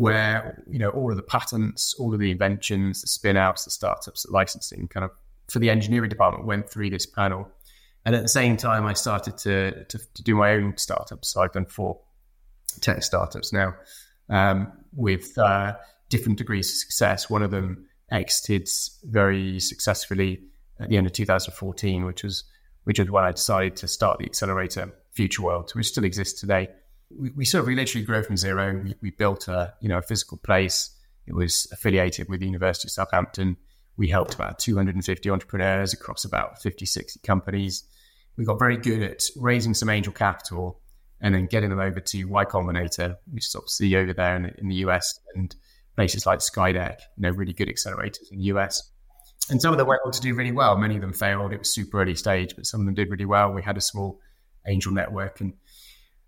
where 0.00 0.62
you 0.68 0.78
know 0.78 0.90
all 0.90 1.10
of 1.10 1.16
the 1.16 1.22
patents, 1.22 1.94
all 1.98 2.12
of 2.12 2.20
the 2.20 2.30
inventions, 2.30 3.02
the 3.02 3.06
spin-outs, 3.06 3.64
the 3.64 3.70
startups, 3.70 4.22
the 4.24 4.32
licensing, 4.32 4.88
kind 4.88 5.04
of 5.04 5.10
for 5.48 5.58
the 5.58 5.70
engineering 5.70 6.08
department 6.08 6.46
went 6.46 6.70
through 6.70 6.90
this 6.90 7.06
panel 7.06 7.50
and 8.04 8.14
at 8.14 8.22
the 8.22 8.28
same 8.28 8.56
time, 8.56 8.86
I 8.86 8.94
started 8.94 9.36
to, 9.38 9.84
to, 9.84 9.98
to 9.98 10.22
do 10.22 10.34
my 10.34 10.52
own 10.52 10.76
startups. 10.76 11.28
So 11.28 11.42
I've 11.42 11.52
done 11.52 11.66
four 11.66 12.00
tech 12.80 13.02
startups 13.02 13.52
now 13.52 13.74
um, 14.28 14.72
with 14.94 15.36
uh, 15.36 15.76
different 16.08 16.38
degrees 16.38 16.70
of 16.70 16.76
success. 16.76 17.28
One 17.28 17.42
of 17.42 17.50
them 17.50 17.86
exited 18.10 18.68
very 19.04 19.60
successfully 19.60 20.40
at 20.78 20.88
the 20.88 20.96
end 20.96 21.06
of 21.06 21.12
2014, 21.12 22.04
which 22.04 22.24
was 22.24 22.44
which 22.84 22.98
was 22.98 23.10
when 23.10 23.24
I 23.24 23.32
decided 23.32 23.76
to 23.76 23.88
start 23.88 24.18
the 24.18 24.24
accelerator 24.24 24.94
Future 25.12 25.42
World, 25.42 25.70
which 25.74 25.88
still 25.88 26.04
exists 26.04 26.40
today. 26.40 26.68
We, 27.10 27.30
we 27.30 27.44
sort 27.44 27.62
of 27.62 27.66
we 27.66 27.74
literally 27.74 28.04
grew 28.04 28.22
from 28.22 28.36
zero. 28.36 28.80
We, 28.82 28.94
we, 29.02 29.10
built 29.10 29.48
a 29.48 29.74
you 29.80 29.88
know 29.88 29.98
a 29.98 30.02
physical 30.02 30.38
place. 30.38 30.90
It 31.26 31.34
was 31.34 31.68
affiliated 31.72 32.28
with 32.28 32.40
the 32.40 32.46
University 32.46 32.86
of 32.86 32.92
Southampton. 32.92 33.56
We 33.96 34.08
helped 34.08 34.34
about 34.34 34.58
250 34.58 35.30
entrepreneurs 35.30 35.92
across 35.92 36.24
about 36.24 36.62
50, 36.62 36.86
60 36.86 37.20
companies. 37.20 37.84
We 38.36 38.44
got 38.44 38.58
very 38.58 38.76
good 38.76 39.02
at 39.02 39.22
raising 39.36 39.74
some 39.74 39.90
angel 39.90 40.12
capital 40.12 40.80
and 41.20 41.34
then 41.34 41.46
getting 41.46 41.68
them 41.70 41.80
over 41.80 42.00
to 42.00 42.24
Y 42.24 42.44
Combinator, 42.46 43.16
which 43.30 43.46
is 43.46 43.54
obviously 43.54 43.88
see 43.88 43.96
over 43.96 44.14
there 44.14 44.36
in, 44.36 44.46
in 44.58 44.68
the 44.68 44.76
US 44.76 45.20
and 45.34 45.54
places 45.96 46.24
like 46.24 46.38
Skydeck, 46.38 46.98
you 47.16 47.22
know, 47.22 47.30
really 47.30 47.52
good 47.52 47.68
accelerators 47.68 48.32
in 48.32 48.38
the 48.38 48.44
US. 48.44 48.90
And 49.50 49.60
some 49.60 49.72
of 49.72 49.78
them 49.78 49.86
went 49.86 50.00
on 50.04 50.12
to 50.12 50.20
do 50.20 50.34
really 50.34 50.52
well. 50.52 50.76
Many 50.76 50.94
of 50.94 51.00
them 51.00 51.12
failed. 51.12 51.52
It 51.52 51.58
was 51.58 51.72
super 51.72 52.00
early 52.00 52.14
stage, 52.14 52.54
but 52.56 52.66
some 52.66 52.80
of 52.80 52.86
them 52.86 52.94
did 52.94 53.10
really 53.10 53.24
well. 53.24 53.52
We 53.52 53.62
had 53.62 53.76
a 53.76 53.80
small 53.80 54.20
angel 54.66 54.92
network, 54.92 55.40
and 55.40 55.54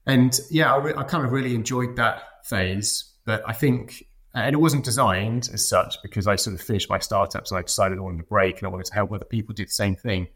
and 0.06 0.38
yeah, 0.50 0.74
I, 0.74 0.78
re- 0.78 0.94
I 0.96 1.04
kind 1.04 1.24
of 1.24 1.32
really 1.32 1.54
enjoyed 1.54 1.96
that 1.96 2.22
phase. 2.44 3.12
But 3.24 3.42
I 3.46 3.52
think, 3.52 4.04
and 4.34 4.54
it 4.54 4.58
wasn't 4.58 4.84
designed 4.84 5.48
as 5.52 5.68
such 5.68 5.96
because 6.02 6.26
I 6.26 6.36
sort 6.36 6.54
of 6.54 6.60
finished 6.60 6.90
my 6.90 6.98
startups 6.98 7.50
and 7.50 7.58
I 7.58 7.62
decided 7.62 7.98
I 7.98 8.02
wanted 8.02 8.18
to 8.18 8.24
break 8.24 8.58
and 8.58 8.66
I 8.66 8.70
wanted 8.70 8.86
to 8.86 8.94
help 8.94 9.12
other 9.12 9.24
people 9.24 9.54
do 9.54 9.64
the 9.64 9.70
same 9.70 9.94
thing. 9.94 10.28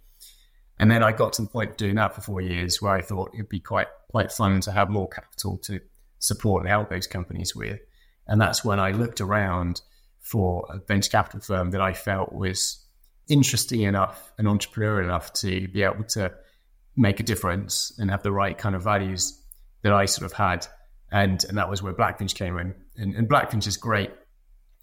And 0.79 0.91
then 0.91 1.03
I 1.03 1.13
got 1.13 1.33
to 1.35 1.43
the 1.43 1.49
point 1.49 1.71
of 1.71 1.77
doing 1.77 1.95
that 1.97 2.15
for 2.15 2.21
four 2.21 2.41
years, 2.41 2.83
where 2.83 2.93
I 2.93 3.01
thought 3.01 3.31
it'd 3.35 3.49
be 3.49 3.61
quite 3.61 3.89
quite 4.11 4.31
fun 4.31 4.61
to 4.61 4.73
have 4.73 4.89
more 4.89 5.09
capital 5.09 5.59
to 5.59 5.81
support 6.19 6.63
and 6.63 6.71
help 6.71 6.91
those 6.91 7.07
companies 7.07 7.57
with. 7.57 7.81
And 8.27 8.41
that's 8.41 8.65
when 8.65 8.79
I 8.79 8.91
looked 8.91 9.21
around 9.21 9.81
for 10.21 10.67
a 10.69 10.79
venture 10.79 11.11
capital 11.11 11.41
firm 11.41 11.71
that 11.71 11.81
I 11.81 11.93
felt 11.93 12.33
was 12.33 12.85
interesting 13.29 13.83
enough 13.83 14.33
and 14.39 14.47
entrepreneurial 14.47 15.05
enough 15.05 15.33
to 15.35 15.69
be 15.69 15.83
able 15.83 16.05
to 16.05 16.33
make 16.97 17.21
a 17.21 17.23
difference 17.23 17.93
and 17.99 18.11
have 18.11 18.23
the 18.23 18.33
right 18.33 18.57
kind 18.57 18.75
of 18.75 18.83
values 18.83 19.43
that 19.87 19.95
I 19.95 20.05
sort 20.07 20.27
of 20.27 20.37
had. 20.37 20.67
And, 21.13 21.45
and 21.45 21.57
that 21.57 21.71
was 21.71 21.83
where 21.83 21.95
Blackfinch 21.95 22.35
came 22.35 22.59
in. 22.59 22.75
And, 22.97 23.15
and 23.15 23.29
Blackfinch 23.29 23.67
is 23.67 23.77
great. 23.77 24.11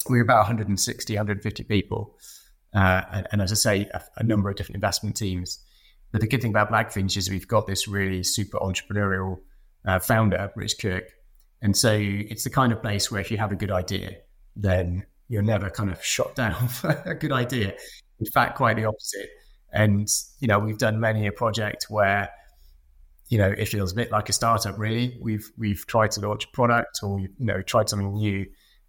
We 0.09 0.19
are 0.19 0.23
about 0.23 0.39
160, 0.39 1.13
150 1.13 1.63
people. 1.63 2.17
Uh, 2.73 3.01
and, 3.11 3.27
and, 3.33 3.41
as 3.41 3.51
I 3.51 3.55
say, 3.55 3.89
a, 3.93 4.01
a, 4.17 4.23
number 4.23 4.49
of 4.49 4.55
different 4.55 4.75
investment 4.75 5.15
teams. 5.15 5.59
But 6.11 6.21
the 6.21 6.27
good 6.27 6.41
thing 6.41 6.51
about 6.51 6.71
Blackfinch 6.71 7.17
is 7.17 7.29
we've 7.29 7.47
got 7.47 7.67
this 7.67 7.87
really 7.87 8.23
super 8.23 8.57
entrepreneurial 8.57 9.39
uh, 9.85 9.99
founder, 9.99 10.51
Rich 10.55 10.79
Kirk. 10.81 11.11
And 11.61 11.75
so 11.77 11.91
it's 11.93 12.45
the 12.45 12.49
kind 12.49 12.73
of 12.73 12.81
place 12.81 13.11
where 13.11 13.21
if 13.21 13.29
you 13.29 13.37
have 13.37 13.51
a 13.51 13.55
good 13.55 13.71
idea, 13.71 14.15
then 14.55 15.05
you're 15.27 15.43
never 15.43 15.69
kind 15.69 15.91
of 15.91 16.03
shot 16.03 16.35
down 16.35 16.67
for 16.79 16.89
a 17.05 17.15
good 17.15 17.31
idea. 17.31 17.73
In 18.19 18.25
fact, 18.25 18.55
quite 18.55 18.77
the 18.77 18.85
opposite. 18.85 19.29
And, 19.71 20.07
you 20.39 20.47
know, 20.47 20.59
we've 20.59 20.77
done 20.77 20.99
many 20.99 21.27
a 21.27 21.31
project 21.31 21.87
where, 21.89 22.29
you 23.29 23.37
know, 23.37 23.49
it 23.49 23.67
feels 23.67 23.91
a 23.93 23.95
bit 23.95 24.11
like 24.11 24.29
a 24.29 24.33
startup, 24.33 24.77
really. 24.77 25.17
We've 25.21 25.51
we've 25.57 25.85
tried 25.87 26.11
to 26.11 26.21
launch 26.21 26.45
a 26.45 26.47
product 26.49 26.99
or, 27.03 27.19
you 27.19 27.29
know, 27.39 27.61
tried 27.61 27.89
something 27.89 28.13
new. 28.13 28.45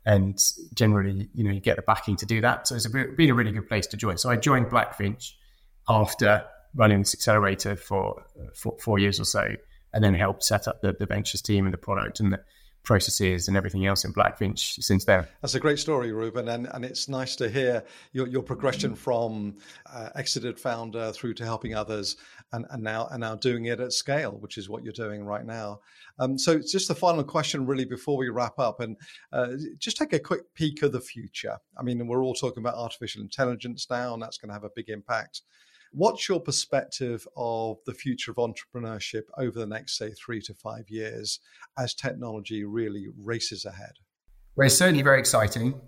And 0.07 0.39
generally, 0.75 1.31
you 1.33 1.45
know, 1.45 1.51
you 1.51 1.61
get 1.61 1.77
the 1.77 1.83
backing 1.83 2.17
to 2.17 2.27
do 2.27 2.43
that. 2.43 2.69
So 2.69 2.75
it's 2.75 2.85
a, 2.85 2.91
been 2.91 3.31
a 3.31 3.35
really 3.35 3.53
good 3.53 3.69
place 3.69 3.87
to 3.87 3.97
join. 3.97 4.19
So 4.19 4.29
I 4.29 4.37
joined 4.37 4.67
Blackfinch 4.67 5.33
after 5.89 6.45
running 6.75 6.99
this 6.99 7.15
accelerator 7.15 7.75
for, 7.77 8.23
for 8.55 8.77
four 8.81 8.99
years 8.99 9.19
or 9.19 9.25
so, 9.25 9.55
and 9.95 10.05
then 10.05 10.13
helped 10.13 10.45
set 10.45 10.69
up 10.69 10.83
the, 10.83 10.93
the 10.93 11.07
ventures 11.07 11.41
team 11.41 11.65
and 11.65 11.73
the 11.73 11.79
product 11.79 12.21
and 12.21 12.35
the, 12.35 12.41
processes 12.85 13.49
and 13.49 13.57
everything 13.57 13.87
else 13.87 14.05
in 14.05 14.13
Blackfinch 14.13 14.83
since 14.83 15.05
then. 15.05 15.27
That's 15.41 15.55
a 15.55 15.61
great 15.61 15.79
story, 15.79 16.13
Reuben, 16.13 16.49
and, 16.49 16.69
and 16.73 16.85
it's 16.85 17.09
nice 17.09 17.35
to 17.37 17.49
hear 17.49 17.83
your, 18.13 18.29
your 18.29 18.43
progression 18.43 18.95
from 18.95 19.57
uh, 19.93 20.11
exited 20.15 20.61
founder 20.61 21.11
through 21.13 21.35
to 21.35 21.45
helping 21.45 21.75
others, 21.75 22.17
and, 22.53 22.67
and 22.71 22.83
now 22.83 23.09
and 23.11 23.21
now 23.21 23.35
doing 23.35 23.65
it 23.65 23.81
at 23.81 23.93
scale, 23.93 24.37
which 24.41 24.59
is 24.59 24.69
what 24.69 24.85
you're 24.85 24.93
doing 24.93 25.25
right 25.25 25.45
now. 25.45 25.81
Um, 26.19 26.39
so, 26.39 26.59
just 26.59 26.89
the 26.89 26.95
final 26.95 27.25
question, 27.25 27.67
really, 27.67 27.85
before 27.85 28.17
we 28.17 28.29
wrap 28.29 28.59
up, 28.59 28.81
and 28.81 28.97
uh, 29.33 29.49
just 29.79 29.97
take 29.97 30.13
a 30.13 30.21
quick 30.21 30.43
peek 30.55 30.83
of 30.83 30.93
the 30.93 31.01
future. 31.01 31.59
I 31.79 31.83
mean, 31.83 32.07
we're 32.07 32.23
all 32.23 32.35
talking 32.35 32.63
about 32.63 32.77
artificial 32.77 33.23
intelligence 33.23 33.87
now, 33.91 34.15
and 34.15 34.23
that's 34.23 34.39
going 34.39 34.51
to 34.51 34.55
have 34.55 34.65
a 34.65 34.71
big 34.77 34.91
impact 34.91 35.43
What's 35.97 36.29
your 36.29 36.41
perspective 36.41 37.25
of 37.37 37.79
the 37.87 37.95
future 37.95 38.33
of 38.33 38.37
entrepreneurship 38.39 39.23
over 39.39 39.57
the 39.57 39.67
next, 39.67 39.97
say, 39.97 40.11
three 40.11 40.41
to 40.43 40.53
five 40.53 40.91
years 40.91 41.39
as 41.79 41.95
technology 41.95 42.65
really 42.65 43.07
races 43.23 43.65
ahead? 43.65 43.93
Well, 44.57 44.67
it's 44.67 44.77
certainly 44.77 45.03
very 45.03 45.21
exciting. 45.21 45.81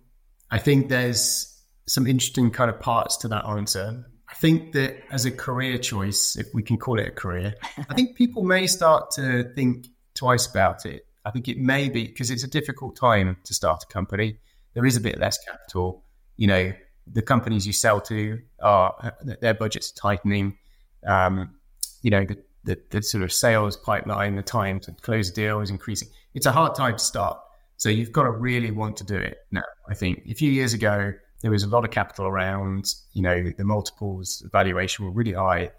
I 0.48 0.58
think 0.58 0.88
there's 0.88 1.60
some 1.88 2.06
interesting 2.06 2.52
kind 2.52 2.70
of 2.70 2.78
parts 2.78 3.16
to 3.18 3.28
that 3.28 3.44
answer. 3.46 4.06
I 4.28 4.34
think 4.34 4.72
that 4.74 4.96
as 5.10 5.24
a 5.24 5.32
career 5.32 5.76
choice, 5.76 6.36
if 6.36 6.46
we 6.54 6.62
can 6.62 6.76
call 6.76 7.00
it 7.00 7.08
a 7.08 7.12
career, 7.12 7.54
I 7.90 7.94
think 7.94 8.16
people 8.16 8.44
may 8.44 8.68
start 8.68 9.10
to 9.12 9.52
think 9.54 9.88
twice 10.14 10.46
about 10.46 10.86
it. 10.86 11.04
I 11.24 11.32
think 11.32 11.48
it 11.48 11.58
may 11.58 11.88
be 11.88 12.06
because 12.06 12.30
it's 12.30 12.44
a 12.44 12.48
difficult 12.48 12.94
time 12.94 13.38
to 13.42 13.54
start 13.54 13.82
a 13.82 13.92
company. 13.92 14.38
There 14.74 14.86
is 14.86 14.96
a 14.96 15.00
bit 15.00 15.18
less 15.18 15.36
capital. 15.44 16.04
You 16.36 16.46
know, 16.46 16.72
the 17.12 17.22
companies 17.22 17.66
you 17.66 17.72
sell 17.72 18.00
to 18.02 18.40
are 18.60 19.14
their 19.40 19.54
budgets 19.54 19.92
are 19.92 19.94
tightening. 19.94 20.58
Um, 21.06 21.54
you 22.02 22.10
know, 22.10 22.24
the, 22.24 22.38
the, 22.64 22.78
the, 22.90 23.02
sort 23.02 23.22
of 23.22 23.32
sales 23.32 23.76
pipeline, 23.76 24.34
the 24.34 24.42
time 24.42 24.80
to 24.80 24.92
close 24.92 25.30
a 25.30 25.32
deal 25.32 25.60
is 25.60 25.70
increasing. 25.70 26.08
It's 26.34 26.46
a 26.46 26.52
hard 26.52 26.74
time 26.74 26.94
to 26.94 27.04
start. 27.04 27.38
So 27.76 27.88
you've 27.88 28.12
got 28.12 28.24
to 28.24 28.30
really 28.30 28.70
want 28.70 28.96
to 28.98 29.04
do 29.04 29.16
it 29.16 29.38
now. 29.50 29.62
I 29.88 29.94
think 29.94 30.22
a 30.28 30.34
few 30.34 30.50
years 30.50 30.72
ago, 30.72 31.12
there 31.42 31.50
was 31.50 31.62
a 31.62 31.68
lot 31.68 31.84
of 31.84 31.90
capital 31.90 32.26
around, 32.26 32.86
you 33.12 33.22
know, 33.22 33.50
the 33.56 33.64
multiples, 33.64 34.40
the 34.42 34.48
valuation 34.48 35.04
were 35.04 35.10
really 35.10 35.32
high. 35.32 35.70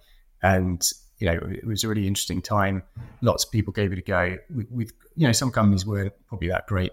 And, 0.44 0.82
you 1.18 1.28
know, 1.28 1.40
it 1.52 1.66
was 1.66 1.84
a 1.84 1.88
really 1.88 2.08
interesting 2.08 2.42
time. 2.42 2.84
Lots 3.22 3.44
of 3.44 3.52
people 3.52 3.74
gave 3.74 3.92
it 3.92 3.98
a 3.98 4.04
go. 4.04 4.38
With, 4.54 4.70
with 4.70 4.92
you 5.16 5.26
know, 5.26 5.32
some 5.32 5.52
companies 5.52 5.86
weren't 5.86 6.14
probably 6.28 6.50
that 6.50 6.68
great. 6.68 6.92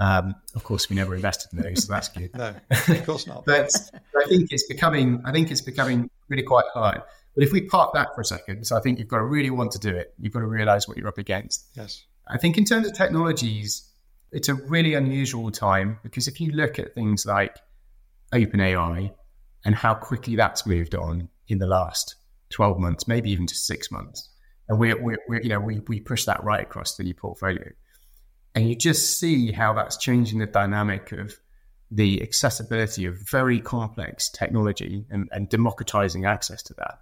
Um, 0.00 0.34
of 0.54 0.64
course, 0.64 0.88
we 0.88 0.96
never 0.96 1.14
invested 1.14 1.52
in 1.52 1.62
those, 1.62 1.84
so 1.84 1.92
that's 1.92 2.08
good. 2.08 2.30
no, 2.34 2.54
of 2.70 3.06
course 3.06 3.26
not. 3.26 3.44
but 3.44 3.70
I 4.16 4.26
think 4.26 4.50
it's 4.50 4.66
becoming. 4.66 5.22
I 5.26 5.32
think 5.32 5.50
it's 5.50 5.60
becoming 5.60 6.10
really 6.28 6.42
quite 6.42 6.64
hard. 6.72 7.02
But 7.34 7.44
if 7.44 7.52
we 7.52 7.60
park 7.60 7.92
that 7.92 8.08
for 8.14 8.22
a 8.22 8.24
second, 8.24 8.66
so 8.66 8.76
I 8.76 8.80
think 8.80 8.98
you've 8.98 9.08
got 9.08 9.18
to 9.18 9.24
really 9.24 9.50
want 9.50 9.72
to 9.72 9.78
do 9.78 9.94
it. 9.94 10.14
You've 10.18 10.32
got 10.32 10.40
to 10.40 10.46
realize 10.46 10.88
what 10.88 10.96
you're 10.96 11.06
up 11.06 11.18
against. 11.18 11.66
Yes. 11.76 12.04
I 12.26 12.38
think 12.38 12.56
in 12.56 12.64
terms 12.64 12.86
of 12.86 12.94
technologies, 12.94 13.88
it's 14.32 14.48
a 14.48 14.54
really 14.54 14.94
unusual 14.94 15.50
time 15.50 15.98
because 16.02 16.28
if 16.28 16.40
you 16.40 16.52
look 16.52 16.78
at 16.78 16.94
things 16.94 17.26
like 17.26 17.56
OpenAI 18.32 19.12
and 19.64 19.74
how 19.74 19.94
quickly 19.94 20.34
that's 20.34 20.66
moved 20.66 20.94
on 20.94 21.28
in 21.48 21.58
the 21.58 21.66
last 21.66 22.16
12 22.50 22.78
months, 22.78 23.06
maybe 23.06 23.30
even 23.30 23.46
just 23.46 23.66
six 23.66 23.90
months, 23.90 24.28
and 24.68 24.78
we're, 24.78 25.00
we're, 25.00 25.18
we're 25.28 25.42
you 25.42 25.48
know 25.50 25.60
we 25.60 25.80
we 25.88 26.00
push 26.00 26.24
that 26.24 26.42
right 26.42 26.62
across 26.62 26.96
the 26.96 27.12
portfolio. 27.12 27.70
And 28.54 28.68
you 28.68 28.74
just 28.74 29.18
see 29.18 29.52
how 29.52 29.72
that's 29.74 29.96
changing 29.96 30.38
the 30.38 30.46
dynamic 30.46 31.12
of 31.12 31.38
the 31.90 32.22
accessibility 32.22 33.04
of 33.04 33.18
very 33.28 33.60
complex 33.60 34.28
technology 34.28 35.04
and, 35.10 35.28
and 35.32 35.48
democratizing 35.48 36.24
access 36.24 36.62
to 36.64 36.74
that. 36.74 37.00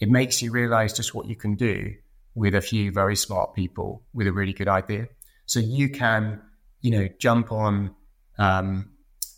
It 0.00 0.10
makes 0.10 0.42
you 0.42 0.50
realize 0.50 0.92
just 0.92 1.14
what 1.14 1.26
you 1.26 1.36
can 1.36 1.54
do 1.54 1.94
with 2.34 2.54
a 2.54 2.60
few 2.60 2.92
very 2.92 3.16
smart 3.16 3.54
people 3.54 4.02
with 4.12 4.26
a 4.26 4.32
really 4.32 4.52
good 4.52 4.68
idea. 4.68 5.08
So 5.46 5.58
you 5.60 5.88
can, 5.88 6.40
you 6.82 6.90
know, 6.90 7.08
jump 7.18 7.50
on 7.50 7.94
um, 8.38 8.90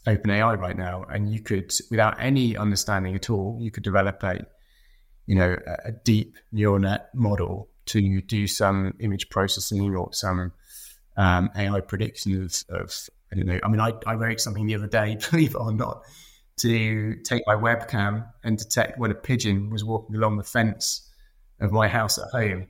OpenAI 0.07 0.59
right 0.59 0.77
now, 0.77 1.05
and 1.05 1.33
you 1.33 1.41
could, 1.41 1.73
without 1.91 2.17
any 2.19 2.57
understanding 2.57 3.15
at 3.15 3.31
all, 3.31 3.59
you 3.61 3.71
could 3.71 3.85
develop 3.85 4.23
a, 4.23 4.45
you 5.27 5.35
know, 5.35 5.57
a 5.85 5.93
deep 5.93 6.37
neural 6.51 6.79
net 6.79 7.11
model 7.15 7.69
to 7.87 8.21
do 8.23 8.47
some 8.47 8.95
image 9.01 9.29
processing 9.29 9.95
or 9.95 10.13
some 10.13 10.53
um, 11.19 11.51
AI 11.57 11.81
prediction 11.81 12.43
of, 12.71 12.93
I 13.31 13.37
don't 13.37 13.47
know. 13.47 13.61
I 13.63 13.69
mean, 13.69 13.81
I, 13.81 13.93
I 14.07 14.15
wrote 14.15 14.41
something 14.41 14.67
the 14.67 14.77
other 14.77 14.87
day, 14.87 15.19
believe 15.31 15.51
it 15.51 15.59
or 15.59 15.73
not, 15.73 16.05
to 16.59 17.17
take 17.25 17.43
my 17.47 17.55
webcam 17.55 18.27
and 18.45 18.57
detect 18.57 18.99
when 18.99 19.11
a 19.11 19.15
pigeon 19.15 19.69
was 19.69 19.85
walking 19.85 20.17
along 20.17 20.39
the 20.39 20.45
fence 20.45 21.11
of 21.61 21.73
my 21.73 21.89
house 21.89 22.19
at 22.19 22.31
home. 22.31 22.69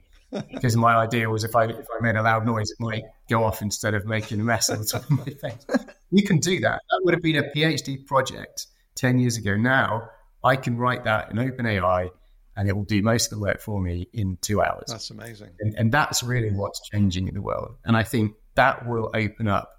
because 0.53 0.77
my 0.77 0.95
idea 0.95 1.29
was 1.29 1.45
if 1.45 1.57
I 1.57 1.65
if 1.65 1.87
I 1.99 2.03
made 2.03 2.17
a 2.17 2.23
loud 2.23 2.45
noise, 2.45 2.71
it 2.71 2.77
might 2.81 3.03
go 3.31 3.45
off 3.45 3.63
instead 3.63 3.95
of 3.95 4.05
making 4.05 4.41
a 4.41 4.45
mess 4.45 4.69
on 4.69 4.85
top 4.85 5.05
of 5.05 5.11
my 5.11 5.25
face. 5.25 5.67
You 6.11 6.23
can 6.23 6.39
do 6.39 6.61
that. 6.61 6.83
That 6.91 7.01
would 7.03 7.15
have 7.15 7.23
been 7.23 7.37
a 7.37 7.45
PhD 7.45 8.05
project 8.05 8.67
ten 8.95 9.19
years 9.19 9.39
ago. 9.39 9.57
Now 9.57 10.11
I 10.45 10.57
can 10.57 10.77
write 10.77 11.05
that 11.05 11.31
in 11.31 11.39
OpenAI 11.39 12.11
and 12.59 12.69
it 12.69 12.77
will 12.77 12.85
do 12.85 13.01
most 13.03 13.27
of 13.27 13.39
the 13.39 13.39
work 13.39 13.61
for 13.61 13.81
me 13.81 14.09
in 14.13 14.37
two 14.43 14.61
hours. 14.61 14.87
That's 14.89 15.11
amazing. 15.11 15.51
And, 15.61 15.75
and 15.77 15.93
that's 15.93 16.25
really 16.25 16.51
what's 16.51 16.81
changing 16.91 17.29
in 17.29 17.35
the 17.35 17.41
world. 17.41 17.77
And 17.85 17.97
I 17.97 18.03
think 18.03 18.35
that 18.57 18.85
will 18.85 19.13
open 19.15 19.47
up 19.47 19.71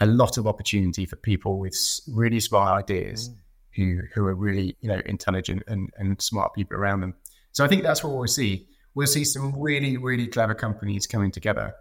a 0.00 0.06
lot 0.06 0.36
of 0.36 0.46
opportunity 0.46 1.06
for 1.06 1.16
people 1.16 1.58
with 1.58 1.74
really 2.06 2.38
smart 2.38 2.78
ideas 2.78 3.30
mm. 3.30 3.36
who 3.74 4.02
who 4.14 4.26
are 4.26 4.34
really 4.34 4.76
you 4.82 4.88
know 4.88 5.00
intelligent 5.06 5.62
and, 5.66 5.90
and 5.96 6.20
smart 6.20 6.52
people 6.54 6.76
around 6.76 7.00
them. 7.00 7.14
So 7.52 7.64
I 7.64 7.68
think 7.68 7.82
that's 7.82 8.04
what 8.04 8.12
we'll 8.12 8.26
see. 8.26 8.68
We'll 8.94 9.06
see 9.06 9.24
some 9.24 9.58
really 9.58 9.96
really 9.96 10.26
clever 10.26 10.54
companies 10.54 11.06
coming 11.06 11.30
together. 11.30 11.72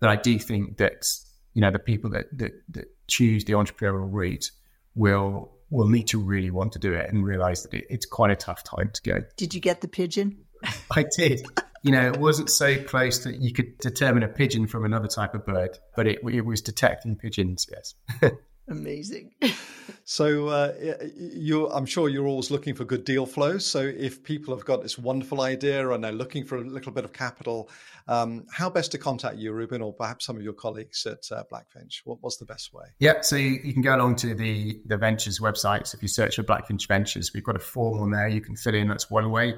But 0.00 0.10
I 0.10 0.16
do 0.16 0.40
think 0.40 0.78
that 0.78 1.06
you 1.52 1.60
know 1.60 1.70
the 1.70 1.78
people 1.78 2.10
that 2.10 2.26
that, 2.36 2.52
that 2.70 2.86
choose 3.06 3.44
the 3.44 3.52
entrepreneurial 3.52 4.08
route 4.10 4.50
will 4.96 5.53
will 5.74 5.88
need 5.88 6.06
to 6.08 6.18
really 6.18 6.50
want 6.50 6.72
to 6.72 6.78
do 6.78 6.92
it 6.92 7.10
and 7.12 7.24
realize 7.24 7.64
that 7.64 7.74
it, 7.74 7.84
it's 7.90 8.06
quite 8.06 8.30
a 8.30 8.36
tough 8.36 8.62
time 8.62 8.90
to 8.94 9.02
go. 9.02 9.20
Did 9.36 9.54
you 9.54 9.60
get 9.60 9.80
the 9.80 9.88
pigeon? 9.88 10.44
I 10.90 11.04
did. 11.16 11.46
You 11.82 11.90
know, 11.90 12.06
it 12.06 12.16
wasn't 12.18 12.48
so 12.48 12.82
close 12.82 13.24
that 13.24 13.36
you 13.36 13.52
could 13.52 13.76
determine 13.78 14.22
a 14.22 14.28
pigeon 14.28 14.66
from 14.66 14.84
another 14.84 15.08
type 15.08 15.34
of 15.34 15.44
bird, 15.44 15.76
but 15.94 16.06
it, 16.06 16.20
it 16.32 16.46
was 16.46 16.62
detecting 16.62 17.16
pigeons, 17.16 17.66
yes. 17.70 17.94
Amazing. 18.68 19.32
so 20.04 20.48
uh, 20.48 20.72
you 21.16 21.68
I'm 21.70 21.84
sure 21.84 22.08
you're 22.08 22.26
always 22.26 22.50
looking 22.50 22.74
for 22.74 22.84
good 22.84 23.04
deal 23.04 23.26
flow. 23.26 23.58
So 23.58 23.80
if 23.80 24.22
people 24.22 24.56
have 24.56 24.64
got 24.64 24.82
this 24.82 24.98
wonderful 24.98 25.42
idea 25.42 25.90
and 25.90 26.02
they're 26.02 26.12
looking 26.12 26.44
for 26.44 26.56
a 26.56 26.62
little 26.62 26.90
bit 26.90 27.04
of 27.04 27.12
capital, 27.12 27.68
um, 28.08 28.46
how 28.50 28.70
best 28.70 28.92
to 28.92 28.98
contact 28.98 29.36
you, 29.36 29.52
Reuben, 29.52 29.82
or 29.82 29.92
perhaps 29.92 30.24
some 30.24 30.36
of 30.36 30.42
your 30.42 30.54
colleagues 30.54 31.04
at 31.04 31.30
uh, 31.30 31.44
Blackfinch? 31.52 32.00
What, 32.04 32.18
what's 32.22 32.38
the 32.38 32.46
best 32.46 32.72
way? 32.72 32.86
Yeah, 32.98 33.20
so 33.20 33.36
you, 33.36 33.60
you, 33.62 33.72
can 33.74 33.82
go 33.82 33.94
along 33.94 34.16
to 34.16 34.34
the 34.34 34.80
the 34.86 34.96
Ventures 34.96 35.40
website. 35.40 35.86
So 35.86 35.96
if 35.96 36.02
you 36.02 36.08
search 36.08 36.36
for 36.36 36.42
Blackfinch 36.42 36.88
Ventures, 36.88 37.32
we've 37.34 37.44
got 37.44 37.56
a 37.56 37.60
form 37.60 38.00
on 38.00 38.10
there 38.10 38.28
you 38.28 38.40
can 38.40 38.56
fill 38.56 38.74
in. 38.74 38.88
That's 38.88 39.10
one 39.10 39.30
way. 39.30 39.56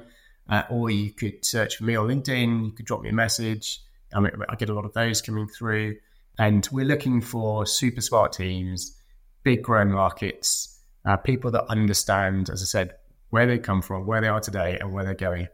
Uh, 0.49 0.63
or 0.71 0.91
you 0.91 1.13
could 1.13 1.45
search 1.45 1.77
for 1.77 1.85
me 1.85 1.97
on 1.97 2.09
LinkedIn. 2.09 2.67
You 2.67 2.73
could 2.73 2.87
drop 2.87 3.03
me 3.03 3.09
a 3.09 3.13
message. 3.13 3.81
I, 4.15 4.21
mean, 4.21 4.33
I 4.49 4.55
get 4.55 4.69
a 4.69 4.75
lot 4.75 4.85
of 4.85 4.93
those 4.93 5.21
coming 5.21 5.49
through. 5.49 5.97
And 6.39 6.69
we're 6.71 6.85
looking 6.85 7.21
for 7.21 7.67
super 7.67 8.01
smart 8.01 8.33
teams, 8.33 9.01
big 9.43 9.63
growing 9.63 9.91
markets, 9.91 10.83
uh, 11.07 11.17
people 11.17 11.51
that 11.53 11.65
understand, 11.71 12.51
as 12.51 12.63
I 12.63 12.67
said, 12.67 12.95
where 13.31 13.47
they 13.47 13.59
come 13.59 13.83
from, 13.83 14.07
where 14.07 14.21
they 14.21 14.29
are 14.29 14.41
today, 14.41 14.79
and 14.81 14.93
where 14.93 15.05
they're 15.05 15.15
going. 15.15 15.49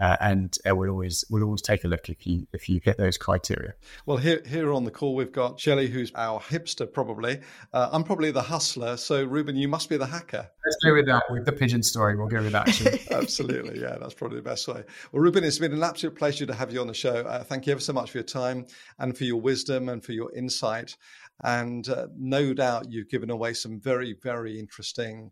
Uh, 0.00 0.16
and 0.20 0.56
uh, 0.68 0.74
we'll 0.74 0.90
always 0.90 1.24
we'll 1.28 1.42
always 1.42 1.62
take 1.62 1.84
a 1.84 1.88
look 1.88 2.08
if 2.08 2.26
you 2.26 2.46
if 2.52 2.68
you 2.68 2.80
hit 2.84 2.98
those 2.98 3.18
criteria. 3.18 3.74
Well, 4.06 4.16
here 4.16 4.42
here 4.46 4.72
on 4.72 4.84
the 4.84 4.90
call 4.90 5.14
we've 5.14 5.32
got 5.32 5.58
Shelley, 5.58 5.88
who's 5.88 6.12
our 6.14 6.40
hipster, 6.40 6.90
probably. 6.90 7.40
Uh, 7.72 7.88
I'm 7.90 8.04
probably 8.04 8.30
the 8.30 8.42
hustler. 8.42 8.96
So 8.96 9.24
Reuben, 9.24 9.56
you 9.56 9.68
must 9.68 9.88
be 9.88 9.96
the 9.96 10.06
hacker. 10.06 10.48
Let's 10.64 10.76
go 10.84 10.94
with 10.94 11.06
that. 11.06 11.24
With 11.30 11.44
the 11.44 11.52
pigeon 11.52 11.82
story, 11.82 12.16
we'll 12.16 12.28
go 12.28 12.42
with 12.42 12.52
that. 12.52 12.68
Absolutely, 13.10 13.80
yeah, 13.80 13.96
that's 14.00 14.14
probably 14.14 14.36
the 14.36 14.42
best 14.42 14.68
way. 14.68 14.84
Well, 15.12 15.22
Reuben, 15.22 15.44
it's 15.44 15.58
been 15.58 15.72
an 15.72 15.82
absolute 15.82 16.14
pleasure 16.16 16.46
to 16.46 16.54
have 16.54 16.72
you 16.72 16.80
on 16.80 16.86
the 16.86 16.94
show. 16.94 17.16
Uh, 17.16 17.42
thank 17.42 17.66
you 17.66 17.72
ever 17.72 17.80
so 17.80 17.92
much 17.92 18.10
for 18.10 18.18
your 18.18 18.24
time 18.24 18.66
and 18.98 19.16
for 19.16 19.24
your 19.24 19.40
wisdom 19.40 19.88
and 19.88 20.04
for 20.04 20.12
your 20.12 20.32
insight. 20.34 20.96
And 21.44 21.88
uh, 21.88 22.08
no 22.16 22.52
doubt 22.52 22.90
you've 22.90 23.08
given 23.08 23.30
away 23.30 23.54
some 23.54 23.80
very, 23.80 24.16
very 24.22 24.58
interesting 24.58 25.30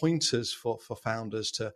pointers 0.00 0.52
for, 0.52 0.78
for 0.78 0.96
founders 0.96 1.50
to 1.52 1.72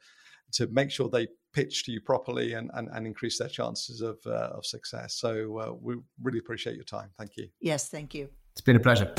to 0.53 0.67
make 0.69 0.91
sure 0.91 1.09
they 1.09 1.29
pitch 1.53 1.85
to 1.85 1.93
you 1.93 2.01
properly 2.01 2.53
and, 2.55 2.71
and, 2.75 2.89
and 2.93 3.07
increase 3.07 3.39
their 3.39 3.49
chances 3.49 4.01
of, 4.01 4.19
uh, 4.27 4.51
of 4.53 4.65
success. 4.65 5.15
So 5.15 5.59
uh, 5.59 5.73
we 5.81 5.97
really 6.23 6.39
appreciate 6.39 6.77
your 6.77 6.85
time. 6.85 7.11
Thank 7.19 7.37
you. 7.37 7.49
Yes, 7.61 7.89
thank 7.89 8.15
you. 8.15 8.29
It's 8.53 8.61
been 8.61 8.77
a 8.77 8.81
pleasure. 8.81 9.13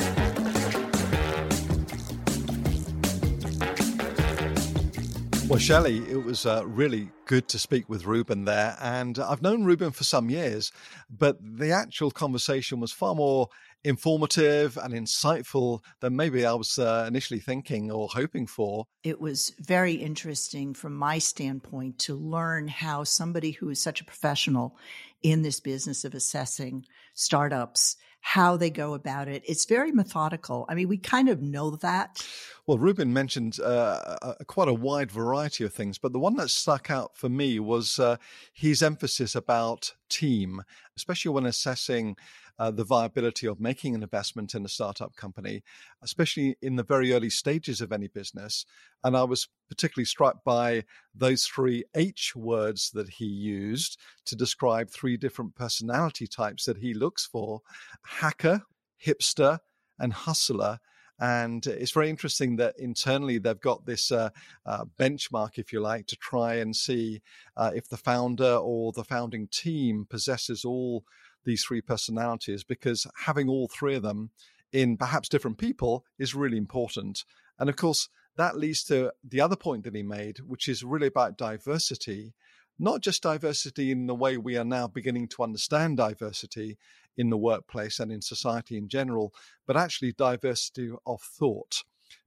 Well, 5.51 5.59
Shelley, 5.59 5.97
it 6.09 6.23
was 6.23 6.45
uh, 6.45 6.65
really 6.65 7.09
good 7.25 7.49
to 7.49 7.59
speak 7.59 7.89
with 7.89 8.05
Reuben 8.05 8.45
there. 8.45 8.77
And 8.79 9.19
I've 9.19 9.41
known 9.41 9.65
Reuben 9.65 9.91
for 9.91 10.05
some 10.05 10.29
years, 10.29 10.71
but 11.09 11.38
the 11.41 11.71
actual 11.71 12.09
conversation 12.09 12.79
was 12.79 12.93
far 12.93 13.15
more 13.15 13.49
informative 13.84 14.77
and 14.77 14.93
insightful 14.93 15.82
than 15.99 16.15
maybe 16.15 16.45
I 16.45 16.53
was 16.53 16.77
uh, 16.77 17.05
initially 17.07 17.39
thinking 17.39 17.91
or 17.91 18.07
hoping 18.09 18.47
for. 18.47 18.86
It 19.03 19.19
was 19.19 19.53
very 19.59 19.93
interesting 19.93 20.73
from 20.73 20.95
my 20.95 21.17
standpoint 21.19 21.99
to 21.99 22.15
learn 22.15 22.67
how 22.67 23.03
somebody 23.03 23.51
who 23.51 23.69
is 23.69 23.82
such 23.82 24.01
a 24.01 24.05
professional 24.05 24.77
in 25.23 25.41
this 25.41 25.59
business 25.59 26.03
of 26.03 26.13
assessing 26.13 26.86
startups 27.13 27.97
how 28.21 28.55
they 28.55 28.69
go 28.69 28.93
about 28.93 29.27
it. 29.27 29.43
It's 29.45 29.65
very 29.65 29.91
methodical. 29.91 30.65
I 30.69 30.75
mean, 30.75 30.88
we 30.88 30.97
kind 30.97 31.27
of 31.27 31.41
know 31.41 31.71
that. 31.77 32.25
Well, 32.67 32.77
Reuben 32.77 33.11
mentioned 33.11 33.59
uh, 33.59 34.36
a, 34.39 34.45
quite 34.45 34.67
a 34.67 34.73
wide 34.73 35.11
variety 35.11 35.65
of 35.65 35.73
things, 35.73 35.97
but 35.97 36.13
the 36.13 36.19
one 36.19 36.36
that 36.36 36.49
stuck 36.49 36.91
out 36.91 37.17
for 37.17 37.29
me 37.29 37.59
was 37.59 37.99
uh, 37.99 38.17
his 38.53 38.84
emphasis 38.84 39.34
about 39.34 39.93
team, 40.07 40.61
especially 40.95 41.32
when 41.32 41.47
assessing 41.47 42.15
uh, 42.60 42.72
the 42.72 42.84
viability 42.84 43.47
of 43.47 43.60
making 43.60 43.95
an 43.95 44.04
investment 44.04 44.56
in 44.56 44.66
a 44.66 44.70
startup 44.70 45.16
company, 45.16 45.64
especially 46.02 46.58
in 46.62 46.76
the 46.76 46.84
very 46.84 47.14
early 47.14 47.30
stages 47.30 47.82
of 47.82 47.91
any 47.91 48.08
business. 48.08 48.66
And 49.04 49.16
I 49.16 49.24
was 49.24 49.47
particularly 49.70 50.06
struck 50.06 50.43
by 50.43 50.84
those 51.14 51.45
three 51.45 51.84
H 51.95 52.34
words 52.36 52.91
that 52.91 53.10
he 53.10 53.26
used 53.26 53.97
to 54.26 54.36
describe 54.36 54.89
three 54.89 55.18
different 55.18 55.56
personality 55.56 56.28
types 56.28 56.66
that 56.66 56.78
he 56.78 56.93
looks 56.93 57.26
for 57.26 57.62
hacker, 58.04 58.64
hipster, 59.04 59.60
and 59.99 60.14
hustler. 60.14 60.80
And 61.20 61.68
it's 61.68 61.91
very 61.91 62.10
interesting 62.10 62.56
that 62.56 62.74
internally 62.80 63.38
they've 63.38 63.62
got 63.62 63.86
this 63.86 64.12
uh, 64.12 64.32
uh, 64.66 64.86
benchmark, 64.99 65.60
if 65.60 65.72
you 65.72 65.80
like, 65.80 66.08
to 66.08 66.16
try 66.16 66.56
and 66.56 66.76
see 66.76 67.22
uh, 67.56 67.72
if 67.76 67.88
the 67.88 67.97
founder 67.97 68.56
or 68.56 68.91
the 68.91 69.04
founding 69.04 69.47
team 69.47 70.08
possesses 70.10 70.66
all 70.66 71.04
these 71.45 71.63
three 71.63 71.81
personalities 71.81 72.63
because 72.63 73.07
having 73.25 73.49
all 73.49 73.67
three 73.67 73.95
of 73.95 74.03
them 74.03 74.31
in 74.71 74.97
perhaps 74.97 75.29
different 75.29 75.57
people 75.57 76.05
is 76.17 76.35
really 76.35 76.57
important. 76.57 77.23
And 77.59 77.69
of 77.69 77.75
course, 77.75 78.09
that 78.37 78.57
leads 78.57 78.83
to 78.85 79.11
the 79.23 79.41
other 79.41 79.55
point 79.55 79.83
that 79.83 79.95
he 79.95 80.03
made, 80.03 80.39
which 80.39 80.67
is 80.67 80.83
really 80.83 81.07
about 81.07 81.37
diversity, 81.37 82.33
not 82.79 83.01
just 83.01 83.23
diversity 83.23 83.91
in 83.91 84.07
the 84.07 84.15
way 84.15 84.37
we 84.37 84.57
are 84.57 84.63
now 84.65 84.87
beginning 84.87 85.27
to 85.29 85.43
understand 85.43 85.97
diversity 85.97 86.77
in 87.17 87.29
the 87.29 87.37
workplace 87.37 87.99
and 87.99 88.11
in 88.11 88.21
society 88.21 88.77
in 88.77 88.87
general, 88.87 89.33
but 89.67 89.77
actually 89.77 90.13
diversity 90.13 90.91
of 91.05 91.21
thought. 91.21 91.83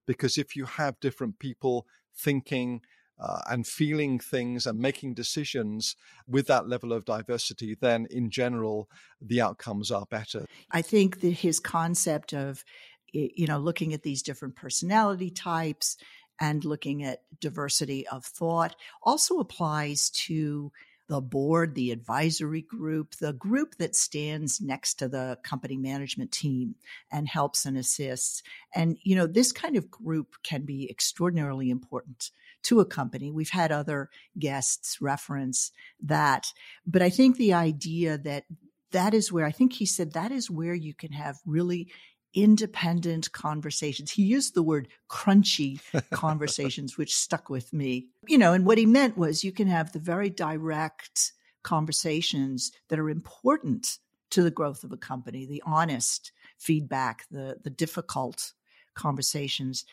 Because 0.06 0.36
if 0.36 0.54
you 0.54 0.66
have 0.66 1.00
different 1.00 1.38
people 1.38 1.86
thinking, 2.14 2.82
uh, 3.18 3.40
and 3.48 3.66
feeling 3.66 4.18
things 4.18 4.66
and 4.66 4.78
making 4.78 5.14
decisions 5.14 5.96
with 6.26 6.46
that 6.46 6.68
level 6.68 6.92
of 6.92 7.04
diversity, 7.04 7.76
then 7.80 8.06
in 8.10 8.30
general, 8.30 8.88
the 9.20 9.40
outcomes 9.40 9.90
are 9.90 10.06
better. 10.10 10.46
I 10.70 10.82
think 10.82 11.20
that 11.20 11.30
his 11.30 11.60
concept 11.60 12.32
of, 12.32 12.64
you 13.12 13.46
know, 13.46 13.58
looking 13.58 13.94
at 13.94 14.02
these 14.02 14.22
different 14.22 14.56
personality 14.56 15.30
types 15.30 15.96
and 16.40 16.64
looking 16.64 17.04
at 17.04 17.22
diversity 17.40 18.06
of 18.08 18.24
thought 18.24 18.74
also 19.02 19.38
applies 19.38 20.10
to 20.10 20.72
the 21.06 21.20
board, 21.20 21.74
the 21.74 21.90
advisory 21.90 22.62
group, 22.62 23.14
the 23.16 23.34
group 23.34 23.76
that 23.76 23.94
stands 23.94 24.60
next 24.60 24.94
to 24.94 25.08
the 25.08 25.38
company 25.44 25.76
management 25.76 26.32
team 26.32 26.74
and 27.12 27.28
helps 27.28 27.66
and 27.66 27.76
assists. 27.76 28.42
And, 28.74 28.96
you 29.02 29.14
know, 29.14 29.26
this 29.26 29.52
kind 29.52 29.76
of 29.76 29.90
group 29.90 30.36
can 30.42 30.62
be 30.62 30.90
extraordinarily 30.90 31.68
important 31.68 32.30
to 32.64 32.80
a 32.80 32.84
company. 32.84 33.30
We've 33.30 33.50
had 33.50 33.72
other 33.72 34.10
guests 34.38 35.00
reference 35.00 35.70
that, 36.02 36.46
but 36.86 37.02
I 37.02 37.10
think 37.10 37.36
the 37.36 37.52
idea 37.52 38.18
that 38.18 38.44
that 38.90 39.14
is 39.14 39.32
where 39.32 39.44
I 39.44 39.50
think 39.50 39.72
he 39.72 39.86
said 39.86 40.12
that 40.12 40.32
is 40.32 40.50
where 40.50 40.74
you 40.74 40.94
can 40.94 41.12
have 41.12 41.38
really 41.44 41.90
independent 42.34 43.30
conversations. 43.32 44.10
He 44.10 44.22
used 44.22 44.54
the 44.54 44.62
word 44.62 44.88
crunchy 45.08 45.80
conversations, 46.10 46.98
which 46.98 47.14
stuck 47.14 47.48
with 47.48 47.72
me. 47.72 48.08
You 48.26 48.38
know, 48.38 48.52
and 48.52 48.66
what 48.66 48.78
he 48.78 48.86
meant 48.86 49.16
was 49.16 49.44
you 49.44 49.52
can 49.52 49.68
have 49.68 49.92
the 49.92 49.98
very 49.98 50.30
direct 50.30 51.32
conversations 51.62 52.72
that 52.88 52.98
are 52.98 53.08
important 53.08 53.98
to 54.30 54.42
the 54.42 54.50
growth 54.50 54.84
of 54.84 54.92
a 54.92 54.96
company, 54.96 55.46
the 55.46 55.62
honest 55.64 56.32
feedback, 56.58 57.24
the 57.30 57.58
the 57.62 57.70
difficult 57.70 58.52
conversations. 58.94 59.84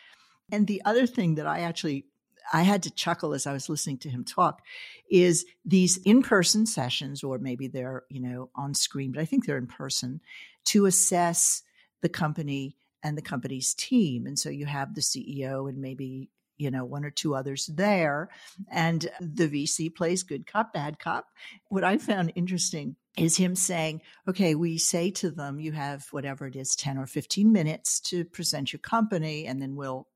And 0.52 0.68
the 0.68 0.82
other 0.84 1.06
thing 1.06 1.36
that 1.36 1.48
I 1.48 1.60
actually 1.62 2.08
I 2.52 2.64
had 2.64 2.84
to 2.84 2.92
chuckle 2.92 3.34
as 3.34 3.48
I 3.48 3.54
was 3.54 3.70
listening 3.70 3.98
to 4.00 4.10
him 4.10 4.24
talk 4.24 4.62
is 5.10 5.46
these 5.66 5.98
in-person 5.98 6.66
sessions 6.66 7.24
or 7.24 7.38
maybe 7.38 7.68
they're, 7.68 8.04
you 8.10 8.22
know, 8.22 8.50
on 8.56 8.74
screen, 8.74 9.12
but 9.12 9.22
I 9.22 9.26
think 9.26 9.46
they're 9.46 9.58
in 9.58 9.68
person 9.68 10.22
to 10.66 10.86
assess 10.86 11.64
the 12.02 12.10
company 12.10 12.76
and 13.04 13.18
the 13.18 13.22
company's 13.22 13.74
team. 13.74 14.26
And 14.26 14.38
so 14.38 14.50
you 14.50 14.66
have 14.66 14.94
the 14.94 15.02
CEO 15.02 15.68
and 15.68 15.80
maybe, 15.80 16.30
you 16.58 16.70
know, 16.70 16.86
one 16.86 17.04
or 17.04 17.10
two 17.10 17.34
others 17.36 17.66
there. 17.74 18.30
And 18.70 19.10
the 19.20 19.48
VC 19.48 19.94
plays 19.94 20.24
good 20.24 20.46
cop, 20.46 20.74
bad 20.74 21.00
cop. 21.00 21.28
What 21.70 21.84
I 21.84 21.98
found 21.98 22.34
interesting 22.36 22.96
is 23.18 23.38
him 23.38 23.56
saying, 23.56 24.02
okay, 24.28 24.56
we 24.56 24.78
say 24.78 25.12
to 25.12 25.32
them, 25.32 25.60
you 25.60 25.72
have 25.72 26.06
whatever 26.12 26.48
it 26.48 26.56
is, 26.56 26.76
10 26.76 26.98
or 26.98 27.08
15 27.08 27.52
minutes 27.52 28.00
to 28.00 28.24
present 28.26 28.72
your 28.72 28.80
company, 28.80 29.48
and 29.48 29.62
then 29.62 29.76
we'll 29.76 30.08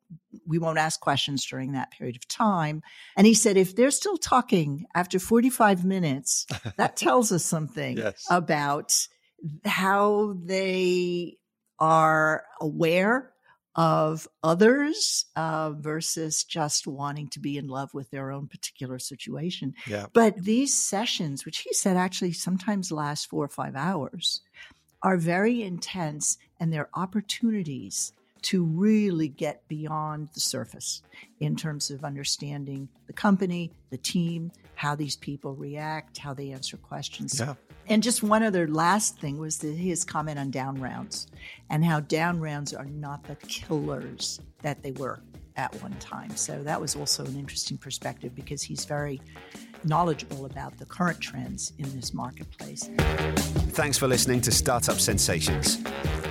we 0.47 0.59
won't 0.59 0.77
ask 0.77 0.99
questions 0.99 1.45
during 1.45 1.71
that 1.71 1.91
period 1.91 2.15
of 2.15 2.27
time. 2.27 2.83
And 3.17 3.25
he 3.25 3.33
said, 3.33 3.57
if 3.57 3.75
they're 3.75 3.91
still 3.91 4.17
talking 4.17 4.85
after 4.93 5.19
45 5.19 5.83
minutes, 5.83 6.45
that 6.77 6.95
tells 6.95 7.31
us 7.31 7.43
something 7.43 7.97
yes. 7.97 8.25
about 8.29 8.93
how 9.65 10.35
they 10.43 11.37
are 11.79 12.43
aware 12.61 13.31
of 13.75 14.27
others 14.41 15.25
uh, 15.35 15.71
versus 15.71 16.45
just 16.45 16.87
wanting 16.87 17.27
to 17.27 17.41
be 17.41 17.57
in 17.57 17.67
love 17.67 17.93
with 17.93 18.09
their 18.09 18.31
own 18.31 18.47
particular 18.47 18.97
situation. 18.97 19.73
Yeah. 19.85 20.05
But 20.13 20.37
these 20.37 20.73
sessions, 20.73 21.45
which 21.45 21.59
he 21.59 21.73
said 21.73 21.97
actually 21.97 22.31
sometimes 22.31 22.91
last 22.91 23.29
four 23.29 23.43
or 23.43 23.49
five 23.49 23.75
hours, 23.75 24.41
are 25.03 25.17
very 25.17 25.61
intense 25.61 26.37
and 26.59 26.71
they're 26.71 26.89
opportunities 26.93 28.13
to 28.45 28.63
really 28.63 29.27
get 29.27 29.67
beyond 29.67 30.29
the 30.35 30.39
surface 30.39 31.01
in 31.39 31.55
terms 31.55 31.89
of 31.89 32.03
understanding 32.03 32.87
the 33.07 33.13
company, 33.13 33.71
the 33.89 33.97
team, 33.97 34.51
how 34.75 34.93
these 34.93 35.15
people 35.15 35.55
react, 35.55 36.19
how 36.19 36.31
they 36.31 36.51
answer 36.51 36.77
questions. 36.77 37.39
Yeah. 37.39 37.55
And 37.87 38.03
just 38.03 38.21
one 38.21 38.43
other 38.43 38.67
last 38.67 39.17
thing 39.17 39.39
was 39.39 39.59
his 39.61 40.03
comment 40.03 40.37
on 40.37 40.51
down 40.51 40.79
rounds 40.79 41.27
and 41.71 41.83
how 41.83 42.01
down 42.01 42.39
rounds 42.39 42.71
are 42.71 42.85
not 42.85 43.23
the 43.23 43.35
killers 43.35 44.39
that 44.61 44.83
they 44.83 44.91
were 44.91 45.21
at 45.57 45.73
one 45.81 45.93
time. 45.99 46.35
So 46.35 46.63
that 46.63 46.79
was 46.79 46.95
also 46.95 47.25
an 47.25 47.35
interesting 47.37 47.77
perspective 47.77 48.35
because 48.35 48.61
he's 48.61 48.85
very 48.85 49.21
knowledgeable 49.83 50.45
about 50.45 50.77
the 50.77 50.85
current 50.85 51.19
trends 51.19 51.73
in 51.77 51.93
this 51.95 52.13
marketplace. 52.13 52.89
Thanks 53.71 53.97
for 53.97 54.07
listening 54.07 54.41
to 54.41 54.51
Startup 54.51 54.99
Sensations. 54.99 55.77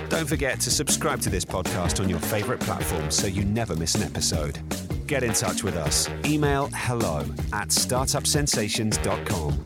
Don't 0.09 0.27
forget 0.27 0.59
to 0.61 0.69
subscribe 0.69 1.21
to 1.21 1.29
this 1.29 1.45
podcast 1.45 1.99
on 1.99 2.09
your 2.09 2.19
favorite 2.19 2.59
platform 2.59 3.09
so 3.11 3.27
you 3.27 3.43
never 3.43 3.75
miss 3.75 3.95
an 3.95 4.03
episode. 4.03 4.59
Get 5.07 5.23
in 5.23 5.33
touch 5.33 5.63
with 5.63 5.75
us. 5.75 6.09
Email 6.25 6.69
hello 6.73 7.19
at 7.53 7.69
startupsensations.com. 7.69 9.65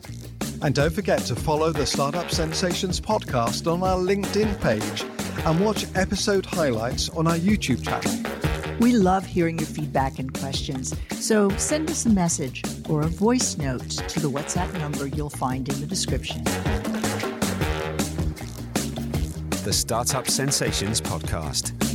And 0.62 0.74
don't 0.74 0.92
forget 0.92 1.20
to 1.22 1.34
follow 1.34 1.72
the 1.72 1.86
Startup 1.86 2.30
Sensations 2.30 3.00
podcast 3.00 3.70
on 3.70 3.82
our 3.82 3.96
LinkedIn 3.96 4.60
page 4.60 5.04
and 5.46 5.64
watch 5.64 5.86
episode 5.94 6.44
highlights 6.44 7.08
on 7.10 7.26
our 7.26 7.36
YouTube 7.36 7.82
channel. 7.82 8.39
We 8.80 8.92
love 8.92 9.26
hearing 9.26 9.58
your 9.58 9.66
feedback 9.66 10.18
and 10.18 10.32
questions, 10.32 10.94
so 11.10 11.50
send 11.58 11.90
us 11.90 12.06
a 12.06 12.08
message 12.08 12.64
or 12.88 13.02
a 13.02 13.08
voice 13.08 13.58
note 13.58 13.90
to 13.90 14.20
the 14.20 14.30
WhatsApp 14.30 14.72
number 14.78 15.06
you'll 15.06 15.28
find 15.28 15.68
in 15.68 15.78
the 15.80 15.86
description. 15.86 16.42
The 19.64 19.72
Startup 19.74 20.26
Sensations 20.26 20.98
Podcast. 20.98 21.89